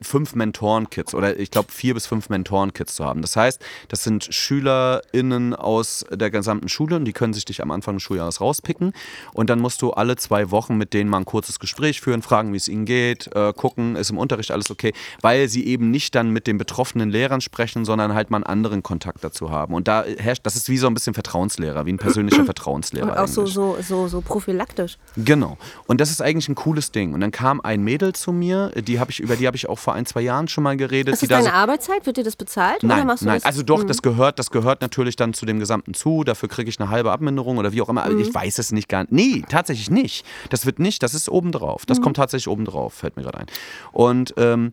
fünf 0.00 0.34
Mentoren-Kits 0.34 1.14
oder 1.14 1.38
ich 1.38 1.50
glaube 1.50 1.72
vier 1.72 1.94
bis 1.94 2.06
fünf 2.06 2.28
Mentoren-Kits 2.28 2.94
zu 2.94 3.04
haben. 3.04 3.22
Das 3.22 3.36
heißt, 3.36 3.62
das 3.88 4.04
sind 4.04 4.28
SchülerInnen 4.30 5.54
aus 5.54 6.04
der 6.10 6.30
gesamten 6.30 6.68
Schule 6.68 6.96
und 6.96 7.04
die 7.04 7.12
können 7.12 7.32
sich 7.32 7.44
dich 7.44 7.62
am 7.62 7.70
Anfang 7.70 7.96
des 7.96 8.02
Schuljahres 8.02 8.40
rauspicken 8.40 8.92
und 9.32 9.50
dann 9.50 9.60
musst 9.60 9.82
du 9.82 9.92
alle 9.92 10.16
zwei 10.16 10.50
Wochen 10.50 10.76
mit 10.76 10.92
denen 10.94 11.10
mal 11.10 11.18
ein 11.18 11.24
kurzes 11.24 11.58
Gespräch 11.58 12.00
führen, 12.00 12.22
fragen, 12.22 12.52
wie 12.52 12.56
es 12.56 12.68
ihnen 12.68 12.84
geht, 12.84 13.34
äh, 13.34 13.52
gucken, 13.52 13.96
ist 13.96 14.10
im 14.10 14.18
Unterricht 14.18 14.50
alles 14.50 14.70
okay, 14.70 14.92
weil 15.20 15.48
sie 15.48 15.66
eben 15.66 15.90
nicht 15.90 16.14
dann 16.14 16.30
mit 16.30 16.46
den 16.46 16.58
betroffenen 16.58 17.10
Lehrern 17.10 17.40
sprechen, 17.40 17.84
sondern 17.84 18.14
halt 18.14 18.30
mal 18.30 18.38
einen 18.38 18.44
anderen 18.44 18.82
Kontakt 18.82 19.24
dazu 19.24 19.50
haben. 19.50 19.74
Und 19.74 19.88
da 19.88 20.04
herrscht, 20.04 20.44
das 20.44 20.56
ist 20.56 20.68
wie 20.68 20.78
so 20.78 20.86
ein 20.86 20.94
bisschen 20.94 21.14
Vertrauenslehrer, 21.14 21.86
wie 21.86 21.92
ein 21.92 21.98
persönlicher 21.98 22.44
Vertrauenslehrer. 22.44 23.12
Und 23.12 23.18
auch 23.18 23.28
so, 23.28 23.46
so, 23.46 23.76
so, 23.80 24.08
so 24.08 24.20
prophylaktisch. 24.20 24.98
Genau. 25.16 25.58
Und 25.86 26.00
das 26.00 26.10
ist 26.10 26.22
eigentlich 26.22 26.48
ein 26.48 26.54
cooles 26.54 26.92
Ding. 26.92 27.14
Und 27.14 27.20
dann 27.20 27.30
kam 27.30 27.60
ein 27.60 27.82
Mädel 27.82 28.12
zu 28.14 28.32
mir, 28.32 28.70
die 28.70 29.00
habe 29.00 29.10
ich, 29.10 29.20
über 29.20 29.36
die 29.36 29.46
habe 29.46 29.56
ich 29.56 29.68
auch 29.68 29.73
vor 29.78 29.94
ein, 29.94 30.06
zwei 30.06 30.20
Jahren 30.22 30.48
schon 30.48 30.64
mal 30.64 30.76
geredet. 30.76 31.14
Ist 31.14 31.22
das 31.22 31.28
da 31.28 31.36
deine 31.36 31.48
so, 31.48 31.54
Arbeitszeit? 31.54 32.06
Wird 32.06 32.16
dir 32.16 32.24
das 32.24 32.36
bezahlt? 32.36 32.82
oder 32.84 32.96
Nein, 32.96 33.06
machst 33.06 33.22
du 33.22 33.26
nein. 33.26 33.36
das? 33.36 33.44
Also 33.44 33.62
doch, 33.62 33.84
das 33.84 34.02
gehört, 34.02 34.38
das 34.38 34.50
gehört 34.50 34.80
natürlich 34.80 35.16
dann 35.16 35.34
zu 35.34 35.46
dem 35.46 35.58
Gesamten 35.58 35.94
zu. 35.94 36.24
Dafür 36.24 36.48
kriege 36.48 36.68
ich 36.68 36.80
eine 36.80 36.90
halbe 36.90 37.10
Abminderung 37.12 37.58
oder 37.58 37.72
wie 37.72 37.80
auch 37.82 37.88
immer. 37.88 38.08
Mhm. 38.08 38.18
Ich 38.20 38.34
weiß 38.34 38.58
es 38.58 38.72
nicht 38.72 38.88
gar 38.88 39.02
nicht. 39.02 39.12
Nee, 39.12 39.44
tatsächlich 39.48 39.90
nicht. 39.90 40.24
Das 40.50 40.66
wird 40.66 40.78
nicht, 40.78 41.02
das 41.02 41.14
ist 41.14 41.28
obendrauf. 41.28 41.82
Mhm. 41.82 41.86
Das 41.88 42.00
kommt 42.00 42.16
tatsächlich 42.16 42.48
obendrauf, 42.48 42.94
fällt 42.94 43.16
mir 43.16 43.22
gerade 43.22 43.38
ein. 43.38 43.46
Und 43.92 44.34
ähm, 44.36 44.72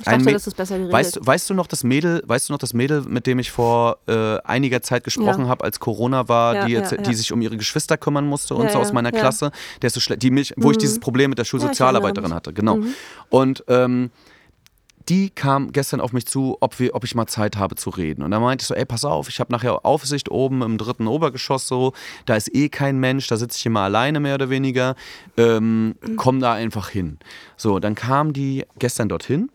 Ich 0.00 0.06
Ein 0.06 0.20
dachte, 0.20 0.30
Mä- 0.30 0.32
das 0.32 0.46
ist 0.46 0.56
besser 0.56 0.76
geregelt. 0.76 0.94
Weißt, 0.94 1.16
du- 1.16 1.20
weißt 1.26 1.50
du 1.50 1.54
noch 1.54 1.66
das 1.66 1.84
Mädel, 1.84 2.22
weißt 2.26 2.48
du 2.48 2.54
noch 2.54 2.58
das 2.58 2.72
Mädel, 2.72 3.02
mit 3.02 3.26
dem 3.26 3.38
ich 3.38 3.50
vor 3.50 3.98
äh, 4.08 4.38
einiger 4.44 4.80
Zeit 4.80 5.04
gesprochen 5.04 5.42
Ja. 5.42 5.48
habe, 5.48 5.62
als 5.62 5.78
Corona 5.78 6.26
war, 6.26 6.54
Ja, 6.54 6.64
die, 6.64 6.72
jetzt, 6.72 6.92
ja. 6.92 6.98
die 7.02 7.12
sich 7.14 7.32
um 7.34 7.42
ihre 7.42 7.58
Geschwister 7.58 7.98
kümmern 7.98 8.26
musste 8.26 8.54
und 8.54 8.70
so 8.70 8.78
aus 8.78 8.94
meiner. 8.94 9.10
Mhm. 9.10 9.16
Klasse, 9.16 9.50
der 9.82 9.90
so 9.90 10.00
die 10.14 10.30
mich, 10.30 10.54
wo 10.56 10.70
ich 10.70 10.78
dieses 10.78 11.00
Problem 11.00 11.28
mit 11.28 11.38
der 11.38 11.44
Schulsozialarbeiterin. 11.44 12.30
Mhm. 12.30 12.34
hatte, 12.34 12.54
genau. 12.54 12.78
Und 13.28 13.62
ähm, 13.68 14.10
die 15.10 15.28
kam 15.30 15.72
gestern 15.72 16.00
auf 16.00 16.12
mich 16.12 16.26
zu, 16.26 16.56
ob, 16.60 16.78
wir, 16.78 16.94
ob 16.94 17.04
ich 17.04 17.14
mal 17.14 17.26
Zeit 17.26 17.56
habe 17.56 17.74
zu 17.74 17.90
reden. 17.90 18.22
Und 18.22 18.30
da 18.30 18.40
meinte 18.40 18.62
ich 18.62 18.68
so, 18.68 18.74
ey, 18.74 18.84
pass 18.84 19.04
auf, 19.04 19.28
ich 19.28 19.40
habe 19.40 19.52
nachher 19.52 19.84
Aufsicht 19.84 20.30
oben 20.30 20.62
im 20.62 20.78
dritten 20.78 21.06
Obergeschoss 21.08 21.66
so, 21.66 21.92
da 22.26 22.36
ist 22.36 22.54
eh 22.54 22.68
kein 22.68 22.98
Mensch, 22.98 23.26
da 23.26 23.36
sitze 23.36 23.58
ich 23.58 23.66
immer 23.66 23.80
alleine 23.80 24.20
mehr 24.20 24.36
oder 24.36 24.48
weniger, 24.50 24.94
ähm, 25.36 25.96
komm 26.16 26.40
da 26.40 26.52
einfach 26.54 26.88
hin. 26.88 27.18
So, 27.56 27.78
dann 27.80 27.94
kam 27.94 28.32
die 28.32 28.64
gestern 28.78 29.08
dorthin 29.08 29.50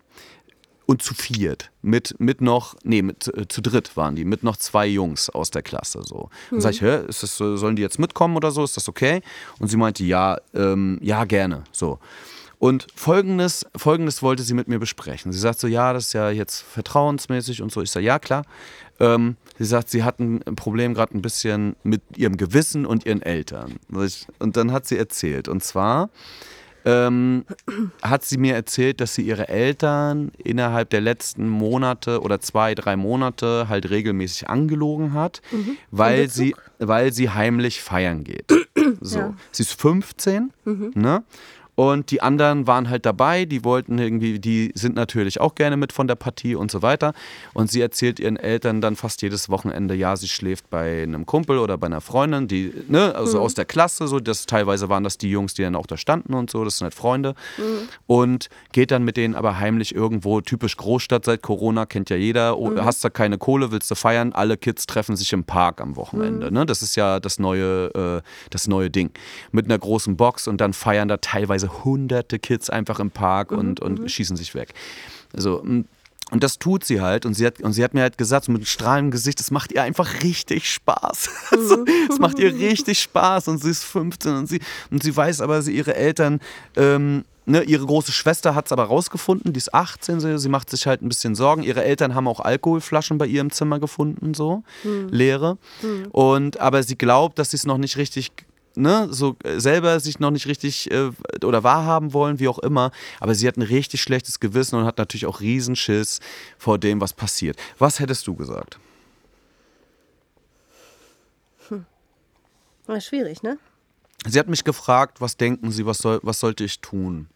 und 0.88 1.02
zu 1.02 1.14
viert. 1.16 1.72
Mit, 1.82 2.16
mit 2.20 2.42
noch, 2.42 2.76
nee, 2.84 3.02
mit, 3.02 3.28
äh, 3.36 3.48
zu 3.48 3.62
dritt 3.62 3.96
waren 3.98 4.16
die, 4.16 4.26
mit 4.26 4.44
noch 4.44 4.58
zwei 4.58 4.86
Jungs 4.86 5.30
aus 5.30 5.50
der 5.52 5.62
Klasse. 5.64 6.02
So. 6.04 6.30
Dann 6.52 6.62
sag 6.62 6.74
ich, 6.74 6.82
hä, 6.82 7.06
ist 7.08 7.24
das, 7.24 7.38
so- 7.38 7.58
sollen 7.58 7.76
die 7.76 7.82
jetzt 7.82 7.98
mitkommen 7.98 8.36
oder 8.36 8.52
so? 8.52 8.64
Ist 8.64 8.78
das 8.78 8.88
okay? 8.90 9.22
Und 9.60 9.70
sie 9.70 9.78
meinte, 9.78 10.04
ja, 10.04 10.38
ähm, 10.54 11.00
ja, 11.02 11.24
gerne. 11.26 11.64
So. 11.72 12.00
Und 12.60 12.88
folgendes, 12.96 13.66
folgendes 13.76 14.22
wollte 14.22 14.44
sie 14.44 14.54
mit 14.54 14.68
mir 14.68 14.80
besprechen. 14.80 15.32
Sie 15.32 15.40
sagt 15.40 15.60
so, 15.60 15.68
ja, 15.68 15.94
das 15.94 16.08
ist 16.08 16.14
ja 16.14 16.30
jetzt 16.30 16.62
vertrauensmäßig 16.62 17.62
und 17.62 17.72
so. 17.72 17.82
Ich 17.82 17.92
sage, 17.92 18.06
ja, 18.06 18.20
klar. 18.20 18.44
Ähm, 19.00 19.36
sie 19.58 19.66
sagt, 19.66 19.90
sie 19.90 20.04
hatten 20.04 20.42
ein 20.46 20.56
Problem 20.56 20.94
gerade 20.94 21.18
ein 21.18 21.22
bisschen 21.22 21.76
mit 21.84 22.02
ihrem 22.16 22.38
Gewissen 22.38 22.86
und 22.86 23.06
ihren 23.06 23.22
Eltern. 23.22 23.76
Und 24.40 24.58
dann 24.58 24.72
hat 24.72 24.88
sie 24.88 24.98
erzählt. 24.98 25.48
Und 25.48 25.64
zwar 25.64 26.10
ähm, 26.86 27.46
hat 28.02 28.24
sie 28.24 28.38
mir 28.38 28.54
erzählt, 28.54 29.02
dass 29.02 29.16
sie 29.16 29.24
ihre 29.24 29.50
Eltern 29.50 30.32
innerhalb 30.38 30.92
der 30.92 31.02
letzten 31.02 31.50
Monate 31.50 32.22
oder 32.22 32.40
zwei, 32.40 32.76
drei 32.76 32.96
Monate 32.96 33.68
halt 33.68 33.90
regelmäßig 33.90 34.48
angelogen 34.50 35.14
hat, 35.14 35.42
weil, 35.90 36.30
sie, 36.30 36.56
weil 36.78 37.12
sie 37.12 37.32
heimlich 37.32 37.82
feiern 37.82 38.24
geht. 38.24 38.52
So. 39.02 39.20
Ja. 39.20 39.34
Sie 39.52 39.64
ist 39.64 39.82
15, 39.82 40.54
ne? 40.94 41.24
Und 41.76 42.12
die 42.12 42.22
anderen 42.22 42.68
waren 42.68 42.90
halt 42.90 43.06
dabei, 43.06 43.46
die 43.46 43.64
wollten 43.64 44.00
irgendwie, 44.00 44.40
die 44.40 44.72
sind 44.76 44.96
natürlich 44.96 45.42
auch 45.42 45.56
gerne 45.56 45.78
mit 45.78 45.92
von 45.92 46.08
der 46.08 46.16
Partie 46.16 46.56
und 46.56 46.72
so 46.72 46.82
weiter. 46.82 47.14
Und 47.54 47.70
sie 47.70 47.82
erzählt 47.82 48.20
ihren 48.20 48.38
Eltern 48.38 48.82
dann 48.82 48.96
fast 48.96 49.22
jedes 49.22 49.50
Wochenende, 49.50 49.94
ja, 49.94 50.16
sie 50.16 50.28
schläft 50.28 50.70
bei 50.70 51.04
einem 51.04 51.26
Kumpel 51.26 51.58
oder 51.58 51.78
bei 51.78 51.88
einer 51.88 52.02
Freundin, 52.02 52.48
die, 52.48 52.74
ne, 52.88 53.14
also 53.16 53.40
aus 53.40 53.54
der 53.54 53.66
Klasse, 53.66 54.08
so, 54.08 54.20
das 54.20 54.46
teilweise 54.46 54.90
waren 54.90 55.04
das 55.04 55.18
die 55.18 55.30
Jungs, 55.30 55.54
die 55.54 55.64
dann 55.64 55.76
auch 55.76 55.86
da 55.86 55.98
standen 55.98 56.34
und 56.34 56.50
so, 56.50 56.64
das 56.64 56.78
sind 56.78 56.86
halt 56.86 56.96
Freunde. 56.96 57.36
Und 58.08 58.50
geht 58.72 58.92
dann 58.92 59.04
mit 59.04 59.18
denen 59.18 59.36
aber 59.36 59.60
heimlich 59.60 59.94
irgendwo, 59.94 60.42
typisch 60.42 60.78
Großstadt 60.78 61.26
seit 61.26 61.42
Corona, 61.42 61.86
kennt 61.86 62.10
ja 62.10 62.16
jeder, 62.16 62.58
oh, 62.58 62.72
hast 62.78 63.04
da 63.04 63.10
keine 63.10 63.38
Kohle, 63.38 63.72
willst 63.72 63.92
du 63.92 63.96
feiern, 63.96 64.34
alle 64.34 64.58
Kids 64.58 64.86
treffen 64.86 65.16
sich 65.16 65.34
im 65.34 65.44
Park 65.44 65.82
am 65.82 65.96
Wochenende. 65.96 66.52
Ne? 66.52 66.66
Das 66.66 66.82
ist 66.82 66.96
ja 66.96 67.20
das 67.20 67.40
neue, 67.40 67.88
äh, 67.94 68.22
das 68.50 68.68
neue 68.68 68.90
Ding. 68.90 69.12
Mit 69.52 69.66
einer 69.66 69.78
großen 69.78 70.16
Box 70.16 70.48
und 70.48 70.62
dann 70.62 70.74
feiern 70.74 71.08
da 71.08 71.18
teilweise 71.18 71.65
hunderte 71.68 72.40
Kids 72.40 72.70
einfach 72.70 73.00
im 73.00 73.12
Park 73.12 73.52
und, 73.52 73.80
und 73.80 74.10
schießen 74.10 74.38
sich 74.38 74.56
weg. 74.56 74.74
Also, 75.34 75.62
und 76.32 76.44
das 76.44 76.58
tut 76.58 76.84
sie 76.84 77.02
halt. 77.02 77.26
Und 77.26 77.36
sie 77.36 77.46
hat, 77.46 77.62
und 77.62 77.74
sie 77.74 77.84
hat 77.84 77.94
mir 77.94 78.02
halt 78.02 78.18
gesagt, 78.18 78.46
so 78.46 78.52
mit 78.52 78.68
strahlendem 78.68 79.12
Gesicht, 79.12 79.40
es 79.40 79.52
macht 79.52 79.72
ihr 79.72 79.84
einfach 79.84 80.24
richtig 80.24 80.72
Spaß. 80.72 81.30
so, 81.52 81.86
es 82.10 82.20
macht 82.20 82.40
ihr 82.40 82.54
richtig 82.54 83.00
Spaß. 83.00 83.48
Und 83.48 83.62
sie 83.62 83.70
ist 83.70 83.84
15 83.84 84.36
und 84.36 84.48
sie, 84.48 84.60
und 84.90 85.04
sie 85.04 85.16
weiß 85.16 85.42
aber, 85.42 85.62
sie, 85.62 85.76
ihre 85.76 85.96
Eltern, 85.96 86.40
ähm, 86.76 87.26
ne, 87.46 87.62
ihre 87.62 87.86
große 87.86 88.12
Schwester 88.12 88.56
hat 88.56 88.66
es 88.66 88.72
aber 88.72 88.86
rausgefunden, 88.86 89.54
die 89.54 89.60
ist 89.60 89.74
18, 89.74 90.20
so, 90.20 90.38
sie 90.38 90.50
macht 90.50 90.72
sich 90.72 90.88
halt 90.88 91.04
ein 91.04 91.10
bisschen 91.10 91.36
Sorgen. 91.36 91.62
Ihre 91.62 91.84
Eltern 91.84 92.16
haben 92.16 92.28
auch 92.28 92.40
Alkoholflaschen 92.40 93.20
bei 93.20 93.28
ihr 93.28 93.42
im 93.42 93.52
Zimmer 93.52 93.80
gefunden, 93.80 94.34
so, 94.34 94.64
leere. 95.12 95.60
Und, 96.12 96.60
aber 96.60 96.82
sie 96.82 96.98
glaubt, 96.98 97.38
dass 97.38 97.52
sie 97.52 97.58
es 97.58 97.68
noch 97.68 97.78
nicht 97.78 97.98
richtig 97.98 98.32
ne, 98.76 99.08
so 99.12 99.36
äh, 99.44 99.60
selber 99.60 100.00
sich 100.00 100.20
noch 100.20 100.32
nicht 100.32 100.48
richtig 100.48 100.92
äh, 100.92 101.12
oder 101.44 101.64
wahrhaben 101.64 102.14
wollen, 102.14 102.40
wie 102.40 102.48
auch 102.48 102.60
immer. 102.60 102.92
Aber 103.20 103.36
sie 103.36 103.48
hat 103.48 103.58
ein 103.58 103.62
richtig 103.62 104.02
schlechtes 104.02 104.40
Gewissen 104.40 104.76
und 104.76 104.86
hat 104.86 104.98
natürlich 104.98 105.26
auch 105.26 105.42
Riesenschiss 105.42 106.20
vor 106.58 106.78
dem, 106.78 107.02
was 107.02 107.14
passiert. 107.14 107.58
Was 107.78 108.00
hättest 108.00 108.28
du 108.28 108.36
gesagt? 108.36 108.80
War 112.88 113.02
schwierig, 113.02 113.42
ne? 113.42 113.58
Sie 114.28 114.40
hat 114.40 114.48
mich 114.48 114.64
gefragt, 114.64 115.22
was 115.22 115.38
denken 115.38 115.72
Sie, 115.72 115.86
was, 115.86 116.00
soll, 116.00 116.20
was 116.24 116.40
sollte 116.40 116.64
ich 116.64 116.82
tun? 116.82 117.28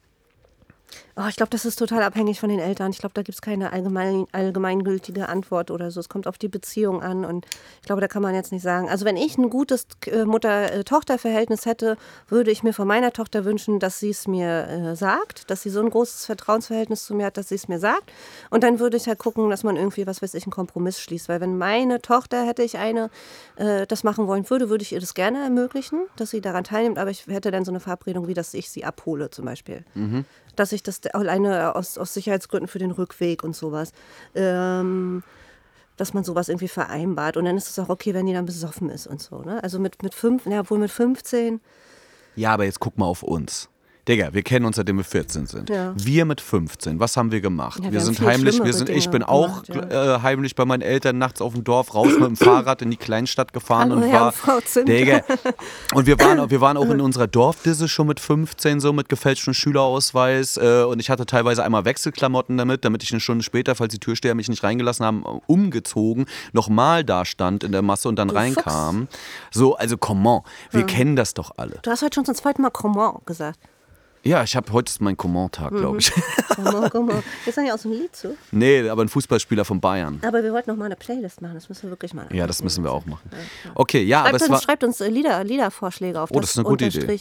Oh, 1.21 1.27
ich 1.27 1.35
glaube, 1.35 1.49
das 1.49 1.65
ist 1.65 1.75
total 1.75 2.01
abhängig 2.03 2.39
von 2.39 2.47
den 2.47 2.59
Eltern. 2.59 2.91
Ich 2.91 2.99
glaube, 2.99 3.11
da 3.13 3.23
gibt 3.23 3.35
es 3.35 3.41
keine 3.41 3.73
allgemein, 3.73 4.25
allgemeingültige 4.31 5.27
Antwort 5.27 5.69
oder 5.69 5.91
so. 5.91 5.99
Es 5.99 6.07
kommt 6.07 6.27
auf 6.27 6.37
die 6.37 6.47
Beziehung 6.47 7.01
an 7.01 7.25
und 7.25 7.45
ich 7.81 7.87
glaube, 7.87 7.99
da 7.99 8.07
kann 8.07 8.21
man 8.21 8.33
jetzt 8.33 8.53
nicht 8.53 8.61
sagen. 8.61 8.87
Also 8.87 9.03
wenn 9.03 9.17
ich 9.17 9.37
ein 9.37 9.49
gutes 9.49 9.85
äh, 10.05 10.23
Mutter-Tochter-Verhältnis 10.23 11.65
hätte, 11.65 11.97
würde 12.29 12.51
ich 12.51 12.63
mir 12.63 12.71
von 12.71 12.87
meiner 12.87 13.11
Tochter 13.11 13.43
wünschen, 13.43 13.79
dass 13.79 13.99
sie 13.99 14.11
es 14.11 14.29
mir 14.29 14.67
äh, 14.69 14.95
sagt, 14.95 15.49
dass 15.49 15.61
sie 15.61 15.69
so 15.69 15.81
ein 15.81 15.89
großes 15.89 16.25
Vertrauensverhältnis 16.25 17.03
zu 17.03 17.13
mir 17.13 17.25
hat, 17.25 17.35
dass 17.35 17.49
sie 17.49 17.55
es 17.55 17.67
mir 17.67 17.79
sagt. 17.79 18.13
Und 18.49 18.63
dann 18.63 18.79
würde 18.79 18.95
ich 18.95 19.05
halt 19.09 19.19
gucken, 19.19 19.49
dass 19.49 19.65
man 19.65 19.75
irgendwie, 19.75 20.07
was 20.07 20.21
weiß 20.21 20.33
ich, 20.35 20.45
einen 20.45 20.53
Kompromiss 20.53 21.01
schließt. 21.01 21.27
Weil 21.27 21.41
wenn 21.41 21.57
meine 21.57 22.01
Tochter, 22.01 22.45
hätte 22.45 22.63
ich 22.63 22.77
eine, 22.77 23.09
äh, 23.57 23.85
das 23.87 24.05
machen 24.05 24.25
wollen 24.27 24.49
würde, 24.49 24.69
würde 24.69 24.83
ich 24.83 24.93
ihr 24.93 25.01
das 25.01 25.15
gerne 25.15 25.43
ermöglichen, 25.43 25.99
dass 26.15 26.29
sie 26.29 26.39
daran 26.39 26.63
teilnimmt. 26.63 26.97
Aber 26.97 27.11
ich 27.11 27.27
hätte 27.27 27.51
dann 27.51 27.65
so 27.65 27.71
eine 27.73 27.81
Verabredung, 27.81 28.29
wie 28.29 28.33
dass 28.33 28.53
ich 28.53 28.69
sie 28.69 28.85
abhole 28.85 29.29
zum 29.31 29.43
Beispiel 29.43 29.83
dass 30.59 30.73
ich 30.73 30.83
das 30.83 30.99
alleine 31.13 31.75
aus, 31.75 31.97
aus 31.97 32.13
Sicherheitsgründen 32.13 32.67
für 32.67 32.79
den 32.79 32.91
Rückweg 32.91 33.43
und 33.43 33.55
sowas, 33.55 33.91
ähm, 34.35 35.23
dass 35.97 36.13
man 36.13 36.23
sowas 36.23 36.49
irgendwie 36.49 36.67
vereinbart. 36.67 37.37
Und 37.37 37.45
dann 37.45 37.57
ist 37.57 37.69
es 37.69 37.79
auch 37.79 37.89
okay, 37.89 38.13
wenn 38.13 38.25
die 38.25 38.33
dann 38.33 38.45
besoffen 38.45 38.89
ist 38.89 39.07
und 39.07 39.21
so. 39.21 39.41
Ne? 39.41 39.61
Also 39.63 39.79
mit, 39.79 40.01
mit 40.03 40.13
fünf, 40.13 40.45
ja, 40.45 40.69
wohl 40.69 40.79
mit 40.79 40.91
15. 40.91 41.59
Ja, 42.35 42.53
aber 42.53 42.65
jetzt 42.65 42.79
guck 42.79 42.97
mal 42.97 43.05
auf 43.05 43.23
uns. 43.23 43.69
Digga, 44.09 44.33
wir 44.33 44.41
kennen 44.41 44.65
uns, 44.65 44.75
seitdem 44.77 44.97
wir 44.97 45.03
14 45.03 45.45
sind. 45.45 45.69
Ja. 45.69 45.93
Wir 45.95 46.25
mit 46.25 46.41
15, 46.41 46.99
was 46.99 47.15
haben 47.15 47.31
wir 47.31 47.41
gemacht? 47.41 47.77
Ja, 47.77 47.85
wir 47.85 47.91
wir 47.93 48.01
sind 48.01 48.19
heimlich, 48.21 48.61
wir 48.63 48.73
sind, 48.73 48.89
ich 48.89 49.07
bin 49.11 49.21
auch 49.21 49.61
gemacht, 49.63 49.91
äh, 49.91 50.19
heimlich 50.23 50.55
bei 50.55 50.65
meinen 50.65 50.81
Eltern 50.81 51.19
nachts 51.19 51.41
auf 51.41 51.53
dem 51.53 51.63
Dorf 51.63 51.93
raus 51.93 52.07
mit 52.13 52.23
dem 52.27 52.35
Fahrrad 52.35 52.81
in 52.81 52.89
die 52.89 52.97
Kleinstadt 52.97 53.53
gefahren 53.53 53.91
Hallo, 53.91 54.01
und 54.01 54.09
Herr 54.09 54.21
war. 54.21 54.31
Frau 54.31 54.59
Zimt. 54.61 54.89
Digga. 54.89 55.21
Und 55.93 56.07
wir 56.07 56.19
waren, 56.19 56.39
auch- 56.39 56.49
wir 56.49 56.59
waren 56.59 56.75
auch 56.77 56.85
in 56.89 57.01
unserer 57.01 57.27
Dorfdisse 57.27 57.87
schon 57.87 58.07
mit 58.07 58.19
15, 58.19 58.79
so 58.79 58.93
mit 58.93 59.09
gefälschtem 59.09 59.53
Schülerausweis. 59.53 60.57
Äh, 60.57 60.85
und 60.89 60.99
ich 60.99 61.11
hatte 61.11 61.27
teilweise 61.27 61.63
einmal 61.63 61.85
Wechselklamotten 61.85 62.57
damit, 62.57 62.83
damit 62.85 63.03
ich 63.03 63.11
eine 63.11 63.19
Stunde 63.21 63.43
später, 63.43 63.75
falls 63.75 63.91
die 63.93 63.99
Türsteher 63.99 64.33
mich 64.33 64.49
nicht 64.49 64.63
reingelassen 64.63 65.05
haben, 65.05 65.23
umgezogen, 65.45 66.25
nochmal 66.51 67.03
da 67.03 67.25
stand 67.25 67.63
in 67.63 67.71
der 67.71 67.83
Masse 67.83 68.09
und 68.09 68.15
dann 68.17 68.31
reinkam. 68.31 69.07
So, 69.51 69.75
also 69.75 69.97
come 69.97 70.27
on, 70.27 70.41
wir 70.71 70.83
kennen 70.87 71.15
das 71.15 71.35
doch 71.35 71.51
alle. 71.57 71.77
Du 71.83 71.91
hast 71.91 72.01
heute 72.01 72.15
schon 72.15 72.25
zum 72.25 72.33
zweiten 72.33 72.63
Mal 72.63 72.71
Comment 72.71 73.23
gesagt. 73.27 73.59
Ja, 74.21 74.43
ich 74.43 74.53
habe 74.57 74.71
heute 74.73 74.89
ist 74.89 74.99
mein 75.01 75.15
Comment-Tag, 75.15 75.69
glaube 75.71 75.93
Mhm. 75.93 75.99
ich. 75.99 76.11
Comment, 76.55 76.91
Comment. 76.91 77.23
Jetzt 77.45 77.55
sagen 77.55 77.67
ja 77.67 77.73
auch 77.73 77.79
so 77.79 77.87
ein 77.87 77.93
Lied 77.93 78.13
zu. 78.13 78.35
nee, 78.51 78.87
aber 78.89 79.01
ein 79.03 79.07
Fußballspieler 79.07 79.63
von 79.63 79.79
Bayern. 79.79 80.19
Aber 80.27 80.43
wir 80.43 80.51
wollten 80.51 80.69
noch 80.69 80.77
mal 80.77 80.85
eine 80.85 80.97
Playlist 80.97 81.41
machen. 81.41 81.53
Das 81.55 81.69
müssen 81.69 81.83
wir 81.83 81.91
wirklich 81.91 82.13
mal. 82.13 82.27
Ja, 82.33 82.45
das 82.45 82.61
müssen 82.61 82.83
wir 82.83 82.91
auch 82.91 83.05
machen. 83.05 83.29
Okay, 83.75 84.03
ja, 84.03 84.19
aber 84.21 84.29
Schreibt 84.31 84.35
es 84.35 84.41
uns, 84.41 84.51
war. 84.51 84.61
schreibt 84.61 84.83
uns 84.83 84.99
äh, 84.99 85.07
Lieder, 85.09 85.41
Liedervorschläge 85.45 86.19
auf 86.19 86.31
Oh, 86.33 86.39
das 86.41 86.49
ist 86.51 86.57
eine 86.57 86.67
gute 86.67 86.85
Idee. 86.85 87.19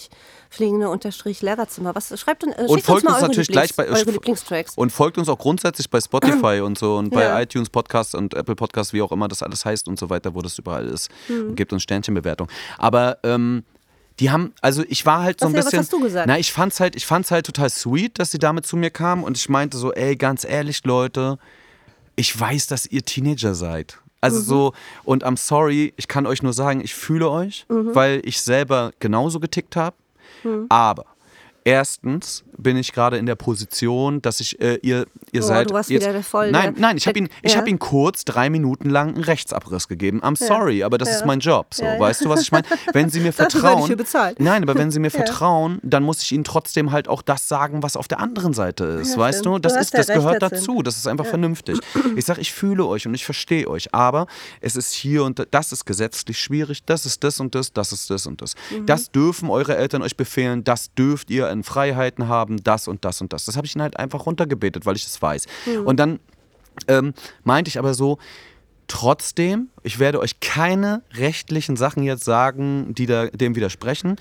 Fliegende 0.50 0.88
Unterstrich 0.88 1.40
Lehrerzimmer. 1.40 1.94
Was 1.94 2.18
schreibt 2.18 2.42
uns, 2.42 2.56
äh, 2.56 2.62
Und 2.62 2.82
folgt 2.82 2.88
uns 2.88 2.88
uns 2.88 3.04
mal 3.04 3.12
eure 3.18 3.22
natürlich 3.28 3.48
Lieblings, 3.48 3.74
gleich 3.76 3.86
bei 3.86 3.92
eure 3.96 4.10
Lieblingstracks. 4.10 4.74
und 4.76 4.90
folgt 4.90 5.18
uns 5.18 5.28
auch 5.28 5.38
grundsätzlich 5.38 5.88
bei 5.88 6.00
Spotify 6.00 6.60
und 6.64 6.78
so 6.78 6.96
und 6.96 7.10
bei 7.10 7.22
Ja. 7.22 7.40
iTunes 7.40 7.70
Podcast 7.70 8.16
und 8.16 8.34
Apple 8.34 8.56
Podcast, 8.56 8.92
wie 8.92 9.02
auch 9.02 9.12
immer 9.12 9.28
das 9.28 9.44
alles 9.44 9.64
heißt 9.64 9.86
und 9.86 10.00
so 10.00 10.10
weiter, 10.10 10.34
wo 10.34 10.42
das 10.42 10.58
überall 10.58 10.86
ist. 10.88 11.10
Mhm. 11.28 11.54
Gebt 11.54 11.72
uns 11.72 11.84
Sternchenbewertung. 11.84 12.48
Aber 12.76 13.18
ähm, 13.22 13.62
die 14.20 14.30
haben, 14.30 14.52
also 14.60 14.82
ich 14.88 15.06
war 15.06 15.22
halt 15.22 15.40
so 15.40 15.46
Was- 15.46 15.52
ein 15.52 15.54
ja, 15.54 15.58
was 15.58 15.64
bisschen. 15.66 15.78
hast 15.80 15.92
du 15.92 16.00
gesagt? 16.00 16.26
Na, 16.26 16.38
ich 16.38 16.52
fand's 16.52 16.80
halt, 16.80 16.96
ich 16.96 17.06
fand's 17.06 17.30
halt 17.30 17.46
total 17.46 17.70
sweet, 17.70 18.18
dass 18.18 18.30
sie 18.30 18.38
damit 18.38 18.66
zu 18.66 18.76
mir 18.76 18.90
kamen 18.90 19.22
und 19.24 19.36
ich 19.36 19.48
meinte 19.48 19.76
so, 19.78 19.92
ey, 19.92 20.16
ganz 20.16 20.44
ehrlich, 20.44 20.82
Leute, 20.84 21.38
ich 22.16 22.38
weiß, 22.38 22.66
dass 22.66 22.86
ihr 22.86 23.04
Teenager 23.04 23.54
seid. 23.54 23.98
Also 24.20 24.40
so, 24.40 24.72
und 25.04 25.24
I'm 25.24 25.36
sorry, 25.36 25.94
ich 25.96 26.08
kann 26.08 26.26
euch 26.26 26.42
nur 26.42 26.52
sagen, 26.52 26.80
ich 26.80 26.92
fühle 26.94 27.30
euch, 27.30 27.64
weil 27.68 28.20
ich 28.24 28.40
selber 28.40 28.90
genauso 28.98 29.38
getickt 29.38 29.76
habe. 29.76 29.94
Aber 30.68 31.04
erstens 31.64 32.44
bin 32.56 32.76
ich 32.76 32.92
gerade 32.92 33.18
in 33.18 33.26
der 33.26 33.36
Position, 33.36 34.20
dass 34.22 34.40
ich, 34.40 34.60
äh, 34.60 34.76
ihr, 34.82 35.06
ihr 35.32 35.42
Oh, 35.42 35.46
seid. 35.46 35.70
du 35.70 35.74
warst 35.74 35.90
jetzt, 35.90 36.02
wieder 36.02 36.12
der 36.12 36.22
voll- 36.22 36.50
Nein, 36.50 36.74
nein, 36.78 36.96
ich 36.96 37.06
habe 37.06 37.18
ihn, 37.18 37.28
ich 37.42 37.52
ja. 37.52 37.58
hab 37.58 37.68
ihn 37.68 37.78
kurz 37.78 38.24
drei 38.24 38.50
Minuten 38.50 38.90
lang 38.90 39.14
einen 39.14 39.24
Rechtsabriss 39.24 39.86
gegeben. 39.86 40.20
I'm 40.22 40.36
sorry, 40.36 40.82
aber 40.82 40.98
das 40.98 41.10
ist 41.10 41.26
mein 41.26 41.38
Job. 41.40 41.72
So, 41.74 41.84
Ja, 41.84 41.94
ja. 41.94 42.00
weißt 42.00 42.24
du, 42.24 42.28
was 42.28 42.42
ich 42.42 42.50
meine? 42.52 42.64
Wenn 42.92 43.10
sie 43.10 43.20
mir 43.20 43.26
werde 43.38 43.48
ich 43.54 43.60
vertrauen. 43.60 43.86
hier 43.86 43.96
bezahlt. 43.96 44.40
Nein, 44.40 44.62
aber 44.62 44.74
wenn 44.76 44.90
sie 44.90 44.98
mir 44.98 45.10
vertrauen, 45.12 45.78
dann 45.82 46.02
muss 46.02 46.22
ich 46.22 46.32
ihnen 46.32 46.44
trotzdem 46.44 46.90
halt 46.90 47.06
auch 47.08 47.22
das 47.22 47.46
sagen, 47.48 47.82
was 47.82 47.96
auf 47.96 48.08
der 48.08 48.18
anderen 48.20 48.54
Seite 48.54 48.84
ist. 48.84 49.12
Ja, 49.12 49.18
weißt 49.18 49.40
stimmt. 49.40 49.56
du? 49.56 49.58
Das, 49.60 49.74
Du 49.74 49.80
ist, 49.80 49.92
ja 49.92 49.98
das 49.98 50.06
gehört 50.08 50.42
dazu. 50.42 50.82
Das 50.82 50.96
ist 50.96 51.06
einfach 51.06 51.26
vernünftig. 51.26 51.78
Ich 52.16 52.24
sage, 52.24 52.40
ich 52.40 52.52
fühle 52.52 52.84
euch 52.86 53.06
und 53.06 53.14
ich 53.14 53.24
verstehe 53.24 53.68
euch, 53.68 53.94
aber 53.94 54.26
es 54.60 54.74
ist 54.74 54.92
hier 54.92 55.22
und 55.24 55.38
da- 55.38 55.44
das 55.50 55.70
ist 55.72 55.84
gesetzlich 55.84 56.38
schwierig, 56.40 56.84
das 56.84 57.06
ist 57.06 57.22
das 57.22 57.38
und 57.40 57.54
das, 57.54 57.72
das 57.72 57.92
ist 57.92 58.10
das 58.10 58.26
und 58.26 58.42
das. 58.42 58.54
Mhm. 58.70 58.86
Das 58.86 59.10
dürfen 59.12 59.50
eure 59.50 59.76
Eltern 59.76 60.02
euch 60.02 60.16
befehlen, 60.16 60.64
das 60.64 60.92
dürft 60.94 61.30
ihr 61.30 61.46
an 61.58 61.64
Freiheiten 61.64 62.28
haben, 62.28 62.62
das 62.62 62.88
und 62.88 63.04
das 63.04 63.20
und 63.20 63.32
das. 63.32 63.44
Das 63.44 63.56
habe 63.56 63.66
ich 63.66 63.74
ihnen 63.74 63.82
halt 63.82 63.98
einfach 63.98 64.26
runtergebetet, 64.26 64.86
weil 64.86 64.96
ich 64.96 65.04
das 65.04 65.20
weiß. 65.20 65.46
Und 65.84 65.98
dann 65.98 66.20
ähm, 66.86 67.14
meinte 67.44 67.68
ich 67.68 67.78
aber 67.78 67.94
so, 67.94 68.18
trotzdem, 68.86 69.68
ich 69.82 69.98
werde 69.98 70.20
euch 70.20 70.40
keine 70.40 71.02
rechtlichen 71.12 71.76
Sachen 71.76 72.02
jetzt 72.02 72.24
sagen, 72.24 72.94
die 72.94 73.06
da, 73.06 73.26
dem 73.26 73.54
widersprechen. 73.54 74.16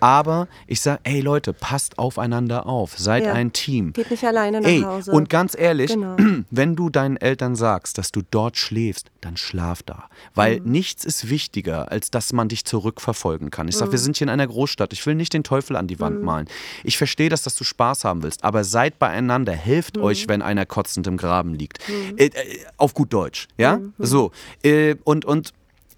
Aber 0.00 0.48
ich 0.66 0.80
sage, 0.80 1.00
ey 1.04 1.20
Leute, 1.20 1.52
passt 1.52 1.98
aufeinander 1.98 2.66
auf, 2.66 2.98
seid 2.98 3.24
Ja. 3.24 3.32
ein 3.34 3.52
Team. 3.52 3.92
Geht 3.92 4.10
nicht 4.10 4.24
alleine 4.24 4.60
nach 4.60 4.68
Ey, 4.68 4.80
Hause. 4.82 5.12
und 5.12 5.28
ganz 5.28 5.56
ehrlich, 5.58 5.92
Genau. 5.92 6.16
wenn 6.50 6.76
du 6.76 6.90
deinen 6.90 7.16
Eltern 7.16 7.54
sagst, 7.56 7.98
dass 7.98 8.10
du 8.12 8.22
dort 8.30 8.56
schläfst, 8.56 9.10
dann 9.20 9.36
schlaf 9.36 9.82
da. 9.82 10.04
Weil 10.34 10.60
Mhm. 10.60 10.70
nichts 10.72 11.04
ist 11.04 11.28
wichtiger, 11.28 11.90
als 11.92 12.10
dass 12.10 12.32
man 12.32 12.48
dich 12.48 12.64
zurückverfolgen 12.64 13.50
kann. 13.50 13.68
Ich 13.68 13.76
sage, 13.76 13.92
wir 13.92 13.98
Mhm. 13.98 14.02
sind 14.04 14.16
hier 14.16 14.24
in 14.26 14.30
einer 14.30 14.46
Großstadt. 14.46 14.92
Ich 14.92 15.04
will 15.06 15.14
nicht 15.14 15.32
den 15.34 15.44
Teufel 15.44 15.76
an 15.76 15.86
die 15.86 16.00
Wand 16.00 16.22
malen. 16.22 16.48
Ich 16.84 16.96
verstehe 16.98 17.28
das, 17.28 17.42
dass 17.42 17.54
du 17.54 17.64
Spaß 17.64 18.04
haben 18.04 18.22
willst, 18.22 18.44
aber 18.44 18.64
seid 18.64 18.98
beieinander. 18.98 19.52
Helft 19.52 19.96
Mhm. 19.96 20.02
euch, 20.02 20.28
wenn 20.28 20.40
einer 20.42 20.64
kotzend 20.66 21.06
im 21.06 21.16
Graben 21.16 21.54
liegt. 21.54 21.78
Äh, 22.16 22.26
äh, 22.26 22.30
auf 22.76 22.94
gut 22.94 23.12
Deutsch, 23.12 23.48
ja? 23.58 23.76
Mhm. 23.78 23.92
So. 23.98 24.30
Äh, 24.62 24.96
und, 25.04 25.24
und 25.24 25.52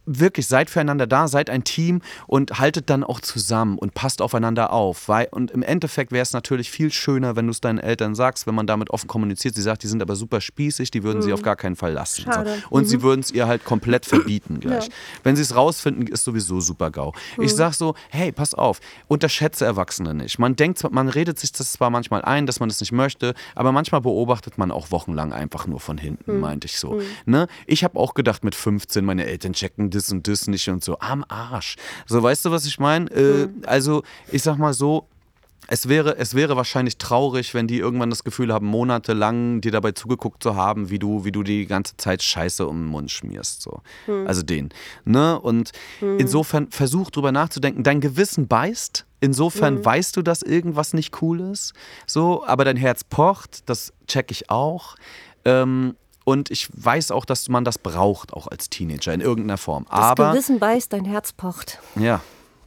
wirklich 0.07 0.47
seid 0.49 0.71
füreinander 0.71 1.07
da, 1.07 1.29
seid 1.29 1.49
ein 1.51 1.65
Team 1.65 2.01
und 2.27 2.59
haltet 2.59 2.91
dann 2.91 3.05
auch 3.05 3.21
zusammen 3.21 3.79
und 3.79 3.95
passt 3.95 4.21
aufeinander 4.23 4.73
auf. 4.73 5.09
Weil, 5.09 5.29
und 5.31 5.51
im 5.51 5.63
Endeffekt 5.63 6.13
wäre 6.13 6.23
es 6.23 6.33
natürlich 6.33 6.71
viel 6.71 6.93
schöner, 6.93 7.37
wenn 7.37 7.47
du 7.47 7.51
es 7.53 7.61
deinen 7.61 7.79
Eltern 7.79 8.15
sagst, 8.15 8.47
wenn 8.47 8.55
man 8.55 8.67
damit 8.67 8.91
offen 8.91 9.07
kommuniziert. 9.09 9.55
Sie 9.55 9.63
sagt, 9.63 9.83
die 9.83 9.87
sind 9.89 10.03
aber 10.03 10.17
super 10.17 10.41
spießig, 10.41 10.91
die 10.91 11.03
würden 11.03 11.23
sie 11.23 11.33
auf 11.33 11.43
gar 11.43 11.57
keinen 11.57 11.77
Fall 11.77 11.93
lassen. 11.93 12.25
So. 12.25 12.31
Und 12.71 12.87
sie 12.89 13.03
würden 13.03 13.21
es 13.21 13.31
ihr 13.31 13.47
halt 13.47 13.65
komplett 13.65 14.07
verbieten 14.07 14.61
gleich. 14.61 14.89
Wenn 15.23 15.37
sie 15.37 15.43
es 15.43 15.55
rausfinden, 15.55 16.07
ist 16.07 16.25
sowieso 16.25 16.61
super 16.61 16.91
GAU. 16.91 17.13
Ich 17.39 17.55
sag 17.55 17.75
so, 17.75 17.95
hey, 18.11 18.33
pass 18.33 18.55
auf, 18.55 18.81
unterschätze 19.09 19.65
Erwachsene 19.65 20.15
nicht. 20.15 20.39
Man 20.39 20.57
denkt, 20.57 20.79
zwar- 20.79 20.91
man 20.91 21.09
redet 21.09 21.39
sich 21.39 21.53
das 21.53 21.73
zwar 21.73 21.91
manchmal 21.91 22.23
ein, 22.23 22.47
dass 22.47 22.61
man 22.61 22.69
das 22.69 22.81
nicht 22.81 22.93
möchte, 22.93 23.35
aber 23.55 23.73
manchmal 23.73 24.01
beobachtet 24.01 24.59
man 24.59 24.71
auch 24.71 24.91
wochenlang 24.91 25.33
einfach 25.33 25.67
nur 25.67 25.81
von 25.81 25.99
hinten, 25.99 26.41
meinte 26.41 26.67
ich 26.67 26.79
so. 26.79 27.01
Ne? 27.27 27.47
Ich 27.67 27.85
habe 27.85 27.99
auch 27.99 28.15
gedacht 28.15 28.43
mit 28.45 28.55
15, 28.55 29.05
meine 29.05 29.27
Eltern 29.27 29.53
checken 29.53 29.91
das 29.95 30.11
und 30.13 30.27
das 30.29 30.47
nicht 30.47 30.69
und 30.69 30.83
so. 30.83 30.99
Am 30.99 31.25
Arsch. 31.29 31.77
So, 32.07 32.23
weißt 32.23 32.45
du, 32.45 32.51
was 32.51 32.67
ich 32.67 32.79
meine? 32.79 33.11
Äh, 33.11 33.49
also, 33.67 34.03
ich 34.31 34.43
sag 34.43 34.59
mal 34.59 34.75
so, 34.75 35.09
es 35.69 35.89
wäre, 35.89 36.19
es 36.19 36.35
wäre 36.35 36.57
wahrscheinlich 36.57 36.99
traurig, 36.99 37.55
wenn 37.55 37.67
die 37.67 37.79
irgendwann 37.79 38.11
das 38.11 38.25
Gefühl 38.25 38.53
haben, 38.53 38.67
monatelang 38.67 39.61
dir 39.61 39.71
dabei 39.71 39.93
zugeguckt 39.93 40.43
zu 40.43 40.57
haben, 40.57 40.91
wie 40.91 40.99
du, 40.99 41.25
wie 41.25 41.33
du 41.33 41.43
die 41.43 41.67
ganze 41.67 41.97
Zeit 41.97 42.23
Scheiße 42.23 42.67
um 42.67 42.77
den 42.77 42.87
Mund 42.87 43.11
schmierst. 43.11 43.63
So. 43.63 43.81
Also 44.27 44.43
den. 44.43 44.71
Ne? 45.05 45.41
Und 45.41 45.71
insofern 46.01 46.71
versuch 46.71 47.11
drüber 47.11 47.33
nachzudenken. 47.33 47.85
Dein 47.85 48.01
Gewissen 48.01 48.49
beißt. 48.49 49.07
Insofern 49.21 49.85
weißt 49.85 50.17
du, 50.17 50.23
dass 50.23 50.43
irgendwas 50.43 50.95
nicht 50.95 51.23
cool 51.23 51.41
ist. 51.41 51.75
So, 52.07 52.45
aber 52.45 52.65
dein 52.65 52.77
Herz 52.77 53.05
pocht, 53.05 53.69
das 53.71 53.93
check 54.09 54.33
ich 54.33 54.51
auch. 54.51 54.97
Ähm, 55.45 55.95
und 56.25 56.51
ich 56.51 56.69
weiß 56.73 57.11
auch, 57.11 57.25
dass 57.25 57.49
man 57.49 57.65
das 57.65 57.79
braucht, 57.79 58.33
auch 58.33 58.47
als 58.47 58.71
Teenager 58.71 59.13
in 59.13 59.21
irgendeiner 59.21 59.59
Form. 59.59 59.85
das 59.91 59.99
aber 60.01 60.33
Gewissen 60.33 60.59
beißt, 60.59 60.93
dein 60.93 61.05
Herz 61.05 61.33
pocht. 61.33 61.79
ja, 61.97 62.21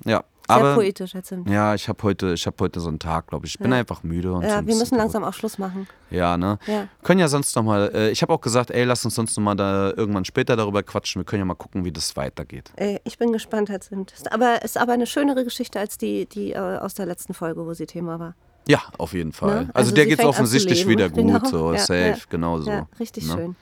ja. 0.06 0.24
Sehr 0.48 0.58
aber, 0.58 0.76
poetisch, 0.76 1.16
Herr 1.16 1.24
Zimt. 1.24 1.50
ja, 1.50 1.74
ich 1.74 1.90
habe 1.90 2.04
heute, 2.04 2.34
ich 2.34 2.46
hab 2.46 2.62
heute 2.62 2.80
so 2.80 2.90
einen 2.90 3.00
Tag, 3.00 3.26
glaube 3.26 3.48
ich. 3.48 3.56
Ich 3.56 3.60
bin 3.60 3.74
einfach 3.74 4.04
müde. 4.04 4.32
Und 4.32 4.44
so 4.44 4.48
Ja, 4.48 4.60
ein 4.60 4.68
wir 4.68 4.76
müssen 4.76 4.96
langsam 4.96 5.24
auch 5.24 5.34
Schluss 5.34 5.58
machen. 5.58 5.88
Ja, 6.12 6.38
ne? 6.38 6.60
Ja. 6.68 6.88
Können 7.02 7.20
ja 7.20 7.28
sonst 7.28 7.56
nochmal, 7.56 7.90
äh, 7.96 8.12
ich 8.12 8.22
habe 8.22 8.32
auch 8.32 8.42
gesagt, 8.42 8.70
ey, 8.70 8.84
lass 8.84 9.04
uns 9.06 9.16
sonst 9.16 9.36
nochmal 9.38 9.56
da 9.56 9.92
irgendwann 9.98 10.24
später 10.24 10.56
darüber 10.56 10.84
quatschen. 10.84 11.22
Wir 11.22 11.26
können 11.26 11.40
ja 11.40 11.46
mal 11.46 11.56
gucken, 11.56 11.84
wie 11.84 11.92
das 11.92 12.16
weitergeht. 12.16 12.72
Ey, 12.76 13.00
ich 13.06 13.18
bin 13.18 13.34
gespannt, 13.34 13.70
Herr 13.72 13.82
Zimt. 13.82 14.12
Ist 14.12 14.32
aber 14.32 14.62
ist 14.62 14.78
aber 14.78 14.94
eine 14.94 15.08
schönere 15.08 15.44
Geschichte 15.46 15.80
als 15.80 15.98
die, 15.98 16.28
die 16.28 16.52
äh, 16.52 16.58
aus 16.60 16.94
der 16.94 17.08
letzten 17.08 17.34
Folge, 17.34 17.66
wo 17.66 17.74
sie 17.74 17.88
Thema 17.88 18.20
war. 18.20 18.36
Ja, 18.68 18.82
auf 18.98 19.14
jeden 19.14 19.32
Fall. 19.32 19.50
Ne? 19.50 19.60
Also, 19.60 19.72
Also 19.74 19.92
der 19.96 20.06
an 20.06 20.10
zu 20.24 20.30
offensichtlich 20.30 20.88
wieder 20.88 21.10
gut, 21.10 21.26
Genau. 21.28 21.46
so 21.46 21.74
Ja, 21.74 21.80
safe, 21.80 22.10
ja. 22.10 22.16
genau 22.30 22.60
so. 22.62 22.70
Ja, 22.72 22.88
richtig 23.00 23.26
ne? 23.28 23.34
schön. 23.34 23.56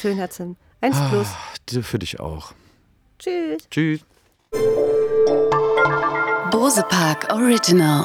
Schön, 0.00 0.16
Herr 0.16 0.30
Zimt. 0.30 0.56
Eins 0.80 0.96
plus. 1.10 1.26
Ah, 1.28 1.82
Für 1.82 1.98
dich 1.98 2.20
auch. 2.20 2.52
Tschüss. 3.18 3.68
Tschüss. 3.70 4.00
Bose 6.50 6.82
Park 6.88 7.28
Original. 7.32 8.04